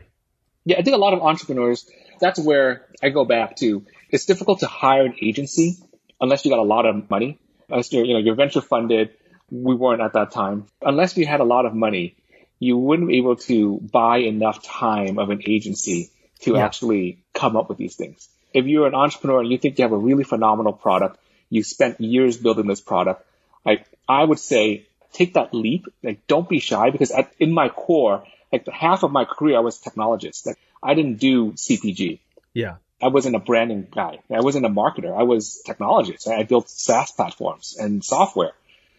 Yeah, 0.65 0.77
I 0.77 0.81
think 0.81 0.95
a 0.95 0.99
lot 0.99 1.13
of 1.13 1.21
entrepreneurs, 1.21 1.89
that's 2.19 2.39
where 2.39 2.85
I 3.01 3.09
go 3.09 3.25
back 3.25 3.55
to. 3.57 3.85
It's 4.09 4.25
difficult 4.25 4.59
to 4.59 4.67
hire 4.67 5.05
an 5.05 5.15
agency 5.21 5.77
unless 6.19 6.45
you 6.45 6.51
got 6.51 6.59
a 6.59 6.63
lot 6.63 6.85
of 6.85 7.09
money. 7.09 7.39
Unless 7.69 7.91
you're, 7.91 8.05
you 8.05 8.13
know, 8.13 8.19
you're 8.19 8.35
venture 8.35 8.61
funded. 8.61 9.11
We 9.51 9.75
weren't 9.75 10.01
at 10.01 10.13
that 10.13 10.31
time. 10.31 10.67
Unless 10.81 11.17
you 11.17 11.25
had 11.25 11.39
a 11.39 11.43
lot 11.45 11.65
of 11.65 11.73
money, 11.73 12.15
you 12.59 12.77
wouldn't 12.77 13.07
be 13.07 13.17
able 13.17 13.35
to 13.35 13.79
buy 13.79 14.19
enough 14.19 14.63
time 14.63 15.19
of 15.19 15.29
an 15.29 15.41
agency 15.45 16.09
to 16.41 16.53
Yeah. 16.53 16.65
actually 16.65 17.23
come 17.33 17.55
up 17.55 17.69
with 17.69 17.77
these 17.77 17.95
things. 17.95 18.29
If 18.53 18.65
you're 18.65 18.87
an 18.87 18.95
entrepreneur 18.95 19.41
and 19.41 19.51
you 19.51 19.57
think 19.57 19.77
you 19.77 19.83
have 19.83 19.91
a 19.91 19.97
really 19.97 20.23
phenomenal 20.23 20.73
product, 20.73 21.19
you 21.49 21.63
spent 21.63 21.99
years 22.01 22.37
building 22.37 22.67
this 22.67 22.81
product, 22.81 23.25
like 23.65 23.85
I 24.07 24.23
would 24.23 24.39
say, 24.39 24.87
take 25.13 25.33
that 25.33 25.53
leap. 25.53 25.85
Like, 26.03 26.25
don't 26.27 26.47
be 26.47 26.59
shy 26.59 26.89
because 26.89 27.11
at, 27.11 27.31
in 27.39 27.51
my 27.53 27.69
core, 27.69 28.23
like 28.51 28.67
half 28.67 29.03
of 29.03 29.11
my 29.11 29.25
career, 29.25 29.57
I 29.57 29.59
was 29.59 29.79
a 29.79 29.89
technologist. 29.89 30.45
Like, 30.45 30.57
I 30.81 30.93
didn't 30.93 31.15
do 31.15 31.53
CPG. 31.53 32.19
Yeah. 32.53 32.75
I 33.01 33.09
wasn't 33.09 33.35
a 33.35 33.39
branding 33.39 33.87
guy. 33.93 34.19
I 34.31 34.41
wasn't 34.41 34.65
a 34.65 34.69
marketer. 34.69 35.15
I 35.15 35.23
was 35.23 35.61
a 35.63 35.71
technologist. 35.71 36.27
I 36.27 36.43
built 36.43 36.69
SaaS 36.69 37.11
platforms 37.11 37.77
and 37.79 38.03
software. 38.03 38.53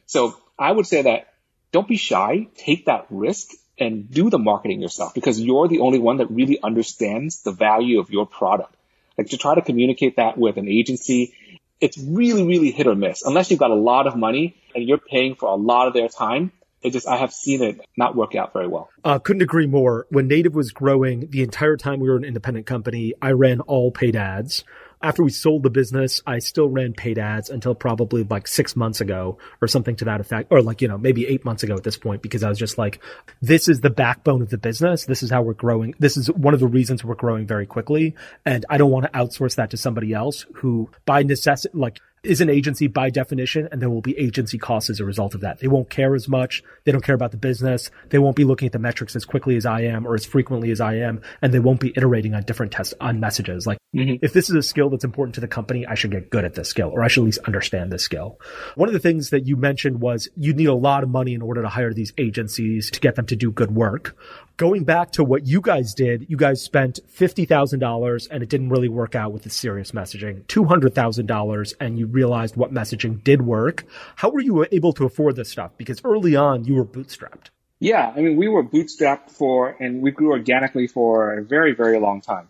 So 0.06 0.36
I 0.58 0.70
would 0.70 0.86
say 0.86 1.02
that 1.02 1.32
don't 1.72 1.88
be 1.88 1.96
shy. 1.96 2.48
Take 2.56 2.86
that 2.86 3.06
risk 3.10 3.50
and 3.78 4.10
do 4.10 4.30
the 4.30 4.38
marketing 4.38 4.80
yourself 4.80 5.14
because 5.14 5.40
you're 5.40 5.68
the 5.68 5.80
only 5.80 5.98
one 5.98 6.18
that 6.18 6.30
really 6.30 6.60
understands 6.62 7.42
the 7.42 7.52
value 7.52 8.00
of 8.00 8.10
your 8.10 8.26
product. 8.26 8.74
Like 9.16 9.30
to 9.30 9.36
try 9.36 9.54
to 9.56 9.62
communicate 9.62 10.16
that 10.16 10.38
with 10.38 10.56
an 10.56 10.68
agency, 10.68 11.34
it's 11.80 11.98
really, 11.98 12.44
really 12.44 12.70
hit 12.70 12.86
or 12.86 12.94
miss. 12.94 13.22
Unless 13.22 13.50
you've 13.50 13.60
got 13.60 13.70
a 13.70 13.76
lot 13.76 14.06
of 14.06 14.16
money 14.16 14.56
and 14.74 14.86
you're 14.86 14.98
paying 14.98 15.34
for 15.34 15.48
a 15.48 15.54
lot 15.54 15.88
of 15.88 15.94
their 15.94 16.08
time, 16.08 16.52
it 16.82 16.92
just, 16.92 17.08
I 17.08 17.16
have 17.16 17.32
seen 17.32 17.62
it 17.62 17.80
not 17.96 18.14
work 18.14 18.34
out 18.34 18.52
very 18.52 18.68
well. 18.68 18.88
Uh, 19.04 19.18
couldn't 19.18 19.42
agree 19.42 19.66
more. 19.66 20.06
When 20.10 20.28
Native 20.28 20.54
was 20.54 20.70
growing, 20.70 21.30
the 21.30 21.42
entire 21.42 21.76
time 21.76 22.00
we 22.00 22.08
were 22.08 22.16
an 22.16 22.24
independent 22.24 22.66
company, 22.66 23.14
I 23.20 23.32
ran 23.32 23.60
all 23.60 23.90
paid 23.90 24.16
ads. 24.16 24.64
After 25.02 25.22
we 25.22 25.30
sold 25.30 25.62
the 25.62 25.70
business, 25.70 26.22
I 26.26 26.38
still 26.38 26.68
ran 26.68 26.92
paid 26.92 27.18
ads 27.18 27.50
until 27.50 27.74
probably 27.74 28.24
like 28.24 28.46
six 28.46 28.76
months 28.76 29.00
ago 29.00 29.38
or 29.60 29.68
something 29.68 29.96
to 29.96 30.04
that 30.06 30.20
effect, 30.20 30.48
or 30.50 30.62
like, 30.62 30.82
you 30.82 30.88
know, 30.88 30.98
maybe 30.98 31.26
eight 31.26 31.44
months 31.44 31.62
ago 31.62 31.74
at 31.74 31.84
this 31.84 31.96
point, 31.96 32.22
because 32.22 32.42
I 32.42 32.48
was 32.48 32.58
just 32.58 32.78
like, 32.78 33.00
this 33.40 33.68
is 33.68 33.80
the 33.80 33.90
backbone 33.90 34.42
of 34.42 34.50
the 34.50 34.58
business. 34.58 35.04
This 35.04 35.22
is 35.22 35.30
how 35.30 35.42
we're 35.42 35.54
growing. 35.54 35.94
This 35.98 36.16
is 36.16 36.30
one 36.30 36.54
of 36.54 36.60
the 36.60 36.66
reasons 36.66 37.04
we're 37.04 37.14
growing 37.14 37.46
very 37.46 37.66
quickly. 37.66 38.14
And 38.44 38.66
I 38.68 38.78
don't 38.78 38.90
want 38.90 39.06
to 39.06 39.18
outsource 39.18 39.56
that 39.56 39.70
to 39.70 39.76
somebody 39.76 40.12
else 40.12 40.46
who 40.54 40.90
by 41.04 41.22
necessity, 41.22 41.76
like 41.76 42.00
is 42.24 42.40
an 42.40 42.50
agency 42.50 42.88
by 42.88 43.10
definition, 43.10 43.68
and 43.70 43.80
there 43.80 43.88
will 43.88 44.02
be 44.02 44.18
agency 44.18 44.58
costs 44.58 44.90
as 44.90 44.98
a 44.98 45.04
result 45.04 45.36
of 45.36 45.42
that. 45.42 45.60
They 45.60 45.68
won't 45.68 45.88
care 45.88 46.16
as 46.16 46.28
much. 46.28 46.64
They 46.84 46.90
don't 46.90 47.04
care 47.04 47.14
about 47.14 47.30
the 47.30 47.36
business. 47.36 47.92
They 48.08 48.18
won't 48.18 48.34
be 48.34 48.44
looking 48.44 48.66
at 48.66 48.72
the 48.72 48.80
metrics 48.80 49.14
as 49.14 49.24
quickly 49.24 49.56
as 49.56 49.64
I 49.64 49.82
am 49.82 50.06
or 50.06 50.14
as 50.14 50.26
frequently 50.26 50.72
as 50.72 50.80
I 50.80 50.94
am, 50.94 51.20
and 51.40 51.54
they 51.54 51.60
won't 51.60 51.80
be 51.80 51.92
iterating 51.96 52.34
on 52.34 52.42
different 52.42 52.72
tests 52.72 52.92
on 53.00 53.20
messages. 53.20 53.68
Like 53.68 53.77
mm-hmm. 53.94 54.24
if 54.24 54.32
this 54.32 54.50
is 54.50 54.56
a 54.56 54.62
skill 54.62 54.90
that's 54.90 55.04
important 55.04 55.34
to 55.36 55.40
the 55.40 55.48
company, 55.48 55.86
I 55.86 55.94
should 55.94 56.10
get 56.10 56.30
good 56.30 56.44
at 56.44 56.54
this 56.54 56.68
skill, 56.68 56.90
or 56.90 57.02
I 57.02 57.08
should 57.08 57.22
at 57.22 57.26
least 57.26 57.40
understand 57.46 57.92
this 57.92 58.02
skill. 58.02 58.40
One 58.74 58.88
of 58.88 58.92
the 58.92 58.98
things 58.98 59.30
that 59.30 59.46
you 59.46 59.56
mentioned 59.56 60.00
was 60.00 60.28
you 60.36 60.52
need 60.52 60.68
a 60.68 60.74
lot 60.74 61.02
of 61.02 61.08
money 61.08 61.34
in 61.34 61.42
order 61.42 61.62
to 61.62 61.68
hire 61.68 61.92
these 61.92 62.12
agencies 62.18 62.90
to 62.90 63.00
get 63.00 63.14
them 63.14 63.26
to 63.26 63.36
do 63.36 63.50
good 63.50 63.70
work 63.70 64.16
going 64.58 64.82
back 64.84 65.12
to 65.12 65.24
what 65.24 65.46
you 65.46 65.62
guys 65.62 65.94
did, 65.94 66.26
you 66.28 66.36
guys 66.36 66.60
spent 66.60 66.98
$50,000 67.16 68.28
and 68.30 68.42
it 68.42 68.48
didn't 68.50 68.68
really 68.68 68.88
work 68.88 69.14
out 69.14 69.32
with 69.32 69.44
the 69.44 69.50
serious 69.50 69.92
messaging, 69.92 70.44
$200,000 70.46 71.74
and 71.80 71.98
you 71.98 72.06
realized 72.06 72.56
what 72.56 72.74
messaging 72.74 73.22
did 73.24 73.40
work. 73.40 73.86
How 74.16 74.28
were 74.28 74.40
you 74.40 74.66
able 74.70 74.92
to 74.94 75.06
afford 75.06 75.36
this 75.36 75.48
stuff? 75.48 75.70
Because 75.78 76.02
early 76.04 76.36
on 76.36 76.64
you 76.64 76.74
were 76.74 76.84
bootstrapped. 76.84 77.50
Yeah. 77.78 78.12
I 78.14 78.20
mean, 78.20 78.36
we 78.36 78.48
were 78.48 78.64
bootstrapped 78.64 79.30
for, 79.30 79.76
and 79.80 80.02
we 80.02 80.10
grew 80.10 80.32
organically 80.32 80.88
for 80.88 81.38
a 81.38 81.44
very, 81.44 81.74
very 81.74 82.00
long 82.00 82.20
time. 82.20 82.48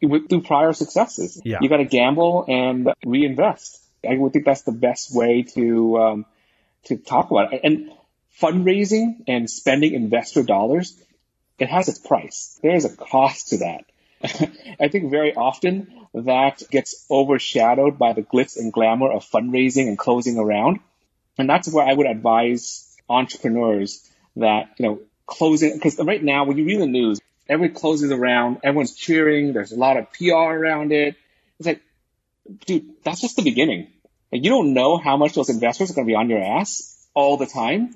Through 0.00 0.42
prior 0.42 0.72
successes. 0.72 1.40
Yeah. 1.44 1.58
You 1.60 1.68
got 1.68 1.78
to 1.78 1.84
gamble 1.84 2.44
and 2.48 2.92
reinvest. 3.04 3.80
I 4.08 4.16
would 4.16 4.32
think 4.32 4.44
that's 4.44 4.62
the 4.62 4.72
best 4.72 5.14
way 5.14 5.42
to, 5.54 5.98
um, 5.98 6.26
to 6.84 6.96
talk 6.96 7.30
about 7.30 7.54
it. 7.54 7.60
And 7.64 7.90
fundraising 8.40 9.24
and 9.28 9.48
spending 9.48 9.94
investor 9.94 10.42
dollars 10.42 11.00
it 11.58 11.68
has 11.68 11.88
its 11.88 11.98
price. 11.98 12.58
There 12.62 12.74
is 12.74 12.84
a 12.84 12.96
cost 12.96 13.48
to 13.48 13.58
that. 13.58 13.84
I 14.80 14.88
think 14.88 15.10
very 15.10 15.34
often 15.34 15.88
that 16.14 16.62
gets 16.70 17.06
overshadowed 17.10 17.98
by 17.98 18.12
the 18.12 18.22
glitz 18.22 18.56
and 18.56 18.72
glamour 18.72 19.10
of 19.10 19.24
fundraising 19.24 19.88
and 19.88 19.98
closing 19.98 20.38
around. 20.38 20.80
And 21.38 21.48
that's 21.48 21.72
where 21.72 21.86
I 21.86 21.92
would 21.92 22.06
advise 22.06 22.96
entrepreneurs 23.08 24.08
that, 24.36 24.70
you 24.78 24.86
know, 24.86 25.00
closing, 25.26 25.74
because 25.74 25.98
right 25.98 26.22
now 26.22 26.44
when 26.44 26.58
you 26.58 26.64
read 26.64 26.80
the 26.80 26.86
news, 26.86 27.20
everyone 27.48 27.74
closes 27.74 28.10
around, 28.10 28.58
everyone's 28.64 28.94
cheering, 28.94 29.52
there's 29.52 29.72
a 29.72 29.76
lot 29.76 29.96
of 29.96 30.12
PR 30.12 30.34
around 30.34 30.92
it. 30.92 31.16
It's 31.58 31.66
like, 31.66 31.82
dude, 32.66 33.02
that's 33.02 33.20
just 33.20 33.36
the 33.36 33.42
beginning. 33.42 33.88
Like, 34.32 34.44
you 34.44 34.50
don't 34.50 34.74
know 34.74 34.96
how 34.96 35.16
much 35.16 35.34
those 35.34 35.50
investors 35.50 35.90
are 35.90 35.94
going 35.94 36.06
to 36.06 36.10
be 36.10 36.16
on 36.16 36.28
your 36.28 36.42
ass 36.42 37.06
all 37.14 37.36
the 37.36 37.46
time 37.46 37.94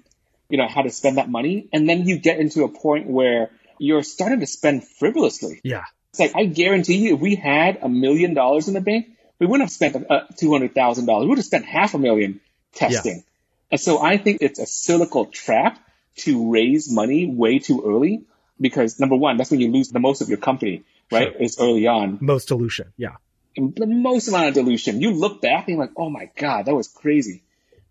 you 0.48 0.56
know, 0.56 0.66
how 0.66 0.82
to 0.82 0.90
spend 0.90 1.18
that 1.18 1.28
money. 1.28 1.68
And 1.72 1.88
then 1.88 2.06
you 2.06 2.18
get 2.18 2.38
into 2.38 2.64
a 2.64 2.68
point 2.68 3.06
where 3.06 3.50
you're 3.78 4.02
starting 4.02 4.40
to 4.40 4.46
spend 4.46 4.86
frivolously. 4.86 5.60
Yeah. 5.62 5.84
It's 6.10 6.20
like, 6.20 6.32
I 6.34 6.46
guarantee 6.46 6.96
you, 6.96 7.14
if 7.14 7.20
we 7.20 7.34
had 7.34 7.78
a 7.82 7.88
million 7.88 8.34
dollars 8.34 8.68
in 8.68 8.74
the 8.74 8.80
bank, 8.80 9.08
we 9.38 9.46
wouldn't 9.46 9.68
have 9.68 9.72
spent 9.72 10.10
uh, 10.10 10.22
$200,000. 10.40 11.20
We 11.20 11.26
would 11.26 11.38
have 11.38 11.44
spent 11.44 11.66
half 11.66 11.94
a 11.94 11.98
million 11.98 12.40
testing. 12.74 13.16
Yeah. 13.16 13.22
And 13.72 13.80
so 13.80 14.02
I 14.02 14.16
think 14.16 14.38
it's 14.40 14.58
a 14.58 14.66
cynical 14.66 15.26
trap 15.26 15.78
to 16.16 16.50
raise 16.50 16.90
money 16.90 17.26
way 17.26 17.58
too 17.58 17.84
early 17.86 18.24
because 18.60 18.98
number 18.98 19.16
one, 19.16 19.36
that's 19.36 19.50
when 19.50 19.60
you 19.60 19.70
lose 19.70 19.88
the 19.90 20.00
most 20.00 20.20
of 20.20 20.28
your 20.28 20.38
company, 20.38 20.84
right? 21.10 21.32
Sure. 21.32 21.42
It's 21.42 21.60
early 21.60 21.86
on. 21.86 22.18
Most 22.20 22.48
dilution. 22.48 22.92
Yeah. 22.96 23.16
The 23.56 23.86
most 23.86 24.28
amount 24.28 24.48
of 24.48 24.54
dilution. 24.54 25.00
You 25.00 25.12
look 25.12 25.40
back 25.42 25.68
and 25.68 25.76
you're 25.76 25.84
like, 25.84 25.94
oh 25.96 26.10
my 26.10 26.30
God, 26.36 26.66
that 26.66 26.74
was 26.74 26.88
crazy. 26.88 27.42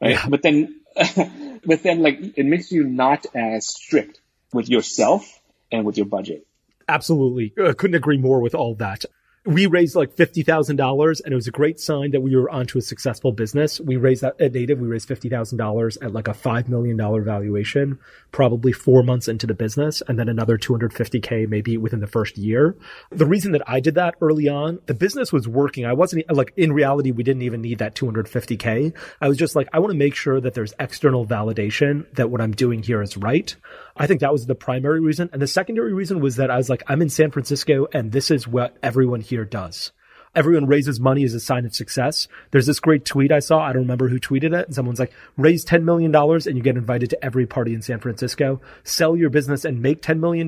Right. 0.02 0.12
Yeah. 0.12 0.28
But 0.30 0.42
then 0.42 0.82
but 1.66 1.84
then 1.84 2.02
like 2.02 2.38
it 2.38 2.46
makes 2.46 2.72
you 2.72 2.84
not 2.86 3.26
as 3.36 3.68
strict 3.68 4.20
with 4.54 4.70
yourself 4.70 5.42
and 5.72 5.86
with 5.86 5.98
your 5.98 6.06
budget. 6.06 6.48
Absolutely. 6.88 7.54
I 7.62 7.74
couldn't 7.74 7.96
agree 7.96 8.18
more 8.18 8.40
with 8.40 8.56
all 8.56 8.76
that 8.76 9.04
we 9.48 9.66
raised 9.66 9.96
like 9.96 10.14
$50,000 10.14 11.22
and 11.24 11.32
it 11.32 11.36
was 11.36 11.48
a 11.48 11.52
great 11.52 11.80
sign 11.80 12.12
that 12.12 12.20
we 12.20 12.36
were 12.36 12.50
onto 12.50 12.78
a 12.78 12.82
successful 12.82 13.32
business. 13.32 13.80
We 13.80 13.96
raised 13.96 14.22
that 14.22 14.40
at 14.42 14.52
Native, 14.52 14.78
we 14.78 14.90
raised 14.90 15.08
$50,000 15.08 15.98
at 16.04 16.12
like 16.12 16.28
a 16.28 16.34
$5 16.34 16.68
million 16.68 16.98
valuation, 16.98 17.98
probably 18.34 18.74
four 18.74 19.04
months 19.04 19.30
into 19.30 19.48
the 19.48 19.54
business 19.54 20.04
and 20.06 20.20
then 20.20 20.28
another 20.28 20.58
250K 20.58 21.48
maybe 21.48 21.78
within 21.78 22.02
the 22.02 22.08
first 22.08 22.38
year. 22.38 22.76
The 23.10 23.26
reason 23.26 23.54
that 23.54 23.62
I 23.66 23.80
did 23.80 23.96
that 23.96 24.16
early 24.20 24.50
on, 24.50 24.80
the 24.86 24.94
business 24.94 25.32
was 25.32 25.48
working. 25.48 25.86
I 25.86 25.94
wasn't 25.94 26.30
like 26.30 26.52
in 26.58 26.74
reality, 26.74 27.12
we 27.12 27.24
didn't 27.24 27.44
even 27.44 27.62
need 27.62 27.78
that 27.78 27.96
250K. 27.96 28.94
I 29.22 29.30
was 29.30 29.38
just 29.38 29.56
like, 29.56 29.70
I 29.72 29.80
want 29.80 29.94
to 29.94 29.98
make 29.98 30.16
sure 30.16 30.42
that 30.42 30.56
there's 30.56 30.74
external 30.78 31.26
validation 31.26 32.14
that 32.16 32.30
what 32.30 32.42
I'm 32.42 32.52
doing 32.52 32.84
here 32.84 33.02
is 33.02 33.16
right. 33.16 33.56
I 33.98 34.08
think 34.08 34.22
that 34.22 34.32
was 34.32 34.46
the 34.46 34.56
primary 34.56 35.00
reason. 35.00 35.30
And 35.34 35.42
the 35.42 35.48
secondary 35.48 35.94
reason 35.94 36.20
was 36.20 36.36
that 36.38 36.52
I 36.52 36.58
was 36.58 36.70
like, 36.70 36.84
I'm 36.88 37.02
in 37.02 37.10
San 37.10 37.32
Francisco 37.32 37.88
and 37.94 38.12
this 38.12 38.32
is 38.32 38.48
what 38.48 38.78
everyone 38.84 39.22
here 39.22 39.46
does. 39.46 39.92
Everyone 40.36 40.68
raises 40.68 41.00
money 41.00 41.24
as 41.24 41.34
a 41.34 41.40
sign 41.40 41.66
of 41.66 41.74
success. 41.74 42.28
There's 42.52 42.68
this 42.68 42.80
great 42.80 43.06
tweet 43.06 43.32
I 43.32 43.40
saw. 43.40 43.60
I 43.60 43.74
don't 43.74 43.84
remember 43.84 44.08
who 44.08 44.20
tweeted 44.20 44.56
it. 44.56 44.68
And 44.68 44.76
someone's 44.76 45.00
like, 45.00 45.14
raise 45.36 45.66
$10 45.66 45.84
million 45.84 46.14
and 46.16 46.58
you 46.58 46.62
get 46.62 46.78
invited 46.78 47.10
to 47.10 47.26
every 47.26 47.48
party 47.48 47.74
in 47.74 47.82
San 47.82 48.00
Francisco. 48.00 48.62
Sell 48.84 49.16
your 49.16 49.32
business 49.32 49.66
and 49.66 49.82
make 49.82 50.02
$10 50.04 50.20
million. 50.20 50.48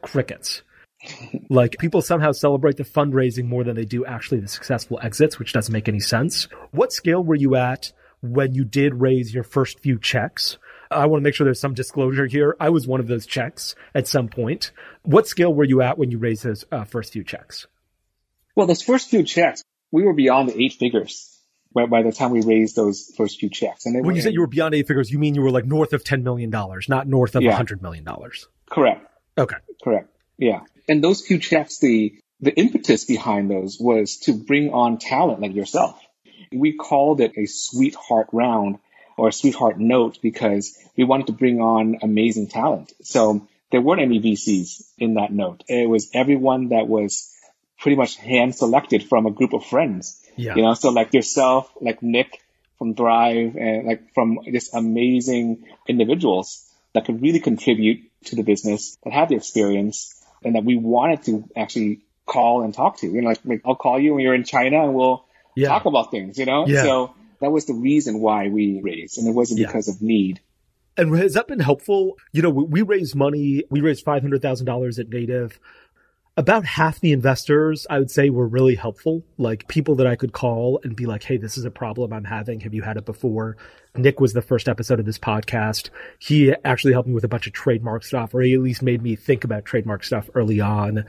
Crickets. 0.00 0.62
like 1.50 1.76
people 1.78 2.02
somehow 2.02 2.32
celebrate 2.32 2.76
the 2.76 2.84
fundraising 2.84 3.44
more 3.44 3.64
than 3.64 3.76
they 3.76 3.84
do 3.84 4.04
actually 4.06 4.40
the 4.40 4.48
successful 4.48 4.98
exits, 5.02 5.38
which 5.38 5.52
doesn't 5.52 5.72
make 5.72 5.88
any 5.88 6.00
sense. 6.00 6.48
What 6.70 6.92
scale 6.92 7.22
were 7.22 7.34
you 7.34 7.56
at 7.56 7.92
when 8.22 8.54
you 8.54 8.64
did 8.64 8.94
raise 8.94 9.34
your 9.34 9.44
first 9.44 9.80
few 9.80 9.98
checks? 9.98 10.58
I 10.90 11.06
want 11.06 11.20
to 11.20 11.24
make 11.24 11.34
sure 11.34 11.44
there's 11.44 11.60
some 11.60 11.74
disclosure 11.74 12.26
here. 12.26 12.56
I 12.60 12.70
was 12.70 12.86
one 12.86 13.00
of 13.00 13.06
those 13.06 13.26
checks 13.26 13.74
at 13.94 14.06
some 14.06 14.28
point. 14.28 14.72
What 15.02 15.26
scale 15.26 15.52
were 15.52 15.64
you 15.64 15.82
at 15.82 15.98
when 15.98 16.10
you 16.10 16.18
raised 16.18 16.44
those 16.44 16.64
uh, 16.70 16.84
first 16.84 17.12
few 17.12 17.24
checks? 17.24 17.66
Well, 18.54 18.66
those 18.66 18.82
first 18.82 19.10
few 19.10 19.22
checks, 19.22 19.62
we 19.92 20.04
were 20.04 20.14
beyond 20.14 20.48
the 20.48 20.62
eight 20.62 20.74
figures 20.74 21.36
by, 21.74 22.02
the 22.02 22.12
time 22.12 22.30
we 22.30 22.40
raised 22.40 22.74
those 22.74 23.12
first 23.16 23.38
few 23.38 23.50
checks. 23.50 23.84
And 23.84 24.04
when 24.04 24.16
you 24.16 24.22
say 24.22 24.30
you 24.30 24.40
were 24.40 24.46
beyond 24.46 24.74
eight 24.74 24.88
figures, 24.88 25.10
you 25.10 25.18
mean 25.18 25.34
you 25.34 25.42
were 25.42 25.50
like 25.50 25.66
north 25.66 25.92
of 25.92 26.02
$10 26.02 26.22
million, 26.22 26.50
not 26.88 27.06
north 27.06 27.34
of 27.34 27.42
yeah. 27.42 27.58
$100 27.58 27.82
million. 27.82 28.06
Correct. 28.70 29.06
Okay. 29.36 29.56
Correct. 29.84 30.08
Yeah. 30.38 30.60
And 30.88 31.04
those 31.04 31.20
few 31.26 31.38
checks, 31.38 31.78
the, 31.78 32.14
the 32.40 32.52
impetus 32.52 33.04
behind 33.04 33.50
those 33.50 33.78
was 33.78 34.18
to 34.20 34.32
bring 34.32 34.72
on 34.72 34.98
talent 34.98 35.40
like 35.40 35.54
yourself. 35.54 36.00
We 36.50 36.76
called 36.76 37.20
it 37.20 37.32
a 37.36 37.46
sweetheart 37.46 38.28
round 38.32 38.78
or 39.16 39.28
a 39.28 39.32
sweetheart 39.32 39.78
note 39.78 40.18
because 40.22 40.76
we 40.96 41.04
wanted 41.04 41.28
to 41.28 41.32
bring 41.32 41.60
on 41.60 41.98
amazing 42.02 42.48
talent. 42.48 42.92
So 43.02 43.46
there 43.70 43.80
weren't 43.80 44.02
any 44.02 44.20
VCs 44.20 44.88
in 44.98 45.14
that 45.14 45.32
note. 45.32 45.64
It 45.68 45.88
was 45.88 46.10
everyone 46.12 46.68
that 46.68 46.86
was 46.86 47.32
pretty 47.78 47.96
much 47.96 48.16
hand 48.16 48.54
selected 48.54 49.08
from 49.08 49.26
a 49.26 49.30
group 49.30 49.52
of 49.52 49.64
friends. 49.64 50.22
Yeah. 50.36 50.54
You 50.54 50.62
know, 50.62 50.74
so 50.74 50.90
like 50.90 51.14
yourself, 51.14 51.70
like 51.80 52.02
Nick 52.02 52.42
from 52.78 52.94
Thrive 52.94 53.56
and 53.56 53.86
like 53.86 54.12
from 54.14 54.38
just 54.52 54.74
amazing 54.74 55.66
individuals 55.88 56.64
that 56.92 57.06
could 57.06 57.22
really 57.22 57.40
contribute 57.40 58.10
to 58.24 58.36
the 58.36 58.42
business, 58.42 58.96
that 59.04 59.12
have 59.12 59.28
the 59.28 59.36
experience 59.36 60.14
and 60.44 60.54
that 60.54 60.64
we 60.64 60.76
wanted 60.76 61.22
to 61.24 61.48
actually 61.56 62.00
call 62.26 62.62
and 62.62 62.74
talk 62.74 62.98
to. 62.98 63.06
You 63.06 63.22
know, 63.22 63.28
like, 63.28 63.40
like 63.44 63.62
I'll 63.64 63.76
call 63.76 63.98
you 63.98 64.14
when 64.14 64.22
you're 64.22 64.34
in 64.34 64.44
China 64.44 64.84
and 64.84 64.94
we'll 64.94 65.24
yeah. 65.54 65.68
talk 65.68 65.86
about 65.86 66.10
things, 66.10 66.38
you 66.38 66.44
know? 66.44 66.66
Yeah. 66.66 66.82
So 66.82 67.14
that 67.40 67.50
was 67.50 67.66
the 67.66 67.74
reason 67.74 68.20
why 68.20 68.48
we 68.48 68.80
raised, 68.82 69.18
and 69.18 69.28
it 69.28 69.32
wasn't 69.32 69.60
yeah. 69.60 69.66
because 69.66 69.88
of 69.88 70.00
need. 70.00 70.40
And 70.96 71.14
has 71.18 71.34
that 71.34 71.46
been 71.46 71.60
helpful? 71.60 72.16
You 72.32 72.42
know, 72.42 72.50
we 72.50 72.82
raised 72.82 73.14
money. 73.14 73.64
We 73.70 73.80
raised 73.80 74.04
five 74.04 74.22
hundred 74.22 74.42
thousand 74.42 74.66
dollars 74.66 74.98
at 74.98 75.08
Native 75.08 75.58
about 76.36 76.66
half 76.66 77.00
the 77.00 77.12
investors 77.12 77.86
I 77.88 77.98
would 77.98 78.10
say 78.10 78.28
were 78.28 78.46
really 78.46 78.74
helpful, 78.74 79.24
like 79.38 79.68
people 79.68 79.94
that 79.96 80.06
I 80.06 80.16
could 80.16 80.32
call 80.32 80.80
and 80.84 80.94
be 80.94 81.06
like, 81.06 81.22
Hey, 81.22 81.38
this 81.38 81.56
is 81.56 81.64
a 81.64 81.70
problem 81.70 82.12
I'm 82.12 82.24
having. 82.24 82.60
Have 82.60 82.74
you 82.74 82.82
had 82.82 82.96
it 82.96 83.06
before? 83.06 83.56
Nick 83.98 84.20
was 84.20 84.32
the 84.32 84.42
first 84.42 84.68
episode 84.68 85.00
of 85.00 85.06
this 85.06 85.18
podcast. 85.18 85.90
He 86.18 86.52
actually 86.64 86.92
helped 86.92 87.08
me 87.08 87.14
with 87.14 87.24
a 87.24 87.28
bunch 87.28 87.46
of 87.46 87.52
trademark 87.52 88.04
stuff, 88.04 88.34
or 88.34 88.40
he 88.40 88.54
at 88.54 88.60
least 88.60 88.82
made 88.82 89.02
me 89.02 89.16
think 89.16 89.44
about 89.44 89.64
trademark 89.64 90.04
stuff 90.04 90.28
early 90.34 90.60
on. 90.60 91.04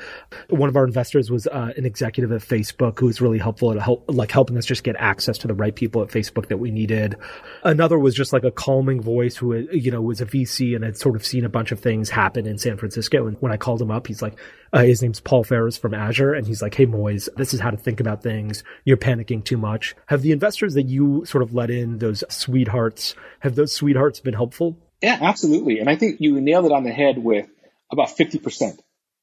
One 0.49 0.69
of 0.69 0.75
our 0.75 0.85
investors 0.85 1.29
was 1.29 1.47
uh, 1.47 1.73
an 1.77 1.85
executive 1.85 2.31
at 2.31 2.41
Facebook 2.41 2.99
who 2.99 3.07
was 3.07 3.21
really 3.21 3.37
helpful 3.37 3.71
at 3.71 3.79
help, 3.79 4.05
like 4.07 4.31
helping 4.31 4.57
us 4.57 4.65
just 4.65 4.83
get 4.83 4.95
access 4.97 5.37
to 5.39 5.47
the 5.47 5.53
right 5.53 5.75
people 5.75 6.01
at 6.01 6.09
Facebook 6.09 6.47
that 6.47 6.57
we 6.57 6.71
needed. 6.71 7.15
Another 7.63 7.99
was 7.99 8.15
just 8.15 8.33
like 8.33 8.43
a 8.43 8.51
calming 8.51 9.01
voice 9.01 9.35
who, 9.37 9.53
you 9.71 9.91
know, 9.91 10.01
was 10.01 10.21
a 10.21 10.25
VC 10.25 10.75
and 10.75 10.83
had 10.83 10.97
sort 10.97 11.15
of 11.15 11.25
seen 11.25 11.45
a 11.45 11.49
bunch 11.49 11.71
of 11.71 11.79
things 11.79 12.09
happen 12.09 12.45
in 12.45 12.57
San 12.57 12.77
Francisco. 12.77 13.27
And 13.27 13.37
when 13.39 13.51
I 13.51 13.57
called 13.57 13.81
him 13.81 13.91
up, 13.91 14.07
he's 14.07 14.21
like, 14.21 14.37
uh, 14.73 14.83
his 14.83 15.01
name's 15.01 15.19
Paul 15.19 15.43
Ferris 15.43 15.77
from 15.77 15.93
Azure. 15.93 16.33
And 16.33 16.45
he's 16.45 16.61
like, 16.61 16.75
Hey, 16.75 16.85
Moiz, 16.85 17.29
this 17.35 17.53
is 17.53 17.59
how 17.59 17.71
to 17.71 17.77
think 17.77 17.99
about 17.99 18.21
things. 18.23 18.63
You're 18.85 18.97
panicking 18.97 19.43
too 19.43 19.57
much. 19.57 19.95
Have 20.07 20.21
the 20.21 20.31
investors 20.31 20.73
that 20.73 20.87
you 20.87 21.25
sort 21.25 21.41
of 21.41 21.53
let 21.53 21.69
in, 21.69 21.99
those 21.99 22.23
sweethearts, 22.29 22.76
sweethearts. 22.77 23.15
Have 23.39 23.55
those 23.55 23.73
sweethearts 23.73 24.19
been 24.19 24.33
helpful? 24.33 24.77
Yeah, 25.01 25.17
absolutely. 25.21 25.79
And 25.79 25.89
I 25.89 25.95
think 25.95 26.21
you 26.21 26.39
nailed 26.41 26.65
it 26.65 26.71
on 26.71 26.83
the 26.83 26.91
head 26.91 27.17
with 27.17 27.47
about 27.91 28.09
50%. 28.09 28.79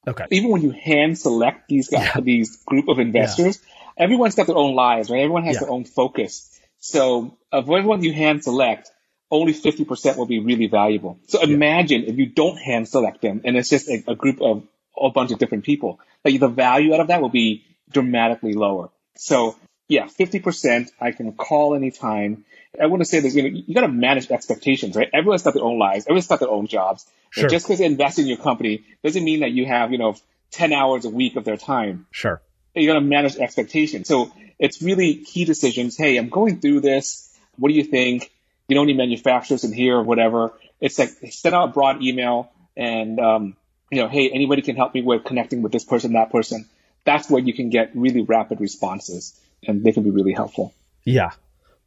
Okay. 0.07 0.25
Even 0.31 0.51
when 0.51 0.63
you 0.63 0.71
hand 0.71 1.19
select 1.19 1.69
these 1.69 1.89
guys, 1.89 2.11
Yeah. 2.15 2.21
these 2.21 2.57
group 2.65 2.89
of 2.89 2.99
investors, 2.99 3.61
everyone's 3.97 4.35
got 4.35 4.47
their 4.47 4.57
own 4.57 4.75
lives, 4.75 5.11
right? 5.11 5.21
Everyone 5.23 5.45
has 5.45 5.55
Yeah. 5.57 5.61
their 5.61 5.71
own 5.71 5.85
focus. 5.85 6.51
So 6.79 7.37
of 7.51 7.71
everyone 7.71 8.03
you 8.03 8.13
hand 8.13 8.45
select, 8.45 8.91
only 9.31 9.53
50% 9.55 10.17
will 10.17 10.27
be 10.27 10.41
really 10.41 10.67
valuable. 10.67 11.19
So 11.27 11.41
imagine 11.43 12.05
if 12.05 12.17
you 12.19 12.27
don't 12.27 12.59
hand 12.59 12.87
select 12.89 13.23
them 13.23 13.41
and 13.45 13.57
it's 13.57 13.71
just 13.71 13.89
a, 13.89 14.05
a 14.09 14.15
group 14.15 14.41
of 14.43 14.63
a 15.01 15.11
bunch 15.11 15.33
of 15.33 15.39
different 15.39 15.65
people. 15.65 15.99
Like 16.25 16.39
the 16.39 16.49
value 16.49 16.93
out 16.95 17.01
of 17.01 17.09
that 17.09 17.21
will 17.23 17.31
be 17.31 17.65
dramatically 17.91 18.53
lower. 18.53 18.91
So 19.17 19.57
yeah, 19.89 20.07
50% 20.07 20.91
I 21.01 21.11
can 21.13 21.33
call 21.33 21.75
anytime. 21.75 22.45
I 22.81 22.87
want 22.87 23.01
to 23.01 23.05
say 23.05 23.21
that 23.21 23.29
you 23.31 23.43
know 23.43 23.63
you 23.67 23.75
got 23.75 23.83
to 23.83 23.89
manage 23.89 24.31
expectations, 24.31 24.97
right? 24.97 25.09
Everyone's 25.13 25.43
got 25.43 25.55
their 25.55 25.65
own 25.65 25.79
lives. 25.79 26.07
Everyone's 26.07 26.27
got 26.27 26.41
their 26.41 26.51
own 26.51 26.67
jobs. 26.67 27.07
And 27.37 27.51
Just 27.51 27.67
because 27.67 27.79
they 27.79 27.85
invest 27.85 28.19
in 28.19 28.27
your 28.27 28.37
company 28.37 28.85
doesn't 29.03 29.25
mean 29.25 29.41
that 29.41 29.51
you 29.51 29.67
have 29.67 29.93
you 29.93 29.99
know 29.99 30.17
10 30.53 30.73
hours 30.73 31.05
a 31.05 31.11
week 31.11 31.37
of 31.37 31.45
their 31.45 31.57
time. 31.57 32.07
Sure. 32.11 32.41
You 32.75 32.87
got 32.89 32.95
to 32.95 33.01
manage 33.01 33.37
expectations. 33.37 34.09
So 34.09 34.33
it's 34.59 34.83
really 34.83 35.17
key 35.17 35.45
decisions. 35.45 35.97
Hey, 35.97 36.17
I'm 36.17 36.29
going 36.29 36.61
through 36.61 36.81
this. 36.81 37.33
What 37.57 37.69
do 37.69 37.75
you 37.75 37.85
think? 37.85 38.33
You 38.69 38.75
don't 38.75 38.87
need 38.87 38.97
manufacturers 38.97 39.65
in 39.65 39.73
here 39.73 39.97
or 39.97 40.03
whatever. 40.03 40.53
It's 40.81 40.99
like 40.99 41.11
send 41.31 41.55
out 41.55 41.69
a 41.69 41.73
broad 41.73 42.03
email 42.03 42.51
and 42.77 43.21
um, 43.21 43.57
you 43.91 44.03
know, 44.03 44.09
hey, 44.09 44.31
anybody 44.31 44.63
can 44.63 44.77
help 44.77 44.95
me 44.95 45.03
with 45.03 45.25
connecting 45.25 45.63
with 45.63 45.73
this 45.73 45.85
person, 45.85 46.15
that 46.15 46.31
person. 46.31 46.69
That's 47.05 47.29
where 47.31 47.43
you 47.43 47.53
can 47.53 47.71
get 47.71 47.91
really 47.95 48.23
rapid 48.23 48.61
responses, 48.61 49.39
and 49.67 49.85
they 49.85 49.93
can 49.93 50.03
be 50.03 50.11
really 50.11 50.33
helpful. 50.33 50.75
Yeah. 51.05 51.31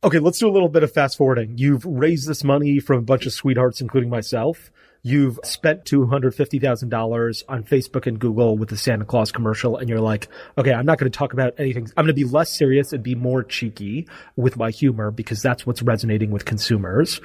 Okay, 0.03 0.19
let's 0.19 0.37
do 0.37 0.47
a 0.47 0.51
little 0.53 0.69
bit 0.69 0.83
of 0.83 0.91
fast 0.91 1.17
forwarding. 1.17 1.57
You've 1.57 1.83
raised 1.83 2.27
this 2.27 2.43
money 2.43 2.79
from 2.79 2.99
a 2.99 3.01
bunch 3.01 3.25
of 3.25 3.33
sweethearts, 3.33 3.81
including 3.81 4.11
myself. 4.11 4.71
You've 5.01 5.39
spent 5.43 5.85
$250,000 5.85 7.43
on 7.49 7.63
Facebook 7.63 8.05
and 8.05 8.19
Google 8.19 8.57
with 8.57 8.69
the 8.69 8.77
Santa 8.77 9.05
Claus 9.05 9.31
commercial, 9.31 9.77
and 9.77 9.89
you're 9.89 9.99
like, 9.99 10.27
okay, 10.55 10.71
I'm 10.71 10.85
not 10.85 10.99
going 10.99 11.11
to 11.11 11.17
talk 11.17 11.33
about 11.33 11.55
anything. 11.57 11.87
I'm 11.97 12.05
going 12.05 12.07
to 12.07 12.13
be 12.13 12.25
less 12.25 12.55
serious 12.55 12.93
and 12.93 13.01
be 13.01 13.15
more 13.15 13.41
cheeky 13.41 14.07
with 14.35 14.55
my 14.55 14.69
humor 14.69 15.09
because 15.09 15.41
that's 15.41 15.65
what's 15.65 15.81
resonating 15.81 16.29
with 16.29 16.45
consumers. 16.45 17.19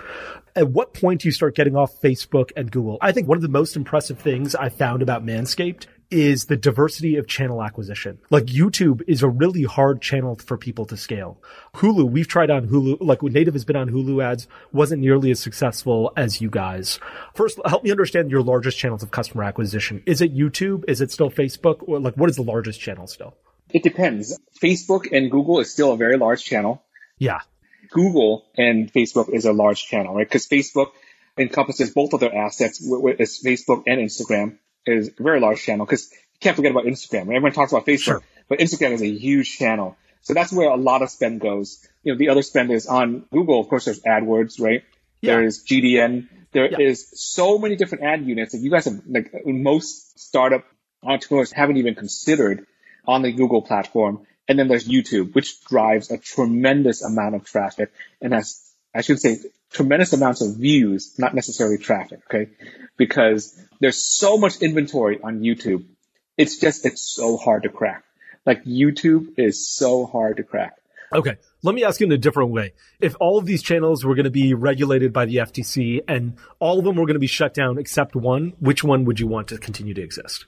At 0.56 0.68
what 0.68 0.94
point 0.94 1.22
do 1.22 1.28
you 1.28 1.32
start 1.32 1.54
getting 1.54 1.76
off 1.76 2.00
Facebook 2.00 2.52
and 2.56 2.70
Google? 2.70 2.96
I 3.02 3.12
think 3.12 3.28
one 3.28 3.36
of 3.36 3.42
the 3.42 3.48
most 3.48 3.76
impressive 3.76 4.18
things 4.18 4.54
I 4.54 4.70
found 4.70 5.02
about 5.02 5.26
Manscaped 5.26 5.86
is 6.12 6.44
the 6.44 6.56
diversity 6.56 7.16
of 7.16 7.26
channel 7.26 7.62
acquisition. 7.62 8.18
Like 8.30 8.44
YouTube 8.46 9.02
is 9.08 9.22
a 9.22 9.28
really 9.28 9.62
hard 9.62 10.02
channel 10.02 10.36
for 10.36 10.58
people 10.58 10.84
to 10.86 10.96
scale. 10.96 11.42
Hulu, 11.74 12.10
we've 12.10 12.28
tried 12.28 12.50
on 12.50 12.68
Hulu, 12.68 12.98
like 13.00 13.22
Native 13.22 13.54
has 13.54 13.64
been 13.64 13.76
on 13.76 13.88
Hulu 13.90 14.22
ads, 14.22 14.46
wasn't 14.72 15.00
nearly 15.00 15.30
as 15.30 15.40
successful 15.40 16.12
as 16.16 16.40
you 16.40 16.50
guys. 16.50 17.00
First, 17.34 17.58
help 17.64 17.82
me 17.82 17.90
understand 17.90 18.30
your 18.30 18.42
largest 18.42 18.78
channels 18.78 19.02
of 19.02 19.10
customer 19.10 19.44
acquisition. 19.44 20.02
Is 20.06 20.20
it 20.20 20.34
YouTube? 20.36 20.84
Is 20.86 21.00
it 21.00 21.10
still 21.10 21.30
Facebook? 21.30 21.82
Or 21.88 21.98
like 21.98 22.14
what 22.16 22.28
is 22.30 22.36
the 22.36 22.42
largest 22.42 22.80
channel 22.80 23.06
still? 23.06 23.34
It 23.70 23.82
depends. 23.82 24.38
Facebook 24.62 25.10
and 25.10 25.30
Google 25.30 25.60
is 25.60 25.72
still 25.72 25.92
a 25.92 25.96
very 25.96 26.18
large 26.18 26.44
channel. 26.44 26.82
Yeah. 27.18 27.40
Google 27.90 28.44
and 28.56 28.92
Facebook 28.92 29.32
is 29.32 29.46
a 29.46 29.52
large 29.52 29.84
channel, 29.84 30.14
right? 30.14 30.28
Because 30.28 30.46
Facebook 30.46 30.88
encompasses 31.38 31.90
both 31.92 32.12
of 32.12 32.20
their 32.20 32.34
assets. 32.34 32.78
wh- 32.78 33.16
Facebook 33.18 33.84
and 33.86 34.00
Instagram 34.00 34.58
is 34.86 35.08
a 35.18 35.22
very 35.22 35.40
large 35.40 35.62
channel 35.62 35.86
because 35.86 36.10
you 36.12 36.18
can't 36.40 36.56
forget 36.56 36.70
about 36.72 36.84
Instagram. 36.84 37.22
Everyone 37.22 37.52
talks 37.52 37.72
about 37.72 37.86
Facebook, 37.86 38.00
Sure. 38.02 38.22
but 38.48 38.58
Instagram 38.58 38.92
is 38.92 39.02
a 39.02 39.10
huge 39.10 39.56
channel. 39.58 39.96
So 40.22 40.34
that's 40.34 40.52
where 40.52 40.68
a 40.68 40.76
lot 40.76 41.02
of 41.02 41.10
spend 41.10 41.40
goes. 41.40 41.86
You 42.04 42.12
know, 42.12 42.18
the 42.18 42.28
other 42.28 42.42
spend 42.42 42.70
is 42.70 42.86
on 42.86 43.24
Google. 43.32 43.60
Of 43.60 43.68
course, 43.68 43.84
there's 43.86 44.00
AdWords, 44.00 44.60
right? 44.60 44.82
Yeah. 45.20 45.36
There's 45.36 45.64
GDN. 45.64 46.28
There 46.52 46.70
Yeah. 46.70 46.78
is 46.80 47.08
so 47.14 47.58
many 47.58 47.76
different 47.76 48.04
ad 48.04 48.24
units 48.26 48.52
that 48.52 48.58
you 48.58 48.70
guys 48.70 48.84
have, 48.84 49.00
like 49.08 49.32
most 49.46 50.18
startup 50.20 50.64
entrepreneurs 51.02 51.50
haven't 51.52 51.78
even 51.78 51.94
considered 51.94 52.66
on 53.06 53.22
the 53.22 53.32
Google 53.32 53.62
platform. 53.62 54.26
And 54.48 54.58
then 54.58 54.68
there's 54.68 54.86
YouTube, 54.88 55.34
which 55.34 55.64
drives 55.64 56.10
a 56.10 56.18
tremendous 56.18 57.02
amount 57.02 57.34
of 57.34 57.44
traffic 57.44 57.90
and 58.20 58.32
has, 58.32 58.60
I 58.94 59.00
should 59.02 59.20
say, 59.20 59.38
tremendous 59.72 60.12
amounts 60.12 60.40
of 60.40 60.56
views, 60.56 61.14
not 61.18 61.34
necessarily 61.34 61.78
traffic, 61.78 62.20
okay? 62.26 62.50
Because 62.96 63.58
there's 63.80 64.02
so 64.02 64.38
much 64.38 64.62
inventory 64.62 65.20
on 65.22 65.40
YouTube. 65.40 65.84
It's 66.36 66.58
just, 66.58 66.86
it's 66.86 67.02
so 67.02 67.36
hard 67.36 67.64
to 67.64 67.68
crack. 67.68 68.04
Like 68.44 68.64
YouTube 68.64 69.38
is 69.38 69.68
so 69.68 70.06
hard 70.06 70.38
to 70.38 70.42
crack. 70.42 70.76
Okay. 71.12 71.36
Let 71.62 71.74
me 71.74 71.84
ask 71.84 72.00
you 72.00 72.06
in 72.06 72.12
a 72.12 72.18
different 72.18 72.50
way. 72.50 72.72
If 73.00 73.14
all 73.20 73.38
of 73.38 73.44
these 73.44 73.62
channels 73.62 74.04
were 74.04 74.14
going 74.14 74.24
to 74.24 74.30
be 74.30 74.54
regulated 74.54 75.12
by 75.12 75.26
the 75.26 75.36
FTC 75.36 76.00
and 76.08 76.36
all 76.58 76.78
of 76.78 76.84
them 76.84 76.96
were 76.96 77.06
going 77.06 77.14
to 77.14 77.20
be 77.20 77.26
shut 77.26 77.54
down 77.54 77.78
except 77.78 78.16
one, 78.16 78.54
which 78.60 78.82
one 78.82 79.04
would 79.04 79.20
you 79.20 79.26
want 79.26 79.48
to 79.48 79.58
continue 79.58 79.94
to 79.94 80.02
exist? 80.02 80.46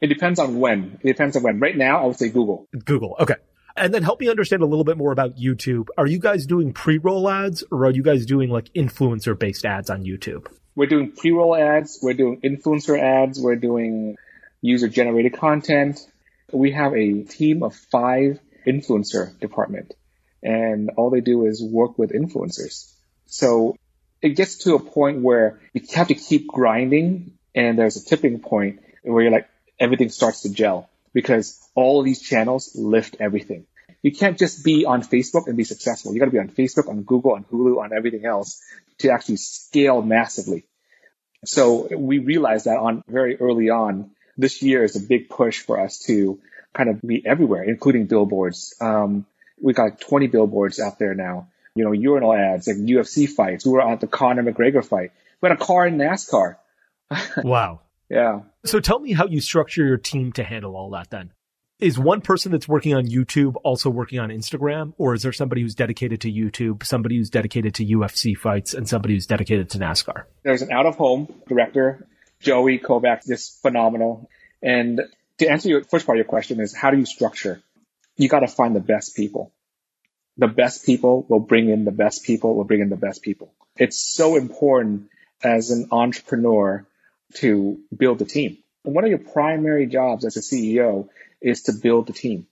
It 0.00 0.08
depends 0.08 0.38
on 0.38 0.58
when. 0.58 0.98
It 1.02 1.08
depends 1.08 1.36
on 1.36 1.42
when. 1.42 1.60
Right 1.60 1.76
now, 1.76 2.02
I 2.02 2.06
would 2.06 2.16
say 2.16 2.28
Google. 2.30 2.66
Google. 2.84 3.16
Okay. 3.20 3.36
And 3.76 3.92
then 3.92 4.02
help 4.02 4.20
me 4.20 4.28
understand 4.28 4.62
a 4.62 4.66
little 4.66 4.84
bit 4.84 4.96
more 4.96 5.10
about 5.10 5.36
YouTube. 5.36 5.88
Are 5.98 6.06
you 6.06 6.18
guys 6.18 6.46
doing 6.46 6.72
pre-roll 6.72 7.28
ads 7.28 7.64
or 7.70 7.86
are 7.86 7.90
you 7.90 8.02
guys 8.02 8.24
doing 8.24 8.50
like 8.50 8.72
influencer 8.72 9.36
based 9.36 9.64
ads 9.64 9.90
on 9.90 10.04
YouTube? 10.04 10.46
We're 10.76 10.86
doing 10.86 11.12
pre-roll 11.12 11.56
ads. 11.56 11.98
We're 12.00 12.14
doing 12.14 12.40
influencer 12.40 12.98
ads. 13.00 13.40
We're 13.40 13.56
doing 13.56 14.16
user 14.60 14.88
generated 14.88 15.34
content. 15.34 16.00
We 16.52 16.70
have 16.72 16.94
a 16.94 17.22
team 17.22 17.64
of 17.64 17.74
five 17.74 18.38
influencer 18.64 19.38
department 19.40 19.94
and 20.42 20.90
all 20.96 21.10
they 21.10 21.20
do 21.20 21.46
is 21.46 21.62
work 21.62 21.98
with 21.98 22.12
influencers. 22.12 22.92
So 23.26 23.76
it 24.22 24.30
gets 24.30 24.58
to 24.58 24.74
a 24.74 24.80
point 24.80 25.22
where 25.22 25.60
you 25.72 25.82
have 25.94 26.08
to 26.08 26.14
keep 26.14 26.46
grinding 26.46 27.32
and 27.54 27.78
there's 27.78 27.96
a 27.96 28.04
tipping 28.04 28.40
point 28.40 28.80
where 29.02 29.22
you're 29.22 29.32
like, 29.32 29.48
everything 29.80 30.10
starts 30.10 30.42
to 30.42 30.52
gel 30.52 30.88
because 31.14 31.58
all 31.74 32.02
these 32.02 32.20
channels 32.20 32.72
lift 32.74 33.16
everything. 33.20 33.66
You 34.02 34.12
can't 34.12 34.38
just 34.38 34.62
be 34.62 34.84
on 34.84 35.02
Facebook 35.02 35.46
and 35.46 35.56
be 35.56 35.64
successful. 35.64 36.12
You 36.12 36.18
got 36.18 36.26
to 36.26 36.30
be 36.30 36.38
on 36.38 36.48
Facebook, 36.48 36.88
on 36.88 37.04
Google, 37.04 37.32
on 37.32 37.44
Hulu, 37.44 37.82
on 37.82 37.94
everything 37.96 38.26
else 38.26 38.60
to 38.98 39.10
actually 39.10 39.36
scale 39.36 40.02
massively. 40.02 40.66
So 41.46 41.88
we 41.96 42.18
realized 42.18 42.66
that 42.66 42.76
on 42.76 43.02
very 43.08 43.36
early 43.36 43.70
on, 43.70 44.10
this 44.36 44.62
year 44.62 44.84
is 44.84 44.96
a 44.96 45.00
big 45.00 45.30
push 45.30 45.60
for 45.60 45.80
us 45.80 46.00
to 46.00 46.40
kind 46.74 46.90
of 46.90 47.00
be 47.00 47.24
everywhere, 47.24 47.62
including 47.62 48.06
billboards. 48.06 48.74
Um, 48.80 49.26
we 49.62 49.72
got 49.72 49.84
like 49.84 50.00
20 50.00 50.26
billboards 50.26 50.80
out 50.80 50.98
there 50.98 51.14
now. 51.14 51.48
You 51.74 51.84
know, 51.84 51.92
urinal 51.92 52.32
ads, 52.32 52.68
like 52.68 52.76
UFC 52.76 53.28
fights. 53.28 53.64
We 53.64 53.72
were 53.72 53.82
at 53.82 54.00
the 54.00 54.06
Conor 54.06 54.42
McGregor 54.42 54.84
fight. 54.84 55.12
We 55.40 55.48
had 55.48 55.58
a 55.58 55.64
car 55.64 55.86
in 55.86 55.96
NASCAR. 55.96 56.56
Wow. 57.44 57.80
Yeah. 58.08 58.40
So 58.64 58.80
tell 58.80 58.98
me 58.98 59.12
how 59.12 59.26
you 59.26 59.40
structure 59.40 59.84
your 59.84 59.96
team 59.96 60.32
to 60.32 60.44
handle 60.44 60.76
all 60.76 60.90
that 60.90 61.10
then. 61.10 61.32
Is 61.80 61.98
one 61.98 62.20
person 62.20 62.52
that's 62.52 62.68
working 62.68 62.94
on 62.94 63.06
YouTube 63.06 63.56
also 63.64 63.90
working 63.90 64.20
on 64.20 64.28
Instagram? 64.28 64.94
Or 64.96 65.14
is 65.14 65.22
there 65.22 65.32
somebody 65.32 65.62
who's 65.62 65.74
dedicated 65.74 66.20
to 66.20 66.32
YouTube, 66.32 66.84
somebody 66.84 67.16
who's 67.16 67.30
dedicated 67.30 67.74
to 67.74 67.84
UFC 67.84 68.36
fights, 68.36 68.74
and 68.74 68.88
somebody 68.88 69.14
who's 69.14 69.26
dedicated 69.26 69.70
to 69.70 69.78
NASCAR? 69.78 70.24
There's 70.44 70.62
an 70.62 70.70
out 70.70 70.86
of 70.86 70.96
home 70.96 71.42
director, 71.48 72.06
Joey 72.40 72.78
Kovac, 72.78 73.26
just 73.26 73.60
phenomenal. 73.60 74.30
And 74.62 75.00
to 75.38 75.48
answer 75.48 75.68
your 75.68 75.82
first 75.82 76.06
part 76.06 76.16
of 76.16 76.24
your 76.24 76.28
question 76.28 76.60
is 76.60 76.74
how 76.74 76.90
do 76.90 76.98
you 76.98 77.06
structure? 77.06 77.60
You 78.16 78.28
got 78.28 78.40
to 78.40 78.48
find 78.48 78.76
the 78.76 78.80
best 78.80 79.16
people. 79.16 79.52
The 80.36 80.48
best 80.48 80.86
people 80.86 81.26
will 81.28 81.40
bring 81.40 81.68
in 81.68 81.84
the 81.84 81.92
best 81.92 82.24
people 82.24 82.54
will 82.54 82.64
bring 82.64 82.80
in 82.80 82.88
the 82.88 82.96
best 82.96 83.22
people. 83.22 83.52
It's 83.76 84.00
so 84.00 84.36
important 84.36 85.08
as 85.42 85.70
an 85.70 85.88
entrepreneur 85.90 86.86
to 87.34 87.80
build 87.96 88.18
the 88.18 88.24
team. 88.24 88.58
And 88.84 88.94
one 88.94 89.04
of 89.04 89.10
your 89.10 89.18
primary 89.18 89.86
jobs 89.86 90.24
as 90.24 90.36
a 90.36 90.40
CEO 90.40 91.08
is 91.40 91.62
to 91.62 91.72
build 91.72 92.06
the 92.06 92.12
team 92.12 92.46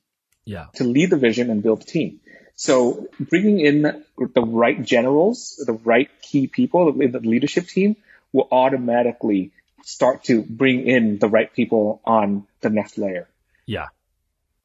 Yeah. 0.45 0.67
to 0.75 0.85
lead 0.85 1.11
the 1.11 1.17
vision 1.17 1.51
and 1.51 1.63
build 1.63 1.83
the 1.83 1.87
team. 1.87 2.21
So 2.55 3.09
bringing 3.19 3.61
in 3.61 3.83
the 3.83 4.43
right 4.43 4.83
generals, 4.83 5.63
the 5.65 5.73
right 5.73 6.11
key 6.21 6.47
people 6.47 7.01
in 7.01 7.13
the 7.13 7.21
leadership 7.21 7.67
team 7.67 7.97
will 8.33 8.49
automatically 8.51 9.53
start 9.85 10.25
to 10.25 10.43
bring 10.43 10.87
in 10.87 11.19
the 11.19 11.29
right 11.29 11.53
people 11.53 12.01
on 12.05 12.47
the 12.61 12.71
next 12.71 12.99
layer. 12.99 13.29
Yeah. 13.67 13.87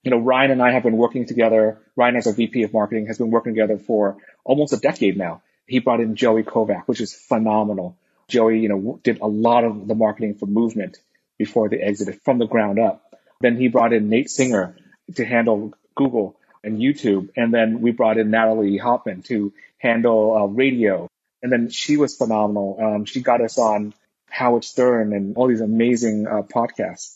You 0.03 0.11
know, 0.11 0.20
Ryan 0.20 0.51
and 0.51 0.61
I 0.61 0.72
have 0.72 0.84
been 0.84 0.97
working 0.97 1.26
together. 1.26 1.80
Ryan 1.95 2.18
as 2.18 2.28
our 2.28 2.34
VP 2.34 2.63
of 2.63 2.74
marketing 2.74 3.07
has 3.07 3.18
been 3.18 3.32
working 3.32 3.53
together 3.53 3.78
for 3.78 4.18
almost 4.43 4.74
a 4.74 4.78
decade 4.78 5.18
now. 5.18 5.41
He 5.65 5.80
brought 5.80 5.99
in 5.99 6.15
Joey 6.15 6.43
Kovac, 6.43 6.84
which 6.88 7.01
is 7.01 7.13
phenomenal. 7.13 7.97
Joey, 8.28 8.59
you 8.59 8.69
know, 8.69 8.99
did 9.03 9.19
a 9.19 9.28
lot 9.28 9.63
of 9.63 9.88
the 9.88 9.95
marketing 9.95 10.36
for 10.36 10.45
movement 10.45 10.97
before 11.38 11.69
they 11.69 11.78
exited 11.78 12.21
from 12.23 12.39
the 12.39 12.47
ground 12.47 12.80
up. 12.80 13.15
Then 13.39 13.57
he 13.57 13.67
brought 13.67 13.93
in 13.93 14.09
Nate 14.09 14.30
Singer 14.30 14.75
to 15.15 15.25
handle 15.25 15.73
Google 15.95 16.38
and 16.63 16.80
YouTube. 16.80 17.30
And 17.38 17.53
then 17.53 17.82
we 17.82 17.91
brought 17.91 18.17
in 18.17 18.30
Natalie 18.32 18.78
Hoffman 18.78 19.21
to 19.23 19.53
handle 19.78 20.36
uh, 20.36 20.45
radio. 20.45 21.07
And 21.41 21.51
then 21.51 21.69
she 21.69 21.97
was 21.97 22.17
phenomenal. 22.17 22.78
Um, 22.82 23.05
she 23.05 23.21
got 23.21 23.41
us 23.41 23.57
on 23.57 23.93
Howard 24.30 24.63
Stern 24.63 25.13
and 25.13 25.38
all 25.38 25.47
these 25.47 25.61
amazing 25.61 26.28
uh, 26.28 26.41
podcasts. 26.41 27.15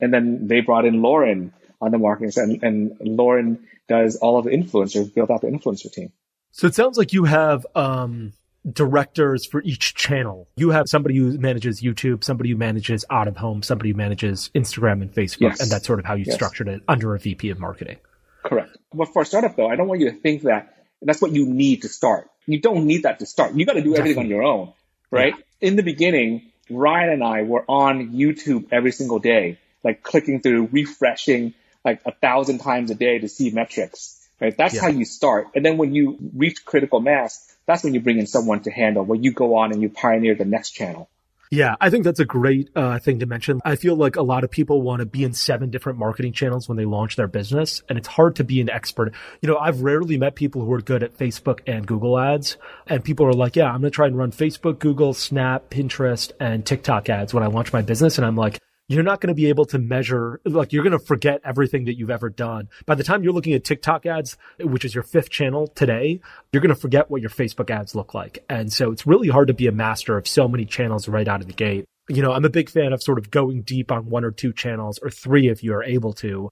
And 0.00 0.12
then 0.12 0.46
they 0.46 0.60
brought 0.60 0.84
in 0.84 1.02
Lauren 1.02 1.52
on 1.80 1.90
the 1.90 1.98
marketing 1.98 2.30
side, 2.30 2.48
and, 2.48 2.62
and 2.62 3.16
Lauren 3.16 3.66
does 3.88 4.16
all 4.16 4.38
of 4.38 4.44
the 4.44 4.50
influencers, 4.50 5.12
built 5.12 5.30
out 5.30 5.40
the 5.40 5.48
influencer 5.48 5.90
team. 5.90 6.12
So 6.52 6.66
it 6.66 6.74
sounds 6.74 6.96
like 6.96 7.12
you 7.12 7.24
have 7.24 7.66
um, 7.74 8.32
directors 8.70 9.46
for 9.46 9.62
each 9.62 9.94
channel. 9.94 10.48
You 10.56 10.70
have 10.70 10.88
somebody 10.88 11.16
who 11.16 11.38
manages 11.38 11.80
YouTube, 11.80 12.24
somebody 12.24 12.50
who 12.50 12.56
manages 12.56 13.04
out 13.10 13.28
of 13.28 13.36
home, 13.36 13.62
somebody 13.62 13.90
who 13.90 13.96
manages 13.96 14.50
Instagram 14.54 15.02
and 15.02 15.12
Facebook, 15.12 15.40
yes. 15.40 15.60
and 15.60 15.70
that's 15.70 15.86
sort 15.86 15.98
of 15.98 16.04
how 16.04 16.14
you 16.14 16.24
yes. 16.26 16.34
structured 16.34 16.68
it 16.68 16.82
under 16.88 17.14
a 17.14 17.18
VP 17.18 17.50
of 17.50 17.58
marketing. 17.58 17.98
Correct. 18.44 18.76
But 18.92 19.12
for 19.12 19.22
a 19.22 19.26
startup 19.26 19.56
though, 19.56 19.68
I 19.68 19.76
don't 19.76 19.88
want 19.88 20.00
you 20.00 20.10
to 20.10 20.16
think 20.16 20.42
that 20.42 20.74
that's 21.02 21.20
what 21.20 21.32
you 21.32 21.46
need 21.46 21.82
to 21.82 21.88
start. 21.88 22.28
You 22.46 22.60
don't 22.60 22.86
need 22.86 23.02
that 23.02 23.18
to 23.20 23.26
start. 23.26 23.54
You 23.54 23.66
got 23.66 23.74
to 23.74 23.82
do 23.82 23.90
Definitely. 23.90 24.10
everything 24.10 24.24
on 24.24 24.28
your 24.28 24.42
own, 24.42 24.72
right? 25.10 25.34
Yeah. 25.36 25.68
In 25.68 25.76
the 25.76 25.82
beginning, 25.82 26.52
Ryan 26.70 27.10
and 27.10 27.24
I 27.24 27.42
were 27.42 27.64
on 27.68 28.12
YouTube 28.12 28.68
every 28.72 28.92
single 28.92 29.18
day, 29.18 29.58
like 29.82 30.02
clicking 30.02 30.40
through, 30.40 30.68
refreshing 30.72 31.54
like 31.84 32.00
a 32.04 32.12
thousand 32.12 32.58
times 32.58 32.90
a 32.90 32.94
day 32.94 33.18
to 33.18 33.28
see 33.28 33.50
metrics, 33.50 34.28
right? 34.40 34.56
That's 34.56 34.74
yeah. 34.74 34.82
how 34.82 34.88
you 34.88 35.04
start. 35.04 35.48
And 35.54 35.64
then 35.64 35.76
when 35.76 35.94
you 35.94 36.18
reach 36.34 36.64
critical 36.64 37.00
mass, 37.00 37.55
that's 37.66 37.84
when 37.84 37.94
you 37.94 38.00
bring 38.00 38.18
in 38.18 38.26
someone 38.26 38.62
to 38.62 38.70
handle, 38.70 39.04
where 39.04 39.18
you 39.18 39.32
go 39.32 39.56
on 39.56 39.72
and 39.72 39.82
you 39.82 39.88
pioneer 39.88 40.34
the 40.34 40.44
next 40.44 40.70
channel. 40.70 41.10
Yeah, 41.50 41.76
I 41.80 41.90
think 41.90 42.04
that's 42.04 42.18
a 42.18 42.24
great 42.24 42.70
uh, 42.74 42.98
thing 42.98 43.20
to 43.20 43.26
mention. 43.26 43.60
I 43.64 43.76
feel 43.76 43.94
like 43.94 44.16
a 44.16 44.22
lot 44.22 44.42
of 44.42 44.50
people 44.50 44.82
want 44.82 45.00
to 45.00 45.06
be 45.06 45.22
in 45.22 45.32
seven 45.32 45.70
different 45.70 45.98
marketing 45.98 46.32
channels 46.32 46.68
when 46.68 46.76
they 46.76 46.84
launch 46.84 47.14
their 47.14 47.28
business, 47.28 47.82
and 47.88 47.96
it's 47.96 48.08
hard 48.08 48.36
to 48.36 48.44
be 48.44 48.60
an 48.60 48.68
expert. 48.68 49.14
You 49.40 49.48
know, 49.48 49.56
I've 49.56 49.82
rarely 49.82 50.18
met 50.18 50.34
people 50.34 50.64
who 50.64 50.72
are 50.72 50.80
good 50.80 51.04
at 51.04 51.16
Facebook 51.16 51.60
and 51.66 51.86
Google 51.86 52.18
ads, 52.18 52.56
and 52.88 53.04
people 53.04 53.26
are 53.26 53.32
like, 53.32 53.54
yeah, 53.54 53.66
I'm 53.66 53.80
going 53.80 53.90
to 53.92 53.94
try 53.94 54.06
and 54.06 54.18
run 54.18 54.32
Facebook, 54.32 54.80
Google, 54.80 55.14
Snap, 55.14 55.70
Pinterest, 55.70 56.32
and 56.40 56.66
TikTok 56.66 57.08
ads 57.08 57.32
when 57.32 57.44
I 57.44 57.46
launch 57.46 57.72
my 57.72 57.82
business. 57.82 58.18
And 58.18 58.26
I'm 58.26 58.36
like, 58.36 58.58
you're 58.88 59.02
not 59.02 59.20
going 59.20 59.28
to 59.28 59.34
be 59.34 59.46
able 59.46 59.64
to 59.66 59.78
measure, 59.78 60.40
like 60.44 60.72
you're 60.72 60.84
going 60.84 60.98
to 60.98 61.04
forget 61.04 61.40
everything 61.44 61.86
that 61.86 61.98
you've 61.98 62.10
ever 62.10 62.30
done. 62.30 62.68
By 62.84 62.94
the 62.94 63.02
time 63.02 63.24
you're 63.24 63.32
looking 63.32 63.54
at 63.54 63.64
TikTok 63.64 64.06
ads, 64.06 64.36
which 64.60 64.84
is 64.84 64.94
your 64.94 65.02
fifth 65.02 65.30
channel 65.30 65.66
today, 65.68 66.20
you're 66.52 66.62
going 66.62 66.74
to 66.74 66.80
forget 66.80 67.10
what 67.10 67.20
your 67.20 67.30
Facebook 67.30 67.70
ads 67.70 67.94
look 67.94 68.14
like. 68.14 68.44
And 68.48 68.72
so 68.72 68.92
it's 68.92 69.06
really 69.06 69.28
hard 69.28 69.48
to 69.48 69.54
be 69.54 69.66
a 69.66 69.72
master 69.72 70.16
of 70.16 70.28
so 70.28 70.46
many 70.46 70.64
channels 70.64 71.08
right 71.08 71.26
out 71.26 71.40
of 71.40 71.48
the 71.48 71.52
gate. 71.52 71.84
You 72.08 72.22
know, 72.22 72.32
I'm 72.32 72.44
a 72.44 72.50
big 72.50 72.70
fan 72.70 72.92
of 72.92 73.02
sort 73.02 73.18
of 73.18 73.30
going 73.30 73.62
deep 73.62 73.90
on 73.90 74.08
one 74.08 74.24
or 74.24 74.30
two 74.30 74.52
channels 74.52 75.00
or 75.02 75.10
three 75.10 75.48
if 75.48 75.64
you 75.64 75.74
are 75.74 75.82
able 75.82 76.12
to 76.14 76.48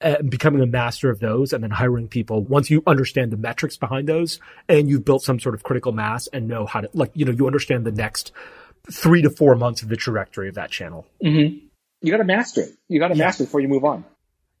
and 0.00 0.28
becoming 0.28 0.60
a 0.60 0.66
master 0.66 1.08
of 1.08 1.20
those 1.20 1.52
and 1.52 1.62
then 1.62 1.70
hiring 1.70 2.06
people 2.06 2.42
once 2.44 2.68
you 2.68 2.82
understand 2.86 3.30
the 3.30 3.36
metrics 3.36 3.78
behind 3.78 4.06
those 4.06 4.40
and 4.68 4.90
you've 4.90 5.06
built 5.06 5.22
some 5.22 5.40
sort 5.40 5.54
of 5.54 5.62
critical 5.62 5.90
mass 5.90 6.26
and 6.34 6.46
know 6.46 6.66
how 6.66 6.82
to 6.82 6.90
like 6.92 7.10
you 7.14 7.24
know 7.24 7.32
you 7.32 7.46
understand 7.46 7.86
the 7.86 7.92
next 7.92 8.30
three 8.92 9.22
to 9.22 9.30
four 9.30 9.54
months 9.54 9.80
of 9.80 9.88
the 9.88 9.96
trajectory 9.96 10.50
of 10.50 10.54
that 10.54 10.70
channel 10.70 11.06
mm-hmm 11.24 11.65
you 12.00 12.10
got 12.10 12.18
to 12.18 12.24
master 12.24 12.62
it. 12.62 12.70
You 12.88 13.00
got 13.00 13.08
to 13.08 13.16
yeah. 13.16 13.24
master 13.24 13.44
it 13.44 13.46
before 13.46 13.60
you 13.60 13.68
move 13.68 13.84
on. 13.84 14.04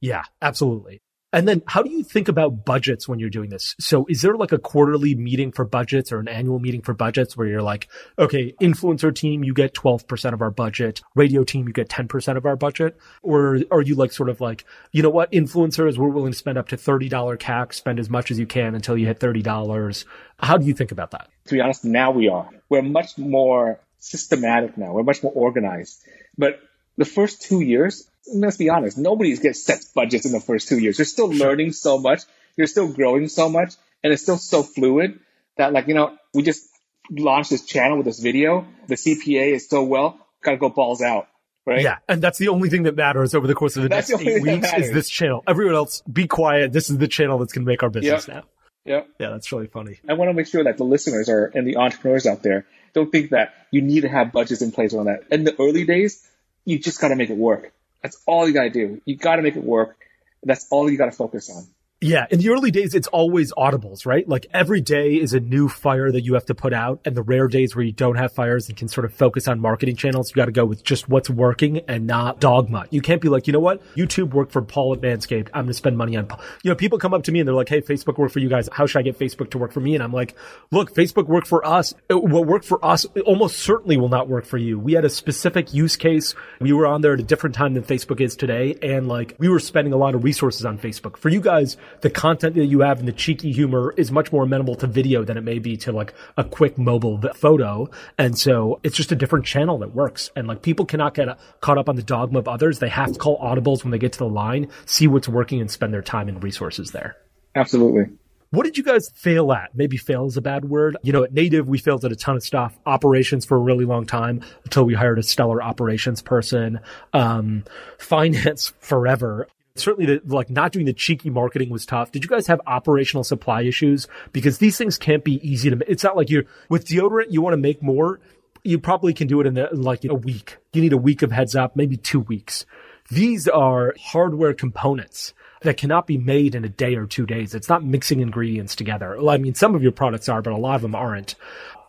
Yeah, 0.00 0.22
absolutely. 0.42 1.00
And 1.32 1.46
then 1.46 1.62
how 1.66 1.82
do 1.82 1.90
you 1.90 2.02
think 2.02 2.28
about 2.28 2.64
budgets 2.64 3.06
when 3.06 3.18
you're 3.18 3.28
doing 3.28 3.50
this? 3.50 3.74
So 3.78 4.06
is 4.08 4.22
there 4.22 4.36
like 4.36 4.52
a 4.52 4.58
quarterly 4.58 5.14
meeting 5.14 5.52
for 5.52 5.66
budgets 5.66 6.10
or 6.10 6.18
an 6.18 6.28
annual 6.28 6.58
meeting 6.58 6.80
for 6.80 6.94
budgets 6.94 7.36
where 7.36 7.46
you're 7.46 7.62
like, 7.62 7.88
okay, 8.18 8.52
influencer 8.60 9.14
team, 9.14 9.44
you 9.44 9.52
get 9.52 9.74
12% 9.74 10.32
of 10.32 10.40
our 10.40 10.50
budget. 10.50 11.02
Radio 11.14 11.44
team, 11.44 11.66
you 11.66 11.74
get 11.74 11.90
10% 11.90 12.36
of 12.38 12.46
our 12.46 12.56
budget. 12.56 12.96
Or 13.22 13.60
are 13.70 13.82
you 13.82 13.96
like 13.96 14.12
sort 14.12 14.30
of 14.30 14.40
like, 14.40 14.64
you 14.92 15.02
know 15.02 15.10
what? 15.10 15.30
Influencers, 15.32 15.98
we're 15.98 16.08
willing 16.08 16.32
to 16.32 16.38
spend 16.38 16.56
up 16.56 16.68
to 16.68 16.76
$30 16.76 17.10
CAC, 17.38 17.74
spend 17.74 17.98
as 17.98 18.08
much 18.08 18.30
as 18.30 18.38
you 18.38 18.46
can 18.46 18.74
until 18.74 18.96
you 18.96 19.06
hit 19.06 19.20
$30. 19.20 20.04
How 20.38 20.56
do 20.56 20.64
you 20.64 20.72
think 20.72 20.92
about 20.92 21.10
that? 21.10 21.28
To 21.48 21.54
be 21.54 21.60
honest, 21.60 21.84
now 21.84 22.12
we 22.12 22.28
are. 22.28 22.48
We're 22.70 22.82
much 22.82 23.18
more 23.18 23.80
systematic 23.98 24.78
now. 24.78 24.92
We're 24.92 25.02
much 25.02 25.22
more 25.22 25.32
organized. 25.32 26.02
But 26.38 26.60
the 26.96 27.04
first 27.04 27.42
two 27.42 27.60
years, 27.60 28.08
let's 28.32 28.56
be 28.56 28.70
honest, 28.70 28.98
nobody 28.98 29.36
gets 29.36 29.62
set 29.62 29.84
budgets 29.94 30.26
in 30.26 30.32
the 30.32 30.40
first 30.40 30.68
two 30.68 30.78
years. 30.78 30.98
You're 30.98 31.06
still 31.06 31.30
learning 31.30 31.72
so 31.72 31.98
much. 31.98 32.22
You're 32.56 32.66
still 32.66 32.92
growing 32.92 33.28
so 33.28 33.48
much 33.48 33.74
and 34.02 34.12
it's 34.12 34.22
still 34.22 34.38
so 34.38 34.62
fluid 34.62 35.18
that 35.56 35.72
like, 35.72 35.88
you 35.88 35.94
know, 35.94 36.16
we 36.34 36.42
just 36.42 36.68
launched 37.10 37.50
this 37.50 37.64
channel 37.64 37.98
with 37.98 38.06
this 38.06 38.20
video. 38.20 38.66
The 38.88 38.94
CPA 38.94 39.54
is 39.54 39.64
still 39.64 39.86
well, 39.86 40.18
gotta 40.42 40.56
go 40.56 40.68
balls 40.68 41.02
out. 41.02 41.28
Right? 41.66 41.82
Yeah, 41.82 41.98
and 42.08 42.22
that's 42.22 42.38
the 42.38 42.48
only 42.48 42.70
thing 42.70 42.84
that 42.84 42.94
matters 42.94 43.34
over 43.34 43.48
the 43.48 43.54
course 43.54 43.76
of 43.76 43.82
the 43.82 43.88
that's 43.88 44.08
next 44.08 44.22
the 44.22 44.30
eight 44.30 44.42
weeks 44.42 44.72
is 44.74 44.92
this 44.92 45.08
channel. 45.08 45.42
Everyone 45.48 45.74
else, 45.74 46.00
be 46.02 46.28
quiet. 46.28 46.72
This 46.72 46.90
is 46.90 46.98
the 46.98 47.08
channel 47.08 47.38
that's 47.38 47.52
going 47.52 47.64
to 47.64 47.68
make 47.68 47.82
our 47.82 47.90
business 47.90 48.28
yep. 48.28 48.36
now. 48.36 48.44
Yeah. 48.84 49.00
Yeah, 49.18 49.30
that's 49.30 49.50
really 49.50 49.66
funny. 49.66 49.98
I 50.08 50.12
want 50.12 50.28
to 50.28 50.32
make 50.32 50.46
sure 50.46 50.62
that 50.62 50.76
the 50.76 50.84
listeners 50.84 51.28
are 51.28 51.46
and 51.46 51.66
the 51.66 51.78
entrepreneurs 51.78 52.24
out 52.24 52.44
there 52.44 52.66
don't 52.94 53.10
think 53.10 53.30
that 53.30 53.52
you 53.72 53.82
need 53.82 54.02
to 54.02 54.08
have 54.08 54.30
budgets 54.30 54.62
in 54.62 54.70
place 54.70 54.94
on 54.94 55.06
that. 55.06 55.24
In 55.32 55.42
the 55.42 55.56
early 55.60 55.84
days, 55.84 56.24
you 56.66 56.78
just 56.78 57.00
got 57.00 57.08
to 57.08 57.16
make 57.16 57.30
it 57.30 57.36
work. 57.36 57.72
That's 58.02 58.22
all 58.26 58.46
you 58.46 58.52
got 58.52 58.64
to 58.64 58.70
do. 58.70 59.00
You 59.06 59.16
got 59.16 59.36
to 59.36 59.42
make 59.42 59.56
it 59.56 59.64
work. 59.64 59.96
That's 60.42 60.66
all 60.70 60.90
you 60.90 60.98
got 60.98 61.06
to 61.06 61.12
focus 61.12 61.48
on. 61.50 61.66
Yeah, 62.02 62.26
in 62.30 62.40
the 62.40 62.50
early 62.50 62.70
days, 62.70 62.94
it's 62.94 63.08
always 63.08 63.54
audibles, 63.54 64.04
right? 64.04 64.28
Like 64.28 64.44
every 64.52 64.82
day 64.82 65.14
is 65.14 65.32
a 65.32 65.40
new 65.40 65.66
fire 65.66 66.12
that 66.12 66.20
you 66.20 66.34
have 66.34 66.44
to 66.46 66.54
put 66.54 66.74
out. 66.74 67.00
And 67.06 67.16
the 67.16 67.22
rare 67.22 67.48
days 67.48 67.74
where 67.74 67.86
you 67.86 67.92
don't 67.92 68.16
have 68.16 68.32
fires 68.32 68.68
and 68.68 68.76
can 68.76 68.88
sort 68.88 69.06
of 69.06 69.14
focus 69.14 69.48
on 69.48 69.60
marketing 69.60 69.96
channels, 69.96 70.28
you 70.28 70.36
got 70.36 70.44
to 70.44 70.52
go 70.52 70.66
with 70.66 70.84
just 70.84 71.08
what's 71.08 71.30
working 71.30 71.78
and 71.88 72.06
not 72.06 72.38
dogma. 72.38 72.84
You 72.90 73.00
can't 73.00 73.22
be 73.22 73.30
like, 73.30 73.46
you 73.46 73.54
know 73.54 73.60
what? 73.60 73.82
YouTube 73.94 74.34
worked 74.34 74.52
for 74.52 74.60
Paul 74.60 74.92
at 74.92 75.00
Manscaped. 75.00 75.48
I'm 75.54 75.62
going 75.62 75.68
to 75.68 75.72
spend 75.72 75.96
money 75.96 76.18
on, 76.18 76.26
Paul. 76.26 76.42
you 76.62 76.70
know, 76.70 76.74
people 76.74 76.98
come 76.98 77.14
up 77.14 77.22
to 77.22 77.32
me 77.32 77.40
and 77.40 77.48
they're 77.48 77.54
like, 77.54 77.70
Hey, 77.70 77.80
Facebook 77.80 78.18
worked 78.18 78.34
for 78.34 78.40
you 78.40 78.50
guys. 78.50 78.68
How 78.70 78.84
should 78.84 78.98
I 78.98 79.02
get 79.02 79.18
Facebook 79.18 79.52
to 79.52 79.58
work 79.58 79.72
for 79.72 79.80
me? 79.80 79.94
And 79.94 80.04
I'm 80.04 80.12
like, 80.12 80.36
look, 80.70 80.92
Facebook 80.92 81.28
worked 81.28 81.46
for 81.46 81.66
us. 81.66 81.94
What 82.10 82.46
worked 82.46 82.66
for 82.66 82.84
us 82.84 83.06
almost 83.24 83.60
certainly 83.60 83.96
will 83.96 84.10
not 84.10 84.28
work 84.28 84.44
for 84.44 84.58
you. 84.58 84.78
We 84.78 84.92
had 84.92 85.06
a 85.06 85.10
specific 85.10 85.72
use 85.72 85.96
case. 85.96 86.34
We 86.60 86.74
were 86.74 86.86
on 86.86 87.00
there 87.00 87.14
at 87.14 87.20
a 87.20 87.22
different 87.22 87.54
time 87.54 87.72
than 87.72 87.84
Facebook 87.84 88.20
is 88.20 88.36
today. 88.36 88.76
And 88.82 89.08
like 89.08 89.34
we 89.38 89.48
were 89.48 89.60
spending 89.60 89.94
a 89.94 89.96
lot 89.96 90.14
of 90.14 90.24
resources 90.24 90.66
on 90.66 90.76
Facebook. 90.76 91.16
For 91.16 91.30
you 91.30 91.40
guys, 91.40 91.78
the 92.00 92.10
content 92.10 92.54
that 92.54 92.66
you 92.66 92.80
have 92.80 92.98
and 92.98 93.08
the 93.08 93.12
cheeky 93.12 93.52
humor 93.52 93.94
is 93.96 94.10
much 94.10 94.32
more 94.32 94.44
amenable 94.44 94.74
to 94.76 94.86
video 94.86 95.24
than 95.24 95.36
it 95.36 95.42
may 95.42 95.58
be 95.58 95.76
to 95.78 95.92
like 95.92 96.14
a 96.36 96.44
quick 96.44 96.78
mobile 96.78 97.20
photo. 97.34 97.88
And 98.18 98.38
so 98.38 98.80
it's 98.82 98.96
just 98.96 99.12
a 99.12 99.16
different 99.16 99.46
channel 99.46 99.78
that 99.78 99.94
works. 99.94 100.30
And 100.36 100.46
like 100.46 100.62
people 100.62 100.86
cannot 100.86 101.14
get 101.14 101.38
caught 101.60 101.78
up 101.78 101.88
on 101.88 101.96
the 101.96 102.02
dogma 102.02 102.38
of 102.38 102.48
others. 102.48 102.78
They 102.78 102.88
have 102.88 103.12
to 103.12 103.18
call 103.18 103.38
audibles 103.40 103.82
when 103.84 103.90
they 103.90 103.98
get 103.98 104.12
to 104.12 104.18
the 104.18 104.28
line, 104.28 104.68
see 104.84 105.06
what's 105.06 105.28
working 105.28 105.60
and 105.60 105.70
spend 105.70 105.92
their 105.92 106.02
time 106.02 106.28
and 106.28 106.42
resources 106.42 106.92
there. 106.92 107.16
Absolutely. 107.54 108.04
What 108.50 108.64
did 108.64 108.78
you 108.78 108.84
guys 108.84 109.10
fail 109.10 109.52
at? 109.52 109.74
Maybe 109.74 109.96
fail 109.96 110.26
is 110.26 110.36
a 110.36 110.40
bad 110.40 110.64
word. 110.64 110.96
You 111.02 111.12
know, 111.12 111.24
at 111.24 111.32
Native, 111.32 111.68
we 111.68 111.78
failed 111.78 112.04
at 112.04 112.12
a 112.12 112.16
ton 112.16 112.36
of 112.36 112.44
stuff. 112.44 112.78
Operations 112.86 113.44
for 113.44 113.56
a 113.56 113.60
really 113.60 113.84
long 113.84 114.06
time 114.06 114.42
until 114.64 114.84
we 114.84 114.94
hired 114.94 115.18
a 115.18 115.22
stellar 115.22 115.62
operations 115.62 116.22
person. 116.22 116.80
Um, 117.12 117.64
finance 117.98 118.72
forever 118.78 119.48
certainly 119.78 120.18
the, 120.18 120.34
like 120.34 120.50
not 120.50 120.72
doing 120.72 120.86
the 120.86 120.92
cheeky 120.92 121.30
marketing 121.30 121.70
was 121.70 121.86
tough. 121.86 122.12
Did 122.12 122.24
you 122.24 122.30
guys 122.30 122.46
have 122.46 122.60
operational 122.66 123.24
supply 123.24 123.62
issues? 123.62 124.08
Because 124.32 124.58
these 124.58 124.76
things 124.76 124.98
can't 124.98 125.24
be 125.24 125.46
easy 125.48 125.70
to, 125.70 125.78
it's 125.90 126.04
not 126.04 126.16
like 126.16 126.30
you're 126.30 126.44
with 126.68 126.86
deodorant, 126.86 127.26
you 127.30 127.42
want 127.42 127.54
to 127.54 127.58
make 127.58 127.82
more. 127.82 128.20
You 128.64 128.78
probably 128.78 129.14
can 129.14 129.28
do 129.28 129.40
it 129.40 129.46
in, 129.46 129.54
the, 129.54 129.70
in 129.70 129.82
like 129.82 130.04
a 130.04 130.14
week. 130.14 130.58
You 130.72 130.82
need 130.82 130.92
a 130.92 130.98
week 130.98 131.22
of 131.22 131.30
heads 131.30 131.54
up, 131.54 131.76
maybe 131.76 131.96
two 131.96 132.20
weeks. 132.20 132.66
These 133.10 133.46
are 133.46 133.94
hardware 134.00 134.52
components 134.52 135.32
that 135.62 135.76
cannot 135.76 136.06
be 136.06 136.18
made 136.18 136.54
in 136.54 136.64
a 136.64 136.68
day 136.68 136.96
or 136.96 137.06
two 137.06 137.26
days. 137.26 137.54
It's 137.54 137.68
not 137.68 137.84
mixing 137.84 138.20
ingredients 138.20 138.74
together. 138.74 139.16
Well, 139.16 139.30
I 139.30 139.38
mean, 139.38 139.54
some 139.54 139.74
of 139.74 139.82
your 139.82 139.92
products 139.92 140.28
are, 140.28 140.42
but 140.42 140.52
a 140.52 140.56
lot 140.56 140.74
of 140.74 140.82
them 140.82 140.94
aren't. 140.94 141.36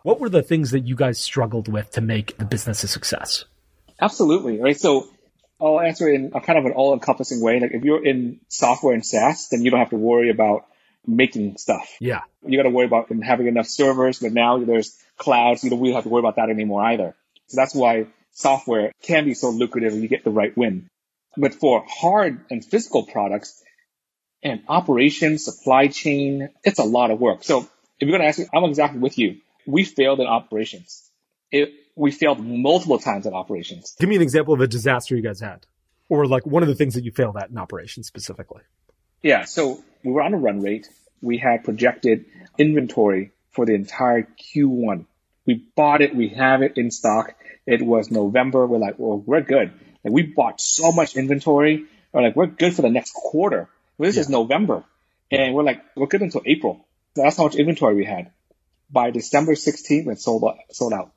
What 0.03 0.19
were 0.19 0.29
the 0.29 0.43
things 0.43 0.71
that 0.71 0.81
you 0.81 0.95
guys 0.95 1.19
struggled 1.19 1.67
with 1.67 1.91
to 1.91 2.01
make 2.01 2.38
the 2.38 2.45
business 2.45 2.83
a 2.83 2.88
success? 2.88 3.45
Absolutely. 3.99 4.61
Right. 4.61 4.79
So 4.79 5.09
I'll 5.60 5.80
answer 5.80 6.08
in 6.08 6.32
a 6.36 6.41
kind 6.41 6.60
of 6.60 6.66
an 6.66 6.74
all-encompassing 6.74 7.41
way. 7.41 7.60
Like 7.60 7.72
if 7.72 7.84
you're 7.84 8.05
in 8.05 8.39
software 8.47 8.93
and 8.93 9.05
SaaS, 9.05 9.49
then 9.49 9.64
you 9.64 9.72
don't 9.72 9.80
have 9.80 9.89
to 9.89 9.97
worry 9.97 10.30
about 10.30 10.66
making 11.05 11.58
stuff. 11.58 11.89
Yeah. 11.99 12.22
You 12.45 12.58
got 12.58 12.64
to 12.64 12.70
worry 12.70 12.86
about 12.86 13.12
having 13.24 13.47
enough 13.47 13.68
servers, 13.68 14.20
but 14.20 14.34
now 14.34 14.58
there's 14.60 14.95
clouds. 15.18 15.64
You 15.64 15.70
don't 15.70 15.82
really 15.82 15.93
have 15.93 16.03
to 16.03 16.10
worry 16.10 16.20
about 16.20 16.36
that 16.36 16.49
anymore 16.49 16.84
either. 16.84 17.16
So 17.47 17.55
that's 17.55 17.74
why 17.74 18.08
software 18.32 18.91
can 19.01 19.26
be 19.26 19.34
so 19.34 19.49
lucrative 19.49 19.93
if 19.93 20.01
you 20.01 20.08
get 20.08 20.24
the 20.24 20.30
right 20.30 20.55
win. 20.55 20.89
But 21.38 21.55
for 21.55 21.84
hard 21.88 22.45
and 22.51 22.64
physical 22.64 23.03
products 23.03 23.64
and 24.43 24.62
operations, 24.68 25.45
supply 25.45 25.88
chain, 25.88 26.49
it's 26.64 26.80
a 26.80 26.84
lot 26.84 27.10
of 27.10 27.20
work. 27.20 27.43
So 27.43 27.60
if 27.99 28.08
you're 28.08 28.12
going 28.12 28.22
to 28.22 28.28
ask 28.28 28.39
me, 28.39 28.47
I'm 28.53 28.66
exactly 28.66 28.99
with 28.99 29.18
you. 29.18 29.38
We 29.66 29.84
failed 29.84 30.20
in 30.20 30.28
operations. 30.28 31.10
It, 31.51 31.72
we 31.97 32.11
failed 32.11 32.39
multiple 32.39 32.99
times 32.99 33.25
at 33.25 33.33
operations. 33.33 33.95
Give 33.99 34.07
me 34.07 34.15
an 34.15 34.21
example 34.21 34.53
of 34.53 34.61
a 34.61 34.67
disaster 34.67 35.15
you 35.15 35.23
guys 35.23 35.41
had, 35.41 35.65
or 36.09 36.27
like 36.27 36.45
one 36.45 36.61
of 36.61 36.69
the 36.69 36.75
things 36.75 36.93
that 36.93 37.03
you 37.03 37.11
failed 37.11 37.35
at 37.37 37.49
in 37.49 37.57
operations 37.57 38.07
specifically. 38.07 38.61
Yeah, 39.23 39.45
so 39.45 39.83
we 40.03 40.11
were 40.11 40.21
on 40.21 40.33
a 40.33 40.37
run 40.37 40.61
rate. 40.61 40.87
We 41.21 41.39
had 41.39 41.63
projected 41.63 42.25
inventory 42.57 43.31
for 43.51 43.65
the 43.65 43.73
entire 43.73 44.27
Q1. 44.55 45.05
We 45.45 45.65
bought 45.75 46.01
it. 46.01 46.15
We 46.15 46.29
have 46.29 46.61
it 46.61 46.73
in 46.77 46.91
stock. 46.91 47.33
It 47.65 47.81
was 47.81 48.11
November. 48.11 48.67
We're 48.67 48.77
like, 48.77 48.95
well, 48.99 49.17
we're 49.17 49.41
good. 49.41 49.73
And 50.03 50.13
we 50.13 50.21
bought 50.21 50.61
so 50.61 50.91
much 50.91 51.17
inventory. 51.17 51.85
We're 52.13 52.21
like, 52.21 52.35
we're 52.35 52.45
good 52.45 52.75
for 52.75 52.83
the 52.83 52.89
next 52.89 53.13
quarter. 53.13 53.69
Well, 53.97 54.07
this 54.07 54.15
yeah. 54.15 54.21
is 54.21 54.29
November. 54.29 54.83
And 55.31 55.55
we're 55.55 55.63
like, 55.63 55.83
we're 55.95 56.07
good 56.07 56.21
until 56.21 56.43
April. 56.45 56.85
That's 57.15 57.37
how 57.37 57.45
much 57.45 57.55
inventory 57.55 57.95
we 57.95 58.05
had. 58.05 58.31
By 58.89 59.09
December 59.09 59.53
16th, 59.53 60.07
it 60.07 60.21
sold, 60.21 60.45
sold 60.71 60.93
out 60.93 61.11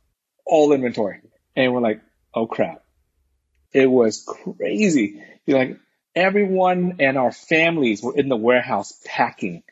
all 0.51 0.73
inventory. 0.73 1.21
And 1.57 1.73
we're 1.73 1.81
like, 1.81 2.01
oh 2.35 2.47
crap. 2.47 2.83
It 3.73 3.87
was 3.91 4.25
crazy. 4.27 5.23
You're 5.47 5.59
like, 5.59 5.79
everyone 6.15 6.97
and 6.99 7.17
our 7.17 7.33
families 7.33 8.03
were 8.03 8.17
in 8.17 8.29
the 8.29 8.37
warehouse 8.37 8.93
packing 9.05 9.63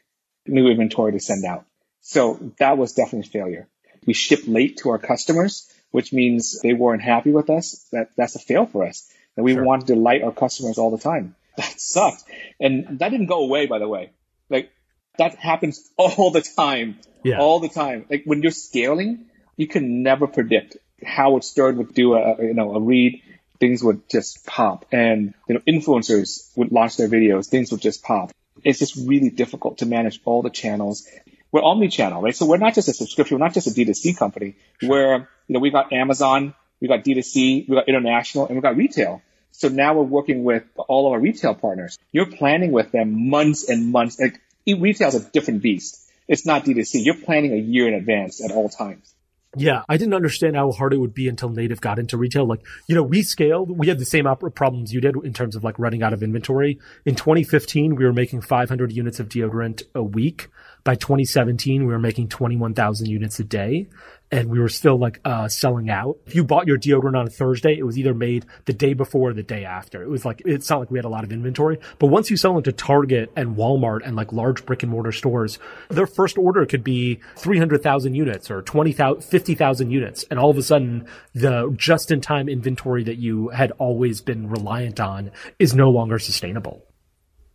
new 0.47 0.69
inventory 0.69 1.13
to 1.13 1.21
send 1.21 1.45
out. 1.45 1.65
So 2.01 2.53
that 2.59 2.79
was 2.79 2.93
definitely 2.95 3.29
a 3.29 3.33
failure. 3.33 3.69
we 4.07 4.15
shipped 4.15 4.47
late 4.49 4.79
to 4.79 4.91
our 4.91 4.99
customers, 4.99 5.71
which 5.91 6.13
means 6.13 6.61
they 6.63 6.73
weren't 6.73 7.03
happy 7.03 7.33
with 7.33 7.51
us. 7.51 7.87
That 7.93 8.11
that's 8.17 8.37
a 8.37 8.39
fail 8.39 8.65
for 8.67 8.87
us. 8.87 9.11
And 9.37 9.45
we 9.45 9.55
Sure. 9.55 9.65
want 9.65 9.87
to 9.87 9.95
delight 9.95 10.23
our 10.23 10.33
customers 10.33 10.79
all 10.79 10.91
the 10.91 10.99
time. 11.03 11.35
That 11.59 11.81
sucked. 11.81 12.23
And 12.61 13.01
that 13.01 13.09
didn't 13.11 13.27
go 13.27 13.41
away, 13.43 13.67
by 13.67 13.79
the 13.81 13.89
way. 13.89 14.11
Like 14.49 14.71
that 15.19 15.35
happens 15.35 15.91
all 15.97 16.31
the 16.31 16.41
time. 16.41 17.01
Yeah. 17.25 17.41
All 17.41 17.59
the 17.59 17.69
time. 17.69 18.07
Like 18.09 18.23
when 18.25 18.43
you're 18.43 18.53
scaling, 18.53 19.27
you 19.59 19.67
can 19.67 20.03
never 20.03 20.27
predict 20.27 20.79
how 21.05 21.39
Stern 21.41 21.77
would 21.77 21.93
do 21.93 22.15
a 22.15 22.37
you 22.43 22.55
know 22.55 22.75
a 22.75 22.81
read. 22.81 23.23
Things 23.61 23.83
would 23.83 24.09
just 24.09 24.47
pop, 24.47 24.87
and 24.93 25.35
you 25.49 25.55
know 25.55 25.61
influencers 25.69 26.57
would 26.57 26.73
launch 26.73 26.97
their 26.97 27.09
videos. 27.09 27.49
Things 27.49 27.71
would 27.73 27.81
just 27.83 28.03
pop. 28.03 28.31
It's 28.65 28.79
just 28.79 28.97
really 28.97 29.31
difficult 29.31 29.79
to 29.79 29.87
manage 29.87 30.21
all 30.25 30.43
the 30.43 30.51
channels. 30.51 31.07
We're 31.51 31.63
omni-channel, 31.63 32.23
right? 32.23 32.37
So 32.37 32.47
we're 32.47 32.59
not 32.59 32.75
just 32.75 32.89
a 32.89 32.93
subscription. 32.93 33.39
We're 33.39 33.45
not 33.45 33.55
just 33.55 33.67
a 33.67 33.71
D2C 33.71 34.17
company. 34.17 34.57
Where 34.83 35.29
you 35.49 35.55
know 35.55 35.61
we 35.61 35.71
got 35.71 35.93
Amazon, 35.93 36.55
we 36.81 36.87
got 36.89 37.05
D2C, 37.05 37.69
we 37.69 37.75
got 37.75 37.89
international, 37.89 38.47
and 38.47 38.57
we 38.57 38.63
got 38.63 38.77
retail. 38.77 39.23
So 39.51 39.69
now 39.69 39.95
we're 39.95 40.05
working 40.05 40.45
with 40.45 40.63
all 40.77 41.09
of 41.09 41.15
our 41.15 41.19
retail 41.19 41.55
partners. 41.55 41.99
You're 42.13 42.31
planning 42.31 42.71
with 42.71 42.93
them 42.93 43.29
months 43.29 43.69
and 43.69 43.91
months. 43.91 44.21
Like 44.21 44.41
retail 44.67 45.09
is 45.09 45.17
a 45.17 45.31
different 45.31 45.63
beast. 45.63 46.09
It's 46.29 46.47
not 46.47 46.65
D2C. 46.65 47.05
You're 47.05 47.15
planning 47.15 47.55
a 47.55 47.57
year 47.57 47.89
in 47.89 47.95
advance 47.95 48.45
at 48.45 48.53
all 48.53 48.69
times. 48.69 49.15
Yeah, 49.57 49.83
I 49.89 49.97
didn't 49.97 50.15
understand 50.15 50.57
how 50.57 50.71
hard 50.73 50.93
it 50.93 50.99
would 50.99 51.15
be 51.15 51.27
until 51.27 51.49
Native 51.49 51.81
got 51.81 51.99
into 51.99 52.19
retail. 52.19 52.47
Like, 52.47 52.61
you 52.87 52.95
know, 52.95 53.03
we 53.03 53.23
scaled. 53.23 53.77
We 53.77 53.89
had 53.89 53.99
the 53.99 54.05
same 54.05 54.27
op- 54.27 54.55
problems 54.55 54.93
you 54.93 55.01
did 55.01 55.17
in 55.25 55.33
terms 55.33 55.57
of 55.57 55.65
like 55.65 55.79
running 55.79 56.03
out 56.03 56.13
of 56.13 56.23
inventory. 56.23 56.79
In 57.07 57.15
2015, 57.15 57.97
we 57.97 58.05
were 58.05 58.13
making 58.13 58.43
500 58.43 58.93
units 58.93 59.21
of 59.21 59.29
deodorant 59.29 59.85
a 59.95 60.03
week. 60.03 60.49
By 60.89 60.95
2017, 60.95 61.83
we 61.85 61.93
were 61.93 61.99
making 61.99 62.29
21,000 62.29 63.11
units 63.11 63.39
a 63.41 63.45
day. 63.45 63.89
And 64.31 64.49
we 64.49 64.59
were 64.59 64.71
still 64.71 64.99
like 64.99 65.21
uh, 65.23 65.47
selling 65.47 65.91
out. 65.91 66.17
If 66.25 66.35
you 66.35 66.45
bought 66.45 66.67
your 66.67 66.79
deodorant 66.79 67.15
on 67.15 67.27
a 67.27 67.31
Thursday, 67.31 67.77
it 67.77 67.83
was 67.83 67.99
either 67.99 68.15
made 68.15 68.47
the 68.65 68.73
day 68.73 68.95
before 68.95 69.29
or 69.29 69.33
the 69.35 69.43
day 69.43 69.67
after. 69.67 70.03
It 70.03 70.09
was 70.09 70.25
like 70.25 70.41
it's 70.47 70.71
not 70.71 70.81
like 70.81 70.91
we 70.91 70.97
had 70.97 71.05
a 71.05 71.11
lot 71.11 71.25
of 71.25 71.33
inventory. 71.33 71.79
But 71.99 72.07
once 72.07 72.31
you 72.31 72.39
sell 72.39 72.57
into 72.57 72.73
Target 72.73 73.31
and 73.37 73.55
Walmart 73.55 74.01
and 74.03 74.17
like 74.17 74.33
large 74.33 74.65
brick 74.65 74.83
and 74.83 74.91
mortar 74.91 75.13
stores, 75.13 75.59
their 75.91 76.07
first 76.07 76.39
order 76.39 76.65
could 76.65 76.85
be 76.85 77.21
300,000 77.37 78.15
units 78.15 78.51
or 78.51 78.63
20,000, 78.63 79.21
50,000 79.21 79.91
units. 79.91 80.25
And 80.31 80.39
all 80.39 80.49
of 80.49 80.57
a 80.57 80.63
sudden, 80.63 81.07
the 81.35 81.71
just 81.77 82.11
in 82.11 82.23
time 82.23 82.49
inventory 82.49 83.05
that 83.05 83.19
you 83.19 83.49
had 83.49 83.73
always 83.73 84.23
been 84.23 84.49
reliant 84.49 85.01
on 85.01 85.33
is 85.59 85.75
no 85.75 85.91
longer 85.91 86.19
sustainable. 86.19 86.88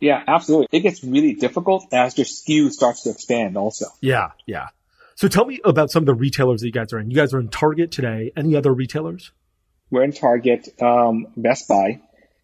Yeah, 0.00 0.22
absolutely. 0.26 0.68
It 0.72 0.80
gets 0.80 1.02
really 1.02 1.34
difficult 1.34 1.86
as 1.92 2.16
your 2.18 2.26
SKU 2.26 2.70
starts 2.70 3.02
to 3.04 3.10
expand 3.10 3.56
also. 3.56 3.86
Yeah. 4.00 4.32
Yeah. 4.46 4.68
So 5.16 5.28
tell 5.28 5.44
me 5.44 5.60
about 5.64 5.90
some 5.90 6.02
of 6.02 6.06
the 6.06 6.14
retailers 6.14 6.60
that 6.60 6.66
you 6.66 6.72
guys 6.72 6.92
are 6.92 6.98
in. 6.98 7.10
You 7.10 7.16
guys 7.16 7.32
are 7.32 7.38
in 7.38 7.48
Target 7.48 7.92
today. 7.92 8.32
Any 8.36 8.56
other 8.56 8.72
retailers? 8.72 9.30
We're 9.90 10.02
in 10.02 10.12
Target, 10.12 10.68
um, 10.82 11.28
Best 11.36 11.68
Buy, 11.68 12.00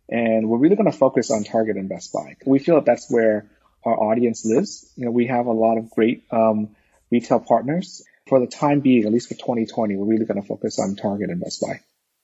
and 0.09 0.49
we're 0.49 0.59
really 0.59 0.77
going 0.77 0.91
to 0.91 0.97
focus 0.97 1.31
on 1.31 1.43
Target 1.43 1.77
and 1.77 1.89
Best 1.89 2.13
Buy. 2.13 2.37
We 2.47 2.61
feel 2.61 2.77
that 2.77 2.85
that's 2.85 3.11
where 3.11 3.51
our 3.85 3.99
audience 3.99 4.45
lives. 4.45 4.89
You 4.97 5.07
know, 5.07 5.11
we 5.11 5.27
have 5.27 5.47
a 5.47 5.53
lot 5.53 5.79
of 5.79 5.91
great 5.91 6.25
um, 6.31 6.77
retail 7.11 7.41
partners. 7.41 8.05
For 8.29 8.39
the 8.39 8.47
time 8.47 8.81
being, 8.81 9.05
at 9.05 9.13
least 9.13 9.29
for 9.29 9.35
2020, 9.35 9.97
we're 9.97 10.05
really 10.05 10.25
going 10.25 10.41
to 10.41 10.47
focus 10.47 10.79
on 10.79 10.95
Target 10.95 11.31
and 11.31 11.41
Best 11.41 11.61
Buy. 11.61 11.81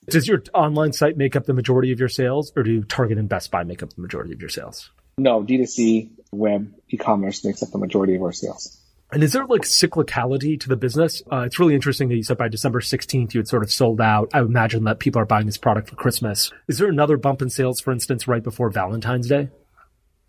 Does 0.09 0.29
your 0.29 0.43
online 0.55 0.93
site 0.93 1.17
make 1.17 1.35
up 1.35 1.47
the 1.47 1.55
majority 1.55 1.91
of 1.91 1.99
your 1.99 2.09
sales 2.09 2.53
or 2.55 2.63
do 2.63 2.85
Target 2.85 3.19
and 3.19 3.29
Best 3.29 3.51
Buy 3.51 3.65
make 3.65 3.83
up 3.83 3.93
the 3.93 4.01
majority 4.01 4.33
of 4.33 4.41
your 4.41 4.51
sales? 4.51 4.93
No, 5.19 5.43
D2C, 5.43 6.11
web, 6.31 6.75
e-commerce 6.91 7.43
makes 7.45 7.63
up 7.63 7.71
the 7.71 7.79
majority 7.79 8.17
of 8.17 8.23
our 8.23 8.33
sales. 8.33 8.79
And 9.11 9.23
is 9.23 9.33
there 9.33 9.47
like 9.47 9.63
cyclicality 9.63 10.61
to 10.61 10.69
the 10.69 10.77
business? 10.77 11.23
Uh, 11.33 11.43
it's 11.43 11.59
really 11.59 11.75
interesting 11.75 12.09
that 12.09 12.17
you 12.17 12.23
said 12.23 12.37
by 12.37 12.49
December 12.49 12.81
16th 12.81 13.33
you 13.33 13.39
had 13.41 13.49
sort 13.49 13.63
of 13.63 13.73
sold 13.73 14.01
out. 14.01 14.29
I 14.35 14.43
would 14.43 14.51
imagine 14.51 14.85
that 14.85 14.99
people 14.99 15.23
are 15.23 15.25
buying 15.25 15.47
this 15.47 15.57
product 15.57 15.89
for 15.89 15.97
Christmas. 15.97 16.53
Is 16.69 16.77
there 16.79 16.89
another 16.89 17.17
bump 17.17 17.41
in 17.41 17.49
sales, 17.49 17.81
for 17.81 17.93
instance, 17.93 18.29
right 18.29 18.43
before 18.43 18.69
Valentine's 18.69 19.29
Day? 19.29 19.49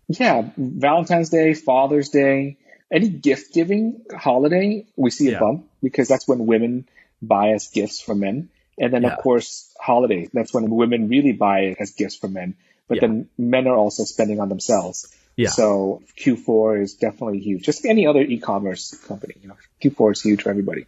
Yeah, 0.08 0.48
Valentine's 0.56 1.28
Day, 1.28 1.52
Father's 1.52 2.08
Day, 2.08 2.56
any 2.90 3.10
gift 3.10 3.52
giving 3.52 4.00
holiday, 4.16 4.86
we 4.96 5.10
see 5.10 5.28
a 5.28 5.32
Yeah. 5.32 5.40
bump 5.40 5.68
because 5.82 6.08
that's 6.08 6.26
when 6.26 6.46
women 6.46 6.88
buy 7.20 7.50
as 7.50 7.66
gifts 7.66 8.00
for 8.00 8.14
men. 8.14 8.48
And 8.78 8.90
then 8.94 9.02
Yeah. 9.02 9.10
of 9.14 9.18
course, 9.18 9.70
holiday, 9.78 10.30
that's 10.32 10.54
when 10.54 10.70
women 10.70 11.08
really 11.08 11.32
buy 11.32 11.76
as 11.78 11.90
gifts 11.90 12.14
for 12.16 12.28
men. 12.28 12.54
But 12.88 12.96
Yeah. 12.96 13.00
then 13.02 13.28
men 13.38 13.66
are 13.66 13.76
also 13.76 14.04
spending 14.04 14.40
on 14.40 14.48
themselves. 14.48 15.14
Yeah. 15.36 15.50
So 15.50 16.02
Q4 16.18 16.82
is 16.82 16.94
definitely 16.94 17.38
huge. 17.38 17.62
Just 17.64 17.84
any 17.84 18.06
other 18.06 18.22
e-commerce 18.22 18.94
company, 19.06 19.34
you 19.40 19.48
know, 19.48 19.56
Q4 19.82 20.12
is 20.12 20.22
huge 20.22 20.42
for 20.42 20.50
everybody. 20.50 20.86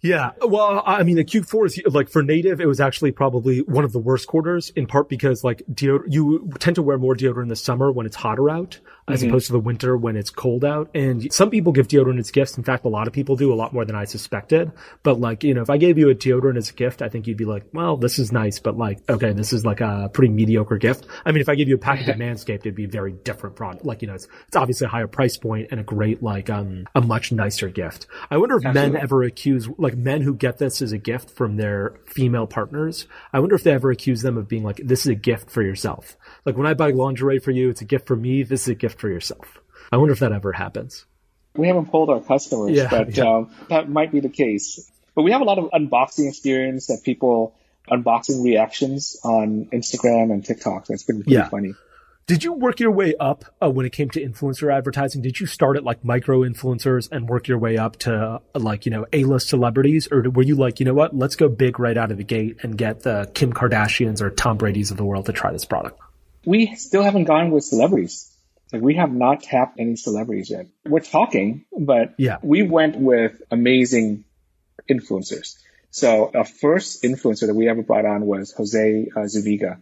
Yeah. 0.00 0.30
Well, 0.40 0.82
I 0.86 1.02
mean, 1.02 1.16
the 1.16 1.24
Q4 1.24 1.66
is 1.66 1.80
like 1.92 2.08
for 2.08 2.22
native, 2.22 2.60
it 2.60 2.66
was 2.66 2.80
actually 2.80 3.10
probably 3.12 3.60
one 3.62 3.84
of 3.84 3.92
the 3.92 3.98
worst 3.98 4.26
quarters 4.28 4.70
in 4.70 4.86
part 4.86 5.08
because 5.08 5.42
like 5.44 5.62
deodor- 5.72 6.04
you 6.06 6.52
tend 6.60 6.76
to 6.76 6.82
wear 6.82 6.98
more 6.98 7.14
deodorant 7.16 7.42
in 7.42 7.48
the 7.48 7.56
summer 7.56 7.90
when 7.90 8.06
it's 8.06 8.16
hotter 8.16 8.48
out 8.48 8.78
as 9.08 9.22
opposed 9.22 9.46
to 9.46 9.52
the 9.52 9.58
winter 9.58 9.96
when 9.96 10.16
it's 10.16 10.30
cold 10.30 10.64
out. 10.64 10.90
And 10.94 11.32
some 11.32 11.50
people 11.50 11.72
give 11.72 11.88
deodorant 11.88 12.18
as 12.18 12.30
gifts. 12.30 12.56
In 12.56 12.64
fact, 12.64 12.84
a 12.84 12.88
lot 12.88 13.06
of 13.06 13.12
people 13.12 13.36
do 13.36 13.52
a 13.52 13.56
lot 13.56 13.72
more 13.72 13.84
than 13.84 13.96
I 13.96 14.04
suspected. 14.04 14.72
But 15.02 15.20
like, 15.20 15.44
you 15.44 15.54
know, 15.54 15.62
if 15.62 15.70
I 15.70 15.76
gave 15.76 15.98
you 15.98 16.10
a 16.10 16.14
deodorant 16.14 16.56
as 16.56 16.70
a 16.70 16.74
gift, 16.74 17.02
I 17.02 17.08
think 17.08 17.26
you'd 17.26 17.36
be 17.36 17.44
like, 17.44 17.64
well, 17.72 17.96
this 17.96 18.18
is 18.18 18.32
nice, 18.32 18.58
but 18.58 18.76
like, 18.76 19.00
okay, 19.08 19.32
this 19.32 19.52
is 19.52 19.64
like 19.64 19.80
a 19.80 20.10
pretty 20.12 20.32
mediocre 20.32 20.78
gift. 20.78 21.06
I 21.24 21.32
mean, 21.32 21.40
if 21.40 21.48
I 21.48 21.54
gave 21.54 21.68
you 21.68 21.76
a 21.76 21.78
package 21.78 22.08
of 22.08 22.16
Manscaped, 22.16 22.60
it'd 22.60 22.74
be 22.74 22.84
a 22.84 22.88
very 22.88 23.12
different 23.12 23.56
product. 23.56 23.84
Like, 23.84 24.02
you 24.02 24.08
know, 24.08 24.14
it's, 24.14 24.28
it's 24.46 24.56
obviously 24.56 24.86
a 24.86 24.90
higher 24.90 25.06
price 25.06 25.36
point 25.36 25.68
and 25.70 25.80
a 25.80 25.84
great, 25.84 26.22
like, 26.22 26.50
um, 26.50 26.86
a 26.94 27.00
much 27.00 27.32
nicer 27.32 27.68
gift. 27.68 28.06
I 28.30 28.36
wonder 28.38 28.56
if 28.56 28.64
men 28.74 28.96
ever 28.96 29.22
accuse 29.22 29.68
like 29.78 29.96
men 29.96 30.22
who 30.22 30.34
get 30.34 30.58
this 30.58 30.82
as 30.82 30.92
a 30.92 30.98
gift 30.98 31.30
from 31.30 31.56
their 31.56 31.94
female 32.06 32.46
partners. 32.46 33.06
I 33.32 33.40
wonder 33.40 33.54
if 33.54 33.62
they 33.62 33.72
ever 33.72 33.90
accuse 33.90 34.22
them 34.22 34.36
of 34.36 34.48
being 34.48 34.62
like, 34.62 34.80
this 34.84 35.00
is 35.00 35.06
a 35.06 35.14
gift 35.14 35.50
for 35.50 35.62
yourself. 35.62 36.16
Like 36.44 36.56
when 36.56 36.66
I 36.66 36.74
buy 36.74 36.90
lingerie 36.90 37.38
for 37.38 37.50
you, 37.50 37.70
it's 37.70 37.80
a 37.80 37.84
gift 37.84 38.06
for 38.06 38.16
me. 38.16 38.42
This 38.42 38.62
is 38.62 38.68
a 38.68 38.74
gift 38.74 38.97
for 38.98 39.08
yourself. 39.08 39.58
I 39.92 39.96
wonder 39.96 40.12
if 40.12 40.20
that 40.20 40.32
ever 40.32 40.52
happens. 40.52 41.06
We 41.56 41.66
haven't 41.66 41.86
polled 41.86 42.10
our 42.10 42.20
customers, 42.20 42.72
Yeah, 42.72 42.88
but 42.90 43.16
yeah. 43.16 43.24
Um, 43.24 43.50
that 43.68 43.88
might 43.88 44.12
be 44.12 44.20
the 44.20 44.28
case. 44.28 44.90
But 45.14 45.22
we 45.22 45.32
have 45.32 45.40
a 45.40 45.44
lot 45.44 45.58
of 45.58 45.70
unboxing 45.70 46.28
experience 46.28 46.86
that 46.86 47.00
people 47.04 47.54
unboxing 47.90 48.44
reactions 48.44 49.18
on 49.24 49.66
Instagram 49.72 50.30
and 50.32 50.44
TikTok. 50.44 50.86
That's 50.86 51.02
been 51.04 51.16
pretty 51.22 51.32
Yeah. 51.32 51.48
funny. 51.48 51.72
Did 52.26 52.44
you 52.44 52.52
work 52.52 52.78
your 52.78 52.90
way 52.90 53.14
up 53.18 53.46
uh, 53.62 53.70
when 53.70 53.86
it 53.86 53.92
came 53.92 54.10
to 54.10 54.20
influencer 54.22 54.70
advertising? 54.70 55.22
Did 55.22 55.40
you 55.40 55.46
start 55.46 55.78
at 55.78 55.84
like 55.84 56.04
micro 56.04 56.40
influencers 56.42 57.10
and 57.10 57.26
work 57.26 57.48
your 57.48 57.58
way 57.58 57.78
up 57.78 57.96
to 58.00 58.14
uh, 58.14 58.38
like, 58.54 58.84
you 58.84 58.92
know, 58.92 59.06
A-list 59.14 59.48
celebrities? 59.48 60.08
Or 60.12 60.28
were 60.28 60.42
you 60.42 60.54
like, 60.54 60.78
you 60.78 60.84
know 60.84 60.92
what, 60.92 61.16
let's 61.16 61.36
go 61.36 61.48
big 61.48 61.80
right 61.80 61.96
out 61.96 62.10
of 62.12 62.18
the 62.18 62.24
gate 62.24 62.58
and 62.62 62.76
get 62.76 63.00
the 63.00 63.30
Kim 63.32 63.50
Kardashians 63.54 64.20
or 64.20 64.28
Tom 64.28 64.58
Brady's 64.58 64.90
of 64.90 64.98
the 64.98 65.06
world 65.06 65.24
to 65.26 65.32
try 65.32 65.50
this 65.52 65.64
product? 65.64 65.98
We 66.44 66.74
still 66.76 67.02
haven't 67.02 67.24
gone 67.24 67.50
with 67.50 67.64
celebrities. 67.64 68.30
Like 68.72 68.82
we 68.82 68.94
have 68.94 69.12
not 69.12 69.42
tapped 69.42 69.78
any 69.80 69.96
celebrities 69.96 70.50
yet. 70.50 70.66
We're 70.86 71.00
talking, 71.00 71.64
but 71.76 72.14
Yeah. 72.18 72.38
we 72.42 72.62
went 72.62 72.96
with 72.96 73.40
amazing 73.50 74.24
influencers. 74.88 75.56
So 75.90 76.30
our 76.34 76.44
first 76.44 77.02
influencer 77.02 77.46
that 77.46 77.54
we 77.54 77.68
ever 77.68 77.82
brought 77.82 78.04
on 78.04 78.26
was 78.26 78.52
Jose 78.52 79.08
uh, 79.16 79.26
Zuniga 79.26 79.80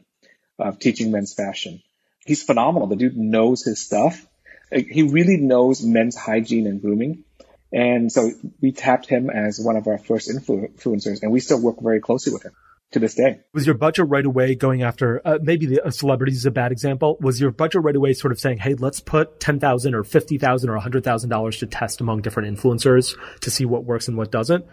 of 0.59 0.78
Teaching 0.78 1.11
Men's 1.11 1.34
Fashion. 1.34 1.82
He's 2.24 2.43
phenomenal. 2.43 2.89
The 2.89 2.97
dude 2.97 3.16
knows 3.16 3.64
his 3.64 3.80
stuff. 3.80 4.24
Like, 4.70 4.87
He 4.87 5.03
really 5.03 5.37
knows 5.37 5.82
men's 5.82 6.16
hygiene 6.16 6.66
and 6.66 6.80
grooming. 6.80 7.24
And 7.72 8.11
so 8.11 8.30
we 8.61 8.72
tapped 8.72 9.07
him 9.07 9.28
as 9.30 9.59
one 9.61 9.76
of 9.76 9.87
our 9.89 9.99
first 9.99 10.30
influ- 10.30 10.72
influencers 10.76 11.22
and 11.22 11.32
we 11.32 11.41
still 11.41 11.61
work 11.61 11.80
very 11.80 12.01
closely 12.01 12.32
with 12.32 12.45
him 12.45 12.53
to 12.93 12.99
this 12.99 13.14
day. 13.14 13.41
Was 13.53 13.66
your 13.66 13.74
budget 13.74 14.07
right 14.09 14.24
away 14.24 14.55
going 14.55 14.82
after, 14.82 15.20
uh, 15.24 15.39
maybe 15.43 15.66
the 15.66 15.84
uh, 15.84 15.91
celebrities 15.91 16.39
is 16.39 16.47
a 16.47 16.51
bad 16.51 16.72
example. 16.72 17.16
Was 17.20 17.41
your 17.41 17.51
budget 17.51 17.82
right 17.82 17.97
away 17.97 18.12
sort 18.12 18.32
of 18.32 18.39
saying, 18.39 18.59
Hey, 18.59 18.74
let's 18.74 19.01
put 19.01 19.41
10,000 19.41 19.95
or 19.95 20.05
50,000 20.05 20.70
or 20.70 20.78
$100,000 20.78 21.59
to 21.59 21.66
test 21.66 22.01
among 22.01 22.22
different 22.22 22.57
influencers 22.57 23.16
to 23.41 23.51
see 23.51 23.64
what 23.64 23.84
works 23.84 24.09
and 24.09 24.16
what 24.16 24.30
doesn't? 24.30 24.64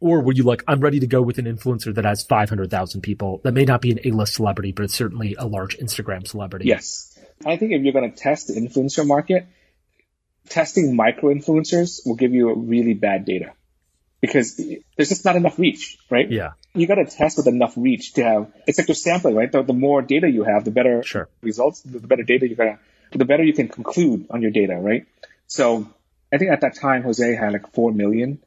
Or 0.00 0.20
were 0.20 0.32
you 0.32 0.44
like, 0.44 0.62
I'm 0.68 0.80
ready 0.80 1.00
to 1.00 1.08
go 1.08 1.20
with 1.20 1.38
an 1.38 1.46
influencer 1.46 1.92
that 1.94 2.04
has 2.04 2.22
500,000 2.22 3.00
people 3.00 3.40
that 3.42 3.52
may 3.52 3.64
not 3.64 3.80
be 3.80 3.90
an 3.90 3.98
A-list 4.04 4.34
celebrity, 4.34 4.70
but 4.70 4.84
it's 4.84 4.94
certainly 4.94 5.34
a 5.36 5.46
large 5.46 5.76
Instagram 5.78 6.26
celebrity? 6.26 6.66
Yes. 6.66 7.18
I 7.44 7.56
think 7.56 7.72
if 7.72 7.82
you're 7.82 7.92
going 7.92 8.10
to 8.12 8.16
test 8.16 8.46
the 8.46 8.54
influencer 8.54 9.04
market, 9.04 9.46
testing 10.48 10.94
micro 10.94 11.34
influencers 11.34 12.00
will 12.06 12.14
give 12.14 12.32
you 12.32 12.50
a 12.50 12.54
really 12.56 12.94
bad 12.94 13.24
data 13.24 13.52
because 14.20 14.56
there's 14.96 15.08
just 15.08 15.24
not 15.24 15.36
enough 15.36 15.58
reach, 15.58 15.98
right? 16.10 16.30
Yeah. 16.30 16.52
You 16.78 16.86
got 16.86 16.96
to 16.96 17.04
test 17.04 17.36
with 17.36 17.46
enough 17.46 17.74
reach 17.76 18.14
to 18.14 18.24
have, 18.24 18.52
it's 18.66 18.78
like 18.78 18.88
you're 18.88 18.94
sampling, 18.94 19.34
right? 19.34 19.50
The, 19.50 19.62
the 19.62 19.72
more 19.72 20.02
data 20.02 20.28
you 20.30 20.44
have, 20.44 20.64
the 20.64 20.70
better 20.70 21.02
Sure. 21.02 21.28
results, 21.42 21.82
the 21.82 22.00
better 22.00 22.22
data 22.22 22.46
you're 22.46 22.56
to, 22.56 23.18
the 23.18 23.24
better 23.24 23.42
you 23.42 23.52
can 23.52 23.68
conclude 23.68 24.26
on 24.30 24.42
your 24.42 24.50
data, 24.50 24.76
right? 24.76 25.06
So 25.46 25.88
I 26.32 26.38
think 26.38 26.50
at 26.50 26.60
that 26.60 26.76
time, 26.76 27.02
Jose 27.02 27.34
had 27.34 27.52
like 27.52 27.72
4 27.72 27.92
million 27.92 28.42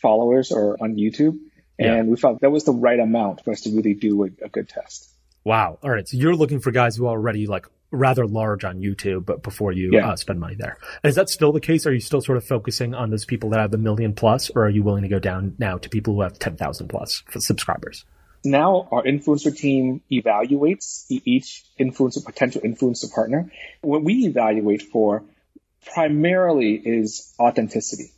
followers 0.00 0.52
or 0.52 0.76
on 0.80 0.96
YouTube. 0.96 1.38
Yeah. 1.78 1.94
And 1.94 2.08
we 2.08 2.16
felt 2.16 2.40
that 2.40 2.50
was 2.50 2.64
the 2.64 2.72
right 2.72 2.98
amount 2.98 3.44
for 3.44 3.50
us 3.50 3.62
to 3.62 3.70
really 3.70 3.94
do 3.94 4.24
a, 4.24 4.28
a 4.44 4.48
good 4.48 4.68
test. 4.68 5.10
Wow. 5.44 5.78
All 5.82 5.90
right. 5.90 6.08
So 6.08 6.16
you're 6.16 6.34
looking 6.34 6.60
for 6.60 6.70
guys 6.70 6.96
who 6.96 7.06
are 7.06 7.10
already 7.10 7.46
like 7.46 7.66
rather 7.90 8.26
large 8.26 8.64
on 8.64 8.80
YouTube, 8.80 9.24
but 9.26 9.42
before 9.42 9.72
you 9.72 9.90
Yeah. 9.92 10.10
uh, 10.10 10.16
spend 10.16 10.40
money 10.40 10.56
there. 10.56 10.76
And 11.02 11.08
is 11.08 11.14
that 11.16 11.28
still 11.28 11.52
the 11.52 11.60
case? 11.60 11.86
Are 11.86 11.92
you 11.94 12.00
still 12.00 12.20
sort 12.20 12.36
of 12.38 12.44
focusing 12.44 12.94
on 12.94 13.10
those 13.10 13.24
people 13.24 13.50
that 13.50 13.60
have 13.60 13.70
the 13.70 13.78
million 13.78 14.12
plus, 14.12 14.50
or 14.50 14.64
are 14.66 14.70
you 14.70 14.82
willing 14.82 15.02
to 15.02 15.08
go 15.08 15.18
down 15.18 15.54
now 15.58 15.78
to 15.78 15.88
people 15.88 16.14
who 16.14 16.20
have 16.22 16.38
10,000 16.38 16.88
plus 16.88 17.22
subscribers? 17.38 18.04
now 18.44 18.86
our 18.92 19.02
influencer 19.02 19.56
team 19.56 20.00
evaluates 20.12 21.06
each 21.08 21.64
influencer 21.80 22.24
potential 22.24 22.60
influencer 22.60 23.12
partner. 23.12 23.50
What 23.80 24.04
we 24.04 24.26
evaluate 24.26 24.82
for 24.82 25.24
primarily 25.92 26.74
is 26.74 27.34
authenticity. 27.40 28.12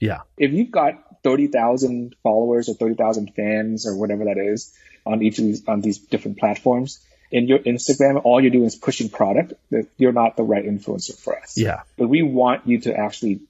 Yeah. 0.00 0.20
If 0.38 0.52
you've 0.52 0.70
got 0.70 1.22
thirty 1.22 1.48
thousand 1.48 2.16
followers 2.22 2.68
or 2.68 2.74
thirty 2.74 2.94
thousand 2.94 3.32
fans 3.34 3.86
or 3.86 3.96
whatever 3.96 4.24
that 4.24 4.38
is 4.38 4.72
on 5.06 5.22
each 5.22 5.38
of 5.38 5.44
these 5.44 5.68
on 5.68 5.80
these 5.80 5.98
different 5.98 6.38
platforms, 6.38 7.00
in 7.30 7.48
your 7.48 7.58
Instagram, 7.58 8.20
all 8.24 8.40
you're 8.40 8.50
doing 8.50 8.64
is 8.64 8.76
pushing 8.76 9.08
product. 9.08 9.54
That 9.70 9.88
you're 9.96 10.12
not 10.12 10.36
the 10.36 10.42
right 10.42 10.64
influencer 10.64 11.18
for 11.18 11.38
us. 11.38 11.56
Yeah. 11.56 11.82
But 11.96 12.08
we 12.08 12.22
want 12.22 12.66
you 12.66 12.80
to 12.82 12.96
actually 12.96 13.40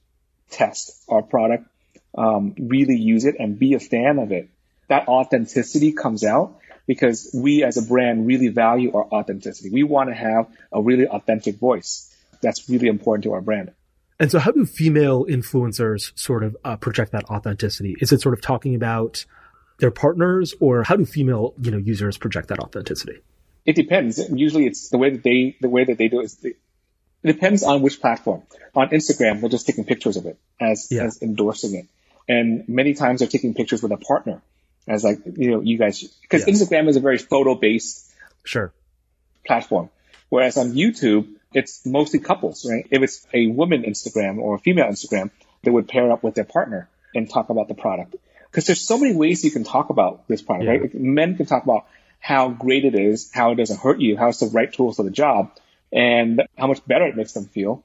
test 0.49 1.03
our 1.09 1.21
product, 1.21 1.65
um, 2.17 2.55
really 2.57 2.97
use 2.97 3.25
it, 3.25 3.35
and 3.39 3.57
be 3.57 3.73
a 3.73 3.79
fan 3.79 4.19
of 4.19 4.31
it. 4.31 4.49
That 4.87 5.07
authenticity 5.07 5.93
comes 5.93 6.23
out 6.23 6.59
because 6.87 7.31
we 7.33 7.63
as 7.63 7.77
a 7.77 7.81
brand 7.81 8.27
really 8.27 8.49
value 8.49 8.93
our 8.93 9.05
authenticity. 9.05 9.69
We 9.71 9.83
want 9.83 10.09
to 10.09 10.15
have 10.15 10.47
a 10.71 10.81
really 10.81 11.07
authentic 11.07 11.57
voice. 11.57 12.13
That's 12.41 12.69
really 12.69 12.87
important 12.87 13.23
to 13.23 13.33
our 13.33 13.41
brand. 13.41 13.71
And 14.19 14.31
so 14.31 14.39
how 14.39 14.51
do 14.51 14.65
female 14.65 15.25
influencers 15.25 16.17
sort 16.17 16.43
of 16.43 16.55
uh, 16.63 16.77
project 16.77 17.11
that 17.11 17.25
authenticity? 17.25 17.95
Is 17.99 18.11
it 18.11 18.21
sort 18.21 18.33
of 18.33 18.41
talking 18.41 18.75
about 18.75 19.25
their 19.79 19.91
partners 19.91 20.53
or 20.59 20.83
how 20.83 20.95
do 20.95 21.05
female, 21.05 21.53
you 21.61 21.71
know, 21.71 21.77
users 21.77 22.17
project 22.17 22.47
that 22.49 22.59
authenticity? 22.59 23.21
It 23.65 23.75
depends. 23.75 24.19
Usually, 24.29 24.65
it's 24.67 24.89
the 24.89 24.97
way 24.97 25.09
that 25.11 25.23
they 25.23 25.57
the 25.59 25.69
way 25.69 25.83
that 25.85 25.97
they 25.97 26.07
do 26.07 26.19
it 26.21 26.25
is 26.25 26.43
it 26.43 26.57
depends 27.23 27.63
on 27.63 27.81
which 27.81 27.99
platform. 27.99 28.43
On 28.75 28.89
Instagram, 28.89 29.41
they're 29.41 29.49
just 29.49 29.65
taking 29.65 29.85
pictures 29.85 30.17
of 30.17 30.25
it 30.25 30.37
as 30.59 30.87
Yeah. 30.91 31.03
as 31.05 31.21
endorsing 31.21 31.73
it, 31.75 31.87
and 32.27 32.67
many 32.69 32.93
times 32.93 33.19
they're 33.19 33.27
taking 33.29 33.53
pictures 33.53 33.81
with 33.81 33.91
a 33.91 33.97
partner, 33.97 34.41
as 34.87 35.03
like 35.03 35.19
you 35.25 35.51
know 35.51 35.61
you 35.61 35.77
guys 35.77 36.03
because 36.21 36.45
Yes. 36.47 36.61
Instagram 36.61 36.87
is 36.89 36.95
a 36.95 36.99
very 36.99 37.17
photo 37.17 37.55
based 37.55 38.11
Sure. 38.43 38.71
platform, 39.45 39.89
whereas 40.29 40.57
on 40.57 40.73
YouTube 40.73 41.27
it's 41.53 41.85
mostly 41.85 42.19
couples, 42.19 42.65
right? 42.69 42.85
If 42.91 43.01
it's 43.01 43.25
a 43.33 43.47
woman 43.47 43.83
Instagram 43.83 44.39
or 44.39 44.55
a 44.55 44.59
female 44.59 44.87
Instagram, 44.87 45.31
they 45.63 45.71
would 45.71 45.87
pair 45.87 46.11
up 46.11 46.21
with 46.21 46.35
their 46.35 46.43
partner 46.43 46.89
and 47.15 47.29
talk 47.29 47.49
about 47.49 47.69
the 47.69 47.73
product. 47.73 48.15
Because 48.51 48.65
there's 48.67 48.81
so 48.81 48.97
many 48.97 49.15
ways 49.15 49.43
you 49.45 49.51
can 49.51 49.63
talk 49.63 49.89
about 49.89 50.27
this 50.27 50.41
product, 50.41 50.65
Yeah. 50.65 50.71
right? 50.71 50.93
Men 50.93 51.37
can 51.37 51.45
talk 51.45 51.63
about 51.63 51.85
how 52.25 52.49
great 52.49 52.85
it 52.85 52.95
is, 52.95 53.29
how 53.31 53.51
it 53.51 53.55
doesn't 53.55 53.79
hurt 53.79 53.99
you, 53.99 54.17
how 54.17 54.29
it's 54.29 54.39
the 54.39 54.47
right 54.47 54.73
tool 54.73 54.91
for 54.91 55.03
the 55.03 55.11
job, 55.11 55.51
and 55.93 56.41
how 56.57 56.65
much 56.65 56.83
better 56.87 57.05
it 57.05 57.15
makes 57.15 57.33
them 57.33 57.45
feel. 57.45 57.83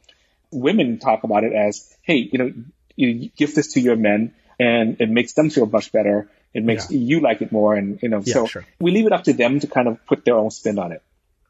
Women 0.50 0.98
talk 0.98 1.24
about 1.24 1.44
it 1.44 1.52
as, 1.52 1.94
hey, 2.00 2.26
you 2.32 2.38
know, 2.38 2.50
you 2.96 3.28
give 3.36 3.54
this 3.54 3.74
to 3.74 3.80
your 3.80 3.96
men 3.96 4.32
and 4.58 4.98
it 4.98 5.10
makes 5.10 5.34
them 5.34 5.50
feel 5.50 5.66
much 5.66 5.92
better. 5.92 6.30
It 6.54 6.64
makes 6.64 6.90
Yeah. 6.90 6.98
you 7.00 7.20
like 7.20 7.42
it 7.42 7.52
more. 7.52 7.74
And, 7.74 8.02
you 8.02 8.08
know, 8.08 8.22
Yeah, 8.24 8.32
so 8.32 8.46
sure. 8.46 8.64
we 8.80 8.92
leave 8.92 9.04
it 9.04 9.12
up 9.12 9.24
to 9.24 9.34
them 9.34 9.60
to 9.60 9.66
kind 9.66 9.88
of 9.88 9.98
put 10.06 10.24
their 10.24 10.36
own 10.36 10.50
spin 10.50 10.78
on 10.78 10.92
it. 10.92 11.02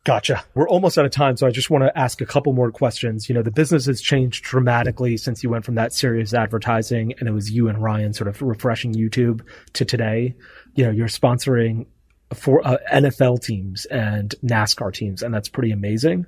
Gotcha. 0.03 0.43
We're 0.55 0.69
almost 0.69 0.99
out 0.99 1.05
of 1.05 1.13
time, 1.13 1.37
so 1.37 1.47
I 1.47 1.51
just 1.51 1.71
want 1.71 1.85
to 1.85 1.97
ask 1.97 2.21
a 2.21 2.27
couple 2.27 2.53
more 2.55 2.73
questions. 2.73 3.29
You 3.29 3.37
know, 3.37 3.43
the 3.43 3.51
business 3.53 3.87
has 3.87 4.01
changed 4.01 4.43
dramatically 4.43 5.17
since 5.17 5.45
you 5.45 5.51
went 5.51 5.65
from 5.65 5.77
that 5.77 5.93
serious 5.93 6.35
advertising 6.35 7.15
and 7.21 7.29
it 7.29 7.33
was 7.33 7.53
you 7.53 7.69
and 7.69 7.81
Ryan 7.81 8.13
sort 8.15 8.27
of 8.27 8.43
refreshing 8.43 8.95
YouTube 8.95 9.43
to 9.75 9.85
today. 9.85 10.35
You 10.75 10.87
know, 10.87 10.91
you're 10.91 11.07
sponsoring 11.09 11.87
for 12.35 12.67
uh, 12.67 12.79
NFL 12.93 13.43
teams 13.43 13.87
and 13.87 14.35
NASCAR 14.43 14.93
teams, 14.93 15.23
and 15.23 15.33
that's 15.35 15.49
pretty 15.49 15.73
amazing. 15.73 16.27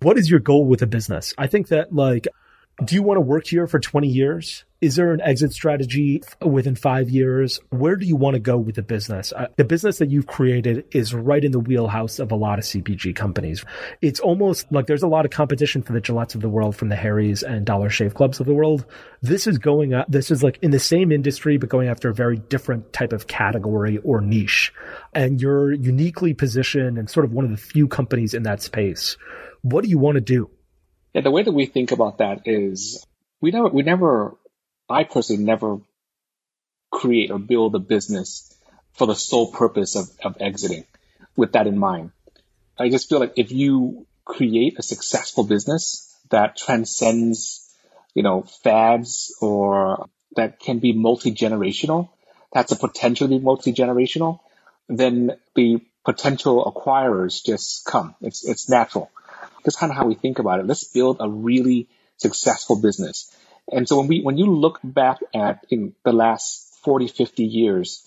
What 0.00 0.18
is 0.18 0.30
your 0.30 0.40
goal 0.40 0.64
with 0.64 0.82
a 0.82 0.86
business? 0.86 1.34
I 1.36 1.46
think 1.46 1.68
that 1.68 1.94
like, 1.94 2.26
do 2.84 2.94
you 2.94 3.02
want 3.02 3.18
to 3.18 3.22
work 3.22 3.46
here 3.46 3.66
for 3.66 3.78
20 3.78 4.08
years? 4.08 4.64
Is 4.80 4.96
there 4.96 5.12
an 5.12 5.20
exit 5.20 5.52
strategy 5.52 6.22
within 6.40 6.74
five 6.74 7.10
years? 7.10 7.60
Where 7.68 7.96
do 7.96 8.06
you 8.06 8.16
want 8.16 8.34
to 8.34 8.40
go 8.40 8.56
with 8.56 8.76
the 8.76 8.82
business? 8.82 9.30
Uh, 9.30 9.48
the 9.56 9.64
business 9.64 9.98
that 9.98 10.10
you've 10.10 10.26
created 10.26 10.86
is 10.92 11.12
right 11.12 11.44
in 11.44 11.52
the 11.52 11.58
wheelhouse 11.58 12.18
of 12.18 12.32
a 12.32 12.36
lot 12.36 12.58
of 12.58 12.64
CPG 12.64 13.14
companies. 13.14 13.62
It's 14.00 14.20
almost 14.20 14.72
like 14.72 14.86
there's 14.86 15.02
a 15.02 15.08
lot 15.08 15.26
of 15.26 15.30
competition 15.30 15.82
for 15.82 15.92
the 15.92 16.00
Gillettes 16.00 16.34
of 16.34 16.40
the 16.40 16.48
world 16.48 16.74
from 16.74 16.88
the 16.88 16.96
Harrys 16.96 17.42
and 17.42 17.66
Dollar 17.66 17.90
Shave 17.90 18.14
Clubs 18.14 18.40
of 18.40 18.46
the 18.46 18.54
world. 18.54 18.86
This 19.20 19.46
is 19.46 19.58
going 19.58 19.92
up, 19.92 20.06
this 20.08 20.30
is 20.30 20.42
like 20.42 20.58
in 20.62 20.70
the 20.70 20.78
same 20.78 21.12
industry, 21.12 21.58
but 21.58 21.68
going 21.68 21.88
after 21.88 22.08
a 22.08 22.14
very 22.14 22.38
different 22.38 22.94
type 22.94 23.12
of 23.12 23.26
category 23.26 23.98
or 23.98 24.22
niche. 24.22 24.72
And 25.12 25.42
you're 25.42 25.72
uniquely 25.72 26.32
positioned 26.32 26.96
and 26.96 27.10
sort 27.10 27.26
of 27.26 27.32
one 27.32 27.44
of 27.44 27.50
the 27.50 27.58
few 27.58 27.86
companies 27.86 28.32
in 28.32 28.44
that 28.44 28.62
space. 28.62 29.18
What 29.60 29.84
do 29.84 29.90
you 29.90 29.98
want 29.98 30.14
to 30.14 30.22
do? 30.22 30.48
Yeah, 31.12 31.22
the 31.22 31.30
way 31.30 31.42
that 31.42 31.52
we 31.52 31.66
think 31.66 31.92
about 31.92 32.18
that 32.18 32.42
is 32.46 33.04
we 33.40 33.50
never, 33.50 33.68
we 33.68 33.82
never, 33.82 34.36
I 34.88 35.04
personally 35.04 35.42
never 35.42 35.80
create 36.90 37.30
or 37.30 37.38
build 37.38 37.74
a 37.74 37.78
business 37.78 38.54
for 38.92 39.06
the 39.06 39.14
sole 39.14 39.50
purpose 39.50 39.96
of, 39.96 40.08
of 40.24 40.36
exiting 40.40 40.84
with 41.36 41.52
that 41.52 41.66
in 41.66 41.78
mind. 41.78 42.12
I 42.78 42.88
just 42.88 43.08
feel 43.08 43.20
like 43.20 43.34
if 43.36 43.52
you 43.52 44.06
create 44.24 44.78
a 44.78 44.82
successful 44.82 45.44
business 45.44 46.16
that 46.30 46.56
transcends, 46.56 47.68
you 48.14 48.22
know, 48.22 48.42
fads 48.42 49.34
or 49.40 50.08
that 50.36 50.60
can 50.60 50.78
be 50.78 50.92
multi-generational, 50.92 52.08
that's 52.52 52.72
a 52.72 52.76
potential 52.76 53.28
to 53.28 53.38
be 53.38 53.42
multi-generational, 53.42 54.40
then 54.88 55.32
the 55.54 55.80
potential 56.04 56.64
acquirers 56.64 57.44
just 57.44 57.84
come. 57.84 58.14
It's, 58.20 58.44
it's 58.44 58.68
natural. 58.68 59.10
That's 59.64 59.76
kind 59.76 59.90
of 59.90 59.96
how 59.96 60.06
we 60.06 60.14
think 60.14 60.38
about 60.38 60.60
it. 60.60 60.66
Let's 60.66 60.84
build 60.84 61.18
a 61.20 61.28
really 61.28 61.88
successful 62.16 62.80
business. 62.80 63.34
And 63.72 63.88
so 63.88 63.98
when 63.98 64.08
we, 64.08 64.22
when 64.22 64.36
you 64.36 64.46
look 64.46 64.80
back 64.82 65.18
at 65.34 65.64
in 65.70 65.94
the 66.04 66.12
last 66.12 66.74
40, 66.84 67.08
50 67.08 67.44
years, 67.44 68.06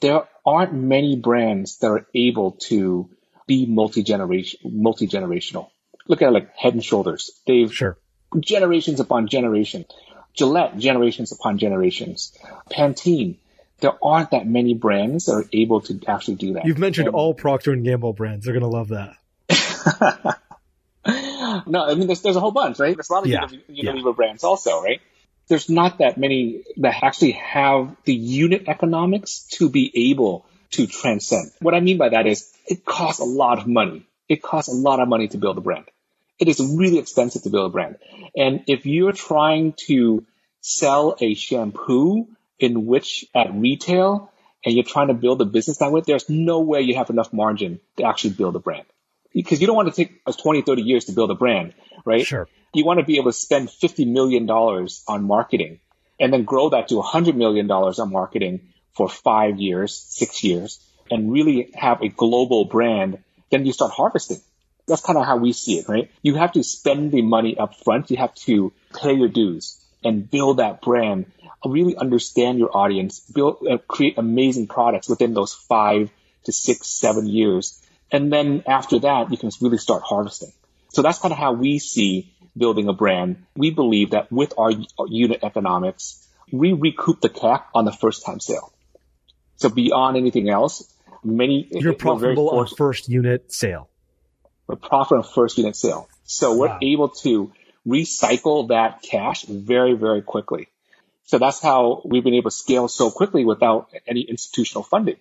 there 0.00 0.22
aren't 0.46 0.72
many 0.72 1.16
brands 1.16 1.78
that 1.78 1.88
are 1.88 2.06
able 2.14 2.52
to 2.68 3.08
be 3.46 3.66
multi-generation, 3.66 4.60
multi-generational. 4.64 5.68
Look 6.08 6.22
at 6.22 6.28
it 6.28 6.32
like 6.32 6.56
Head 6.56 6.74
and 6.74 6.84
Shoulders. 6.84 7.30
They've 7.46 7.72
Sure. 7.72 7.96
generations 8.40 9.00
upon 9.00 9.28
generation. 9.28 9.84
Gillette, 10.32 10.78
generations 10.78 11.30
upon 11.32 11.58
generations. 11.58 12.36
Pantene, 12.70 13.36
there 13.80 13.92
aren't 14.02 14.30
that 14.32 14.46
many 14.48 14.74
brands 14.74 15.26
that 15.26 15.32
are 15.32 15.44
able 15.52 15.80
to 15.82 16.00
actually 16.08 16.36
do 16.36 16.54
that. 16.54 16.64
You've 16.64 16.78
mentioned 16.78 17.08
And- 17.08 17.14
all 17.16 17.34
Procter 17.34 17.72
and 17.72 17.84
Gamble 17.84 18.12
brands. 18.14 18.44
They're 18.44 18.58
going 18.58 18.62
to 18.62 18.68
love 18.68 18.88
that. 18.88 19.16
no, 21.66 21.84
I 21.84 21.94
mean, 21.94 22.06
there's, 22.06 22.22
there's 22.22 22.36
a 22.36 22.40
whole 22.40 22.50
bunch, 22.50 22.78
right? 22.78 22.96
There's 22.96 23.10
a 23.10 23.12
lot 23.12 23.24
of 23.24 23.28
Yeah, 23.28 23.46
Unilever, 23.46 23.84
Unilever 23.84 24.16
brands 24.16 24.44
also, 24.44 24.82
right? 24.82 25.00
There's 25.48 25.68
not 25.68 25.98
that 25.98 26.16
many 26.16 26.64
that 26.78 27.02
actually 27.02 27.32
have 27.32 27.96
the 28.04 28.14
unit 28.14 28.64
economics 28.68 29.46
to 29.52 29.68
be 29.68 30.10
able 30.10 30.46
to 30.70 30.86
transcend. 30.86 31.50
What 31.60 31.74
I 31.74 31.80
mean 31.80 31.98
by 31.98 32.10
that 32.10 32.26
is 32.26 32.50
it 32.66 32.84
costs 32.84 33.20
a 33.20 33.24
lot 33.24 33.58
of 33.58 33.66
money. 33.66 34.06
It 34.28 34.42
costs 34.42 34.72
a 34.72 34.74
lot 34.74 35.00
of 35.00 35.08
money 35.08 35.28
to 35.28 35.38
build 35.38 35.58
a 35.58 35.60
brand. 35.60 35.84
It 36.38 36.48
is 36.48 36.60
really 36.60 36.98
expensive 36.98 37.42
to 37.42 37.50
build 37.50 37.66
a 37.66 37.72
brand. 37.72 37.98
And 38.34 38.64
if 38.66 38.86
you're 38.86 39.12
trying 39.12 39.74
to 39.86 40.24
sell 40.62 41.14
a 41.20 41.34
shampoo 41.34 42.26
in 42.58 42.86
which 42.86 43.26
at 43.34 43.54
retail 43.54 44.32
and 44.64 44.74
you're 44.74 44.84
trying 44.84 45.08
to 45.08 45.14
build 45.14 45.42
a 45.42 45.44
business 45.44 45.78
that 45.78 45.92
way, 45.92 46.02
there's 46.04 46.28
no 46.30 46.60
way 46.60 46.80
you 46.80 46.94
have 46.96 47.10
enough 47.10 47.32
margin 47.32 47.80
to 47.98 48.04
actually 48.04 48.30
build 48.30 48.56
a 48.56 48.60
brand 48.60 48.86
because 49.34 49.60
you 49.60 49.66
don't 49.66 49.76
want 49.76 49.92
to 49.92 49.94
take 49.94 50.22
us 50.26 50.36
20, 50.36 50.62
30 50.62 50.82
years 50.82 51.06
to 51.06 51.12
build 51.12 51.30
a 51.30 51.34
brand, 51.34 51.74
right? 52.04 52.24
Sure. 52.24 52.48
You 52.72 52.84
want 52.84 53.00
to 53.00 53.04
be 53.04 53.16
able 53.18 53.30
to 53.30 53.36
spend 53.36 53.68
$50 53.68 54.06
million 54.10 54.48
on 54.48 55.24
marketing 55.24 55.80
and 56.18 56.32
then 56.32 56.44
grow 56.44 56.70
that 56.70 56.88
to 56.88 56.94
$100 56.94 57.34
million 57.34 57.70
on 57.70 58.12
marketing 58.12 58.68
for 58.94 59.08
five 59.08 59.58
years, 59.58 59.94
six 59.94 60.44
years, 60.44 60.80
and 61.10 61.32
really 61.32 61.70
have 61.74 62.02
a 62.02 62.08
global 62.08 62.64
brand. 62.64 63.18
Then 63.50 63.66
you 63.66 63.72
start 63.72 63.92
harvesting. 63.92 64.40
That's 64.86 65.02
kind 65.02 65.18
of 65.18 65.24
how 65.24 65.38
we 65.38 65.52
see 65.52 65.78
it, 65.78 65.88
right? 65.88 66.10
You 66.22 66.34
have 66.34 66.52
to 66.52 66.62
spend 66.62 67.10
the 67.10 67.22
money 67.22 67.58
up 67.58 67.74
front. 67.82 68.10
You 68.10 68.18
have 68.18 68.34
to 68.46 68.72
pay 69.00 69.14
your 69.14 69.28
dues 69.28 69.80
and 70.04 70.30
build 70.30 70.58
that 70.58 70.82
brand, 70.82 71.26
really 71.64 71.96
understand 71.96 72.58
your 72.58 72.76
audience, 72.76 73.20
build, 73.20 73.66
uh, 73.68 73.78
create 73.88 74.18
amazing 74.18 74.66
products 74.66 75.08
within 75.08 75.32
those 75.32 75.54
five 75.54 76.10
to 76.44 76.52
six, 76.52 76.88
seven 76.88 77.26
years. 77.26 77.80
And 78.10 78.32
then 78.32 78.62
after 78.66 78.98
that, 79.00 79.30
you 79.30 79.36
can 79.38 79.50
really 79.60 79.78
start 79.78 80.02
harvesting. 80.02 80.52
So 80.90 81.02
that's 81.02 81.18
kind 81.18 81.32
of 81.32 81.38
how 81.38 81.52
we 81.52 81.78
see 81.78 82.32
building 82.56 82.88
a 82.88 82.92
brand. 82.92 83.44
We 83.56 83.70
believe 83.70 84.10
that 84.10 84.30
with 84.30 84.54
our 84.56 84.70
unit 85.08 85.40
economics, 85.42 86.24
we 86.52 86.72
recoup 86.72 87.20
the 87.20 87.28
CAC 87.28 87.64
on 87.74 87.84
the 87.84 87.92
first 87.92 88.24
time 88.24 88.38
sale. 88.40 88.72
So 89.56 89.68
beyond 89.68 90.16
anything 90.16 90.48
else, 90.48 90.92
many 91.24 91.66
You're 91.70 91.94
profitable 91.94 92.50
on 92.50 92.66
first 92.66 93.08
unit 93.08 93.52
sale. 93.52 93.88
we're 94.66 94.76
profit 94.76 95.18
on 95.18 95.24
first 95.24 95.58
unit 95.58 95.76
sale. 95.76 96.08
So 96.24 96.56
we're 96.56 96.68
Wow. 96.68 96.78
able 96.80 97.08
to 97.08 97.52
recycle 97.86 98.68
that 98.68 99.02
cash 99.02 99.44
very, 99.44 99.94
very 99.94 100.22
quickly. 100.22 100.68
So 101.24 101.38
that's 101.38 101.60
how 101.60 102.02
we've 102.04 102.24
been 102.24 102.34
able 102.34 102.50
to 102.50 102.56
scale 102.56 102.88
so 102.88 103.10
quickly 103.10 103.44
without 103.44 103.88
any 104.06 104.22
institutional 104.22 104.82
funding. 104.82 105.16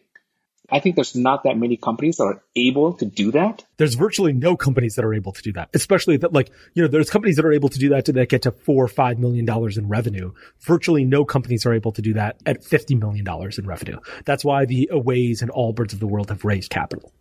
I 0.73 0.79
think 0.79 0.95
there's 0.95 1.15
not 1.15 1.43
that 1.43 1.55
many 1.55 1.77
companies 1.77 2.17
that 2.17 2.23
are 2.23 2.43
able 2.55 2.93
to 2.93 3.05
do 3.05 3.31
that. 3.33 3.63
There's 3.77 3.93
virtually 3.93 4.33
no 4.33 4.57
companies 4.57 4.95
that 4.95 5.05
are 5.05 5.13
able 5.13 5.31
to 5.31 5.41
do 5.43 5.53
that, 5.53 5.69
especially 5.75 6.17
that 6.17 6.33
like, 6.33 6.49
you 6.73 6.81
know, 6.81 6.87
there's 6.87 7.11
companies 7.11 7.35
that 7.35 7.45
are 7.45 7.53
able 7.53 7.69
to 7.69 7.77
do 7.77 7.89
that 7.89 8.05
to 8.05 8.13
that 8.13 8.29
get 8.29 8.41
to 8.41 8.51
four 8.51 8.83
or 8.83 8.87
five 8.87 9.19
million 9.19 9.45
dollars 9.45 9.77
in 9.77 9.87
revenue. 9.87 10.33
Virtually 10.61 11.05
no 11.05 11.25
companies 11.25 11.67
are 11.67 11.75
able 11.75 11.91
to 11.91 12.01
do 12.01 12.13
that 12.13 12.37
at 12.47 12.63
$50 12.63 12.99
million 12.99 13.23
in 13.55 13.67
revenue. 13.67 13.99
That's 14.25 14.43
why 14.43 14.65
the 14.65 14.89
Aways 14.91 15.43
and 15.43 15.51
Allbirds 15.51 15.93
of 15.93 15.99
the 15.99 16.07
world 16.07 16.29
have 16.29 16.43
raised 16.43 16.71
capital. 16.71 17.11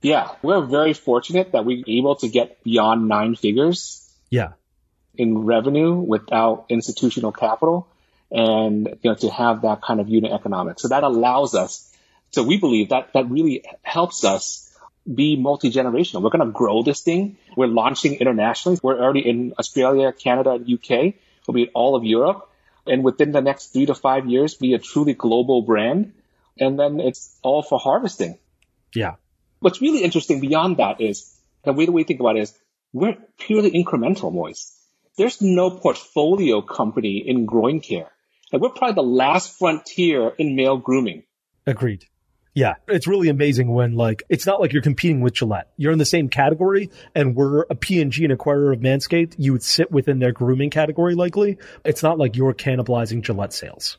Yeah. 0.00 0.30
We're 0.40 0.64
very 0.64 0.94
fortunate 0.94 1.52
that 1.52 1.66
we're 1.66 1.84
able 1.86 2.16
to 2.16 2.28
get 2.28 2.64
beyond 2.64 3.08
nine 3.08 3.34
figures. 3.34 4.10
Yeah. 4.30 4.52
In 5.16 5.40
revenue 5.40 5.92
without 5.92 6.64
institutional 6.70 7.32
capital 7.32 7.88
and, 8.30 8.88
you 9.02 9.10
know, 9.10 9.16
to 9.16 9.28
have 9.28 9.60
that 9.62 9.82
kind 9.82 10.00
of 10.00 10.08
unit 10.08 10.32
economics. 10.32 10.80
So 10.80 10.88
that 10.88 11.04
allows 11.04 11.54
us 11.54 11.91
so 12.32 12.42
we 12.42 12.58
believe 12.58 12.88
that 12.88 13.12
that 13.12 13.30
really 13.30 13.64
helps 13.82 14.24
us 14.24 14.68
be 15.12 15.36
multi-generational. 15.36 16.22
We're 16.22 16.30
going 16.30 16.46
to 16.46 16.52
grow 16.52 16.82
this 16.82 17.00
thing. 17.02 17.36
We're 17.56 17.66
launching 17.66 18.14
internationally. 18.14 18.78
We're 18.82 19.00
already 19.00 19.28
in 19.28 19.54
Australia, 19.58 20.12
Canada, 20.12 20.52
and 20.52 20.72
UK. 20.72 21.14
We'll 21.46 21.54
be 21.54 21.62
in 21.62 21.70
all 21.74 21.96
of 21.96 22.04
Europe. 22.04 22.48
And 22.86 23.04
within 23.04 23.32
the 23.32 23.40
next 23.40 23.72
three 23.72 23.86
to 23.86 23.94
five 23.94 24.26
years, 24.26 24.54
be 24.54 24.74
a 24.74 24.78
truly 24.78 25.14
global 25.14 25.62
brand. 25.62 26.14
And 26.58 26.78
then 26.78 27.00
it's 27.00 27.36
all 27.42 27.62
for 27.62 27.78
harvesting. 27.78 28.38
Yeah. 28.94 29.16
What's 29.60 29.80
really 29.80 30.02
interesting 30.02 30.40
beyond 30.40 30.78
that 30.78 31.00
is 31.00 31.34
the 31.64 31.72
way 31.72 31.86
that 31.86 31.92
we 31.92 32.04
think 32.04 32.20
about 32.20 32.36
it 32.36 32.42
is 32.42 32.58
we're 32.92 33.16
purely 33.38 33.70
incremental, 33.70 34.32
Moiz. 34.32 34.72
There's 35.16 35.40
no 35.42 35.70
portfolio 35.70 36.62
company 36.62 37.22
in 37.26 37.46
groin 37.46 37.80
care. 37.80 38.10
Like 38.52 38.62
we're 38.62 38.70
probably 38.70 38.94
the 38.94 39.02
last 39.02 39.58
frontier 39.58 40.28
in 40.30 40.56
male 40.56 40.78
grooming. 40.78 41.24
Agreed. 41.66 42.06
Yeah, 42.54 42.74
it's 42.86 43.06
really 43.06 43.28
amazing 43.28 43.72
when 43.72 43.94
like 43.94 44.24
it's 44.28 44.46
not 44.46 44.60
like 44.60 44.72
you're 44.72 44.82
competing 44.82 45.22
with 45.22 45.34
Gillette. 45.34 45.70
You're 45.78 45.92
in 45.92 45.98
the 45.98 46.04
same 46.04 46.28
category, 46.28 46.90
and 47.14 47.34
we're 47.34 47.62
a 47.62 47.74
P&G 47.74 48.24
and 48.24 48.38
acquirer 48.38 48.74
of 48.74 48.80
Manscaped. 48.80 49.36
You 49.38 49.52
would 49.52 49.62
sit 49.62 49.90
within 49.90 50.18
their 50.18 50.32
grooming 50.32 50.70
category 50.70 51.14
likely. 51.14 51.58
It's 51.84 52.02
not 52.02 52.18
like 52.18 52.36
you're 52.36 52.52
cannibalizing 52.52 53.22
Gillette 53.22 53.54
sales. 53.54 53.96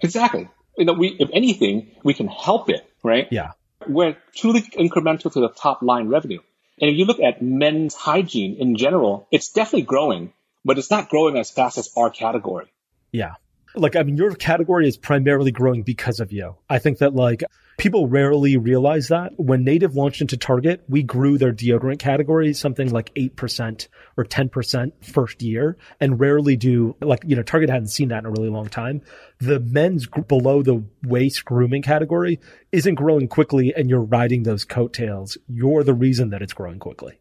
Exactly. 0.00 0.48
You 0.76 0.84
know, 0.84 0.92
we 0.92 1.16
if 1.18 1.30
anything, 1.32 1.90
we 2.04 2.12
can 2.12 2.28
help 2.28 2.68
it, 2.68 2.86
right? 3.02 3.28
Yeah. 3.30 3.52
We're 3.86 4.16
truly 4.36 4.60
incremental 4.60 5.32
to 5.32 5.40
the 5.40 5.48
top 5.48 5.80
line 5.80 6.08
revenue. 6.08 6.40
And 6.80 6.90
if 6.90 6.96
you 6.96 7.06
look 7.06 7.20
at 7.20 7.42
men's 7.42 7.94
hygiene 7.94 8.56
in 8.58 8.76
general, 8.76 9.26
it's 9.30 9.52
definitely 9.52 9.82
growing, 9.82 10.32
but 10.64 10.78
it's 10.78 10.90
not 10.90 11.08
growing 11.08 11.36
as 11.36 11.50
fast 11.50 11.78
as 11.78 11.90
our 11.96 12.10
category. 12.10 12.66
Yeah. 13.12 13.34
Like, 13.74 13.96
I 13.96 14.02
mean, 14.02 14.16
your 14.16 14.34
category 14.34 14.88
is 14.88 14.96
primarily 14.96 15.52
growing 15.52 15.82
because 15.82 16.20
of 16.20 16.32
you. 16.32 16.56
I 16.68 16.78
think 16.78 16.98
that 16.98 17.14
like 17.14 17.42
people 17.78 18.08
rarely 18.08 18.56
realize 18.56 19.08
that 19.08 19.32
when 19.38 19.64
Native 19.64 19.94
launched 19.94 20.20
into 20.20 20.36
Target, 20.36 20.82
we 20.88 21.02
grew 21.02 21.38
their 21.38 21.52
deodorant 21.52 21.98
category 21.98 22.52
something 22.52 22.90
like 22.90 23.14
8% 23.14 23.88
or 24.16 24.24
10% 24.24 24.92
first 25.02 25.42
year 25.42 25.78
and 26.00 26.20
rarely 26.20 26.56
do 26.56 26.96
like, 27.00 27.22
you 27.26 27.36
know, 27.36 27.42
Target 27.42 27.70
hadn't 27.70 27.88
seen 27.88 28.08
that 28.08 28.18
in 28.18 28.26
a 28.26 28.30
really 28.30 28.50
long 28.50 28.68
time. 28.68 29.02
The 29.38 29.60
men's 29.60 30.06
below 30.06 30.62
the 30.62 30.84
waist 31.04 31.44
grooming 31.44 31.82
category 31.82 32.40
isn't 32.72 32.96
growing 32.96 33.28
quickly 33.28 33.72
and 33.74 33.88
you're 33.88 34.00
riding 34.00 34.42
those 34.42 34.64
coattails. 34.64 35.38
You're 35.48 35.84
the 35.84 35.94
reason 35.94 36.30
that 36.30 36.42
it's 36.42 36.52
growing 36.52 36.80
quickly. 36.80 37.19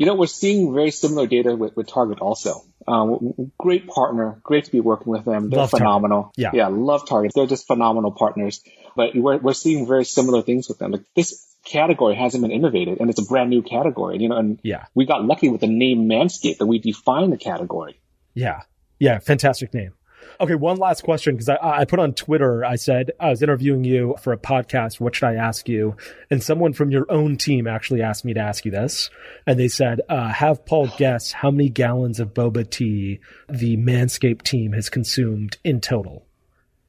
You 0.00 0.06
know, 0.06 0.14
we're 0.14 0.28
seeing 0.28 0.72
very 0.72 0.92
similar 0.92 1.26
data 1.26 1.54
with, 1.54 1.76
with 1.76 1.86
Target 1.86 2.20
also. 2.20 2.64
Um, 2.88 3.52
great 3.58 3.86
partner, 3.86 4.40
great 4.42 4.64
to 4.64 4.72
be 4.72 4.80
working 4.80 5.12
with 5.12 5.26
them. 5.26 5.50
They're 5.50 5.58
love 5.58 5.68
phenomenal. 5.68 6.22
Target. 6.22 6.38
Yeah. 6.38 6.50
Yeah, 6.54 6.68
love 6.68 7.06
Target. 7.06 7.32
They're 7.34 7.46
just 7.46 7.66
phenomenal 7.66 8.10
partners. 8.10 8.62
But 8.96 9.14
we're, 9.14 9.36
we're 9.36 9.52
seeing 9.52 9.86
very 9.86 10.06
similar 10.06 10.40
things 10.40 10.70
with 10.70 10.78
them. 10.78 10.92
Like 10.92 11.02
this 11.14 11.46
category 11.66 12.14
hasn't 12.14 12.40
been 12.40 12.50
innovated 12.50 12.98
and 12.98 13.10
it's 13.10 13.20
a 13.20 13.26
brand 13.26 13.50
new 13.50 13.60
category, 13.60 14.16
you 14.20 14.30
know, 14.30 14.38
and 14.38 14.58
yeah. 14.62 14.86
we 14.94 15.04
got 15.04 15.22
lucky 15.22 15.50
with 15.50 15.60
the 15.60 15.66
name 15.66 16.08
Manscaped 16.08 16.56
that 16.56 16.66
we 16.66 16.78
defined 16.78 17.30
the 17.30 17.36
category. 17.36 18.00
Yeah. 18.32 18.62
Yeah. 18.98 19.18
Fantastic 19.18 19.74
name. 19.74 19.92
Okay, 20.40 20.54
one 20.54 20.76
last 20.76 21.02
question 21.02 21.34
because 21.34 21.48
I, 21.48 21.58
I 21.60 21.84
put 21.84 21.98
on 21.98 22.14
Twitter. 22.14 22.64
I 22.64 22.76
said 22.76 23.12
I 23.20 23.30
was 23.30 23.42
interviewing 23.42 23.84
you 23.84 24.16
for 24.22 24.32
a 24.32 24.38
podcast. 24.38 25.00
What 25.00 25.14
should 25.14 25.26
I 25.26 25.34
ask 25.34 25.68
you? 25.68 25.96
And 26.30 26.42
someone 26.42 26.72
from 26.72 26.90
your 26.90 27.06
own 27.10 27.36
team 27.36 27.66
actually 27.66 28.02
asked 28.02 28.24
me 28.24 28.34
to 28.34 28.40
ask 28.40 28.64
you 28.64 28.70
this, 28.70 29.10
and 29.46 29.58
they 29.58 29.68
said, 29.68 30.00
uh, 30.08 30.28
"Have 30.28 30.64
Paul 30.64 30.88
guess 30.96 31.32
how 31.32 31.50
many 31.50 31.68
gallons 31.68 32.20
of 32.20 32.34
boba 32.34 32.68
tea 32.68 33.20
the 33.48 33.76
Manscaped 33.76 34.42
team 34.42 34.72
has 34.72 34.88
consumed 34.88 35.58
in 35.64 35.80
total." 35.80 36.26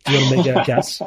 Do 0.05 0.13
you 0.13 0.19
want 0.19 0.29
to 0.29 0.53
make 0.53 0.63
a 0.63 0.65
guess? 0.65 1.01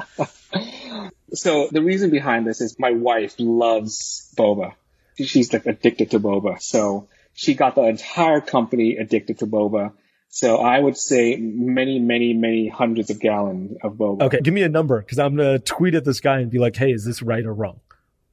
so 1.33 1.69
the 1.71 1.83
reason 1.83 2.11
behind 2.11 2.47
this 2.47 2.61
is 2.61 2.79
my 2.79 2.93
wife 2.93 3.35
loves 3.39 4.33
boba. 4.37 4.75
She's 5.17 5.53
like 5.53 5.67
addicted 5.67 6.13
to 6.13 6.21
boba. 6.21 6.61
So 6.61 7.09
she 7.35 7.55
got 7.55 7.75
the 7.75 7.83
entire 7.83 8.41
company 8.41 8.97
addicted 8.97 9.41
to 9.41 9.47
boba. 9.47 9.93
So 10.35 10.57
I 10.57 10.81
would 10.81 10.97
say 10.97 11.37
many, 11.37 12.01
many, 12.01 12.35
many 12.35 12.67
hundreds 12.67 13.09
of 13.09 13.21
gallons 13.21 13.77
of 13.85 13.93
boba. 13.93 14.23
Okay, 14.23 14.41
give 14.43 14.53
me 14.53 14.63
a 14.63 14.69
number 14.69 14.99
because 14.99 15.21
I'm 15.21 15.37
gonna 15.37 15.61
tweet 15.61 15.95
at 15.95 16.05
this 16.05 16.19
guy 16.19 16.41
and 16.41 16.51
be 16.51 16.59
like, 16.59 16.75
"Hey, 16.75 16.91
is 16.91 17.05
this 17.05 17.23
right 17.23 17.47
or 17.47 17.55
wrong?" 17.55 17.79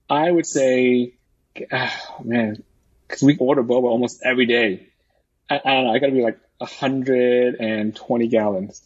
I 0.10 0.32
would 0.32 0.47
say, 0.47 1.14
oh, 1.72 1.93
man, 2.24 2.64
because 3.08 3.22
we 3.22 3.38
order 3.38 3.64
boba 3.64 3.84
almost 3.84 4.24
every 4.26 4.47
day. 4.47 4.88
I, 5.47 5.62
I 5.64 5.74
don't 5.76 5.84
know. 5.86 5.93
I 5.93 5.99
got 5.99 6.08
to 6.08 6.12
be 6.12 6.24
like 6.24 6.39
120 6.58 8.28
gallons. 8.30 8.82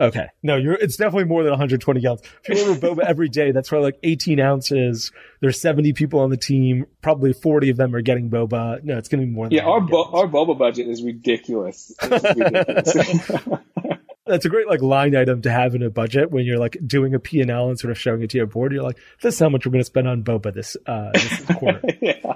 Okay. 0.00 0.28
No, 0.42 0.56
you're, 0.56 0.74
it's 0.74 0.96
definitely 0.96 1.24
more 1.24 1.42
than 1.42 1.50
120 1.50 2.00
gallons. 2.00 2.22
If 2.44 2.58
you 2.58 2.68
order 2.68 2.80
boba 2.80 3.04
every 3.04 3.28
day, 3.28 3.52
that's 3.52 3.68
probably 3.68 3.88
like 3.88 3.98
18 4.02 4.40
ounces. 4.40 5.12
There's 5.40 5.60
70 5.60 5.92
people 5.92 6.20
on 6.20 6.30
the 6.30 6.36
team. 6.38 6.86
Probably 7.02 7.32
40 7.34 7.70
of 7.70 7.76
them 7.76 7.94
are 7.94 8.00
getting 8.00 8.30
boba. 8.30 8.82
No, 8.82 8.96
it's 8.96 9.08
going 9.08 9.20
to 9.20 9.26
be 9.26 9.32
more 9.32 9.46
than 9.46 9.52
Yeah, 9.52 9.64
our, 9.66 9.80
bo- 9.80 10.10
our 10.12 10.26
boba 10.26 10.58
budget 10.58 10.88
is 10.88 11.02
ridiculous. 11.02 11.92
ridiculous. 12.02 12.94
that's 14.26 14.44
a 14.44 14.48
great 14.48 14.68
like 14.68 14.80
line 14.80 15.14
item 15.16 15.42
to 15.42 15.50
have 15.50 15.74
in 15.74 15.82
a 15.82 15.90
budget 15.90 16.30
when 16.30 16.44
you're 16.46 16.58
like 16.58 16.78
doing 16.86 17.14
a 17.14 17.18
P&L 17.18 17.68
and 17.68 17.78
sort 17.78 17.90
of 17.90 17.98
showing 17.98 18.22
it 18.22 18.30
to 18.30 18.38
your 18.38 18.46
board. 18.46 18.72
You're 18.72 18.82
like, 18.82 18.98
this 19.20 19.34
is 19.34 19.40
how 19.40 19.48
much 19.50 19.66
we're 19.66 19.72
going 19.72 19.82
to 19.82 19.86
spend 19.86 20.08
on 20.08 20.22
boba 20.22 20.54
this, 20.54 20.76
uh, 20.86 21.10
this 21.12 21.44
quarter. 21.56 21.82
yeah. 22.00 22.34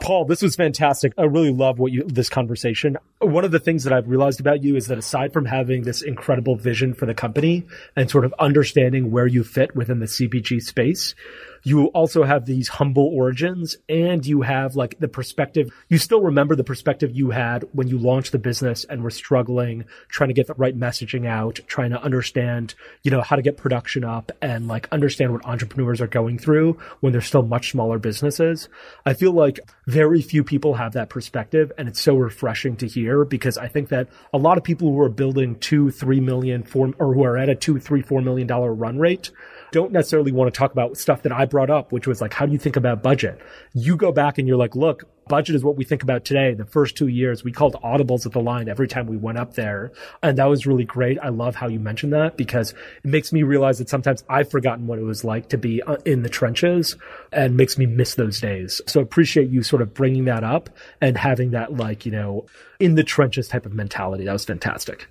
Paul, 0.00 0.24
this 0.24 0.42
was 0.42 0.56
fantastic. 0.56 1.12
I 1.18 1.24
really 1.24 1.52
love 1.52 1.78
what 1.78 1.92
you, 1.92 2.04
this 2.04 2.28
conversation. 2.28 2.96
One 3.18 3.44
of 3.44 3.50
the 3.50 3.58
things 3.58 3.84
that 3.84 3.92
I've 3.92 4.08
realized 4.08 4.40
about 4.40 4.62
you 4.62 4.74
is 4.76 4.86
that 4.86 4.98
aside 4.98 5.32
from 5.32 5.44
having 5.44 5.82
this 5.82 6.00
incredible 6.00 6.56
vision 6.56 6.94
for 6.94 7.04
the 7.06 7.14
company 7.14 7.66
and 7.94 8.10
sort 8.10 8.24
of 8.24 8.34
understanding 8.38 9.10
where 9.10 9.26
you 9.26 9.44
fit 9.44 9.76
within 9.76 10.00
the 10.00 10.06
CPG 10.06 10.62
space, 10.62 11.14
you 11.62 11.86
also 11.86 12.24
have 12.24 12.46
these 12.46 12.68
humble 12.68 13.06
origins 13.14 13.76
and 13.88 14.24
you 14.24 14.42
have 14.42 14.76
like 14.76 14.98
the 14.98 15.08
perspective. 15.08 15.70
You 15.88 15.98
still 15.98 16.22
remember 16.22 16.56
the 16.56 16.64
perspective 16.64 17.10
you 17.12 17.30
had 17.30 17.64
when 17.72 17.88
you 17.88 17.98
launched 17.98 18.32
the 18.32 18.38
business 18.38 18.84
and 18.84 19.02
were 19.02 19.10
struggling, 19.10 19.84
trying 20.08 20.28
to 20.28 20.34
get 20.34 20.46
the 20.46 20.54
right 20.54 20.78
messaging 20.78 21.26
out, 21.26 21.60
trying 21.66 21.90
to 21.90 22.02
understand, 22.02 22.74
you 23.02 23.10
know, 23.10 23.20
how 23.20 23.36
to 23.36 23.42
get 23.42 23.56
production 23.56 24.04
up 24.04 24.32
and 24.40 24.68
like 24.68 24.88
understand 24.92 25.32
what 25.32 25.44
entrepreneurs 25.44 26.00
are 26.00 26.06
going 26.06 26.38
through 26.38 26.78
when 27.00 27.12
they're 27.12 27.20
still 27.20 27.42
much 27.42 27.70
smaller 27.70 27.98
businesses. 27.98 28.68
I 29.04 29.14
feel 29.14 29.32
like 29.32 29.60
very 29.86 30.22
few 30.22 30.44
people 30.44 30.74
have 30.74 30.92
that 30.92 31.08
perspective 31.08 31.72
and 31.76 31.88
it's 31.88 32.00
so 32.00 32.14
refreshing 32.14 32.76
to 32.76 32.86
hear 32.86 33.24
because 33.24 33.58
I 33.58 33.68
think 33.68 33.88
that 33.90 34.08
a 34.32 34.38
lot 34.38 34.58
of 34.58 34.64
people 34.64 34.88
who 34.88 35.00
are 35.00 35.08
building 35.08 35.56
two, 35.56 35.90
three 35.90 36.20
million, 36.20 36.62
four, 36.62 36.92
or 36.98 37.14
who 37.14 37.24
are 37.24 37.36
at 37.36 37.48
a 37.48 37.54
two, 37.54 37.78
three, 37.78 38.02
four 38.02 38.22
million 38.22 38.46
dollar 38.46 38.72
run 38.72 38.98
rate 38.98 39.30
don't 39.72 39.92
necessarily 39.92 40.32
want 40.32 40.52
to 40.52 40.58
talk 40.58 40.72
about 40.72 40.96
stuff 40.96 41.22
that 41.22 41.32
I 41.32 41.46
brought 41.46 41.70
up, 41.70 41.92
which 41.92 42.06
was 42.06 42.20
like, 42.20 42.34
how 42.34 42.46
do 42.46 42.52
you 42.52 42.58
think 42.58 42.76
about 42.76 43.02
budget? 43.02 43.40
You 43.72 43.96
go 43.96 44.12
back 44.12 44.38
and 44.38 44.46
you're 44.46 44.56
like, 44.56 44.74
look, 44.74 45.04
budget 45.28 45.54
is 45.54 45.64
what 45.64 45.76
we 45.76 45.84
think 45.84 46.02
about 46.02 46.24
today. 46.24 46.54
The 46.54 46.66
first 46.66 46.96
two 46.96 47.06
years, 47.06 47.44
we 47.44 47.52
called 47.52 47.76
audibles 47.82 48.26
at 48.26 48.32
the 48.32 48.40
line 48.40 48.68
every 48.68 48.88
time 48.88 49.06
we 49.06 49.16
went 49.16 49.38
up 49.38 49.54
there. 49.54 49.92
And 50.22 50.36
that 50.38 50.46
was 50.46 50.66
really 50.66 50.84
great. 50.84 51.18
I 51.22 51.28
love 51.28 51.54
how 51.54 51.68
you 51.68 51.78
mentioned 51.78 52.12
that 52.12 52.36
because 52.36 52.72
it 52.72 53.08
makes 53.08 53.32
me 53.32 53.42
realize 53.42 53.78
that 53.78 53.88
sometimes 53.88 54.24
I've 54.28 54.50
forgotten 54.50 54.86
what 54.86 54.98
it 54.98 55.04
was 55.04 55.24
like 55.24 55.48
to 55.50 55.58
be 55.58 55.82
uh, 55.82 55.96
in 56.04 56.22
the 56.22 56.28
trenches 56.28 56.96
and 57.32 57.56
makes 57.56 57.78
me 57.78 57.86
miss 57.86 58.16
those 58.16 58.40
days. 58.40 58.82
So 58.86 59.00
appreciate 59.00 59.48
you 59.48 59.62
sort 59.62 59.82
of 59.82 59.94
bringing 59.94 60.24
that 60.24 60.44
up 60.44 60.68
and 61.00 61.16
having 61.16 61.52
that 61.52 61.76
like, 61.76 62.04
you 62.04 62.12
know, 62.12 62.46
in 62.78 62.96
the 62.96 63.04
trenches 63.04 63.48
type 63.48 63.66
of 63.66 63.72
mentality. 63.72 64.24
That 64.24 64.32
was 64.32 64.44
fantastic. 64.44 65.08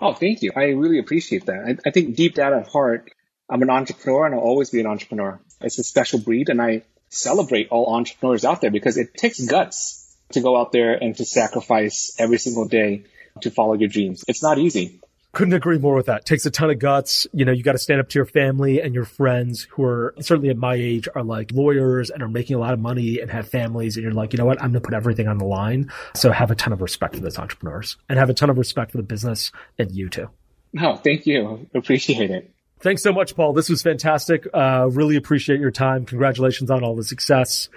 Oh, 0.00 0.14
thank 0.14 0.42
you. 0.42 0.52
I 0.56 0.66
really 0.66 0.98
appreciate 0.98 1.46
that. 1.46 1.64
I, 1.66 1.88
I 1.88 1.90
think 1.90 2.14
deep 2.14 2.34
down 2.34 2.54
at 2.54 2.68
heart, 2.68 3.10
I'm 3.48 3.62
an 3.62 3.70
entrepreneur 3.70 4.26
and 4.26 4.34
I'll 4.34 4.40
always 4.40 4.70
be 4.70 4.80
an 4.80 4.86
entrepreneur. 4.86 5.40
It's 5.60 5.78
a 5.78 5.84
special 5.84 6.18
breed 6.18 6.48
and 6.48 6.60
I 6.60 6.82
celebrate 7.08 7.68
all 7.70 7.94
entrepreneurs 7.94 8.44
out 8.44 8.60
there 8.60 8.70
because 8.70 8.98
it 8.98 9.14
takes 9.14 9.40
guts 9.44 10.16
to 10.32 10.40
go 10.40 10.60
out 10.60 10.72
there 10.72 10.92
and 10.94 11.16
to 11.16 11.24
sacrifice 11.24 12.14
every 12.18 12.38
single 12.38 12.68
day 12.68 13.04
to 13.40 13.50
follow 13.50 13.74
your 13.74 13.88
dreams. 13.88 14.24
It's 14.28 14.42
not 14.42 14.58
easy. 14.58 15.00
Couldn't 15.32 15.54
agree 15.54 15.78
more 15.78 15.94
with 15.94 16.06
that. 16.06 16.22
It 16.22 16.26
takes 16.26 16.46
a 16.46 16.50
ton 16.50 16.70
of 16.70 16.78
guts. 16.78 17.26
You 17.32 17.44
know, 17.44 17.52
you 17.52 17.62
got 17.62 17.72
to 17.72 17.78
stand 17.78 18.00
up 18.00 18.08
to 18.10 18.18
your 18.18 18.26
family 18.26 18.80
and 18.80 18.94
your 18.94 19.04
friends 19.04 19.66
who 19.70 19.84
are 19.84 20.14
certainly 20.20 20.48
at 20.48 20.56
my 20.56 20.74
age 20.74 21.06
are 21.14 21.22
like 21.22 21.52
lawyers 21.52 22.10
and 22.10 22.22
are 22.22 22.28
making 22.28 22.56
a 22.56 22.58
lot 22.58 22.72
of 22.72 22.80
money 22.80 23.20
and 23.20 23.30
have 23.30 23.48
families. 23.48 23.96
And 23.96 24.04
you're 24.04 24.12
like, 24.12 24.32
you 24.32 24.38
know 24.38 24.46
what? 24.46 24.60
I'm 24.60 24.72
going 24.72 24.82
to 24.82 24.86
put 24.88 24.94
everything 24.94 25.28
on 25.28 25.38
the 25.38 25.44
line. 25.44 25.92
So 26.14 26.30
have 26.32 26.50
a 26.50 26.54
ton 26.54 26.72
of 26.72 26.80
respect 26.80 27.14
for 27.14 27.20
those 27.20 27.38
entrepreneurs 27.38 27.98
and 28.08 28.18
have 28.18 28.30
a 28.30 28.34
ton 28.34 28.50
of 28.50 28.58
respect 28.58 28.90
for 28.90 28.96
the 28.96 29.02
business 29.02 29.52
and 29.78 29.92
you 29.92 30.08
too. 30.08 30.28
No, 30.72 30.96
thank 30.96 31.26
you. 31.26 31.68
Appreciate 31.74 32.30
it. 32.30 32.50
Thanks 32.80 33.02
so 33.02 33.12
much, 33.12 33.34
Paul. 33.34 33.52
This 33.52 33.68
was 33.68 33.82
fantastic. 33.82 34.46
Uh, 34.54 34.88
really 34.90 35.16
appreciate 35.16 35.60
your 35.60 35.70
time. 35.70 36.04
Congratulations 36.04 36.70
on 36.70 36.84
all 36.84 36.94
the 36.94 37.04
success. 37.04 37.68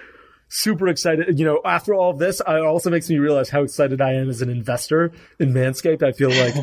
Super 0.48 0.88
excited. 0.88 1.38
You 1.38 1.44
know, 1.44 1.60
after 1.64 1.94
all 1.94 2.10
of 2.10 2.18
this, 2.18 2.40
it 2.40 2.46
also 2.46 2.90
makes 2.90 3.08
me 3.08 3.18
realize 3.18 3.48
how 3.48 3.62
excited 3.62 4.00
I 4.00 4.14
am 4.14 4.28
as 4.28 4.42
an 4.42 4.50
investor 4.50 5.12
in 5.38 5.52
Manscaped. 5.52 6.02
I 6.02 6.12
feel 6.12 6.30
like 6.30 6.54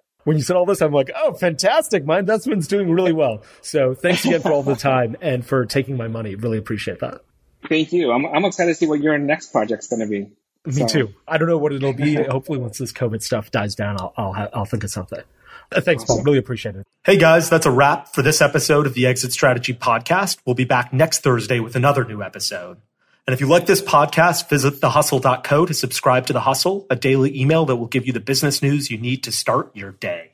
when 0.24 0.36
you 0.36 0.42
said 0.42 0.56
all 0.56 0.66
this, 0.66 0.80
I'm 0.80 0.92
like, 0.92 1.10
oh, 1.16 1.32
fantastic. 1.32 2.04
My 2.04 2.20
investment's 2.20 2.68
doing 2.68 2.90
really 2.90 3.12
well. 3.12 3.42
So 3.62 3.94
thanks 3.94 4.24
again 4.24 4.42
for 4.42 4.52
all 4.52 4.62
the 4.62 4.76
time 4.76 5.16
and 5.20 5.44
for 5.44 5.64
taking 5.64 5.96
my 5.96 6.08
money. 6.08 6.34
Really 6.34 6.58
appreciate 6.58 7.00
that. 7.00 7.22
Thank 7.68 7.92
you. 7.92 8.12
I'm, 8.12 8.26
I'm 8.26 8.44
excited 8.44 8.72
to 8.72 8.74
see 8.76 8.86
what 8.86 9.00
your 9.00 9.18
next 9.18 9.50
project's 9.50 9.88
going 9.88 10.00
to 10.00 10.06
be. 10.06 10.30
Me 10.66 10.72
so. 10.72 10.86
too. 10.86 11.14
I 11.26 11.38
don't 11.38 11.48
know 11.48 11.58
what 11.58 11.72
it'll 11.72 11.94
be. 11.94 12.14
Hopefully, 12.14 12.58
once 12.58 12.78
this 12.78 12.92
COVID 12.92 13.22
stuff 13.22 13.50
dies 13.50 13.74
down, 13.74 13.96
I'll 13.98 14.12
I'll, 14.16 14.48
I'll 14.52 14.64
think 14.66 14.84
of 14.84 14.90
something. 14.90 15.22
Thanks, 15.74 16.04
awesome. 16.04 16.16
Paul. 16.16 16.24
Really 16.24 16.38
appreciate 16.38 16.76
it. 16.76 16.86
Hey 17.04 17.16
guys, 17.16 17.50
that's 17.50 17.66
a 17.66 17.70
wrap 17.70 18.08
for 18.14 18.22
this 18.22 18.40
episode 18.40 18.86
of 18.86 18.94
the 18.94 19.06
Exit 19.06 19.32
Strategy 19.32 19.74
Podcast. 19.74 20.38
We'll 20.44 20.54
be 20.54 20.64
back 20.64 20.92
next 20.92 21.20
Thursday 21.20 21.60
with 21.60 21.76
another 21.76 22.04
new 22.04 22.22
episode. 22.22 22.78
And 23.26 23.34
if 23.34 23.40
you 23.40 23.46
like 23.46 23.66
this 23.66 23.82
podcast, 23.82 24.48
visit 24.48 24.80
thehustle.co 24.80 25.66
to 25.66 25.74
subscribe 25.74 26.26
to 26.26 26.32
The 26.32 26.40
Hustle, 26.40 26.86
a 26.88 26.96
daily 26.96 27.38
email 27.38 27.66
that 27.66 27.76
will 27.76 27.86
give 27.86 28.06
you 28.06 28.12
the 28.14 28.20
business 28.20 28.62
news 28.62 28.90
you 28.90 28.96
need 28.96 29.22
to 29.24 29.32
start 29.32 29.70
your 29.76 29.92
day. 29.92 30.32